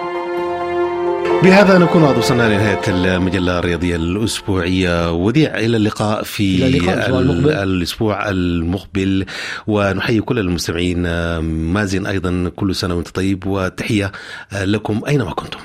بهذا 1.44 1.78
نكون 1.78 2.06
قد 2.06 2.18
وصلنا 2.18 2.48
لنهاية 2.54 2.82
المجلة 2.88 3.60
الرياضية 3.60 3.96
الأسبوعية 3.96 5.12
وديع 5.12 5.58
إلى 5.58 5.78
اللقاء 5.78 6.24
في 6.24 6.56
إلى 6.56 6.78
اللقاء 6.78 7.10
المقبل. 7.20 7.50
الأسبوع 7.52 8.30
المقبل 8.30 9.26
ونحيي 9.68 10.22
كل 10.22 10.40
المستمعين 10.40 11.02
مازن 11.40 12.06
أيضا 12.06 12.52
كل 12.56 12.76
سنة 12.76 12.96
وأنت 12.96 13.10
طيب 13.10 13.46
وتحية 13.48 14.12
لكم 14.54 15.02
أينما 15.08 15.32
كنتم 15.34 15.60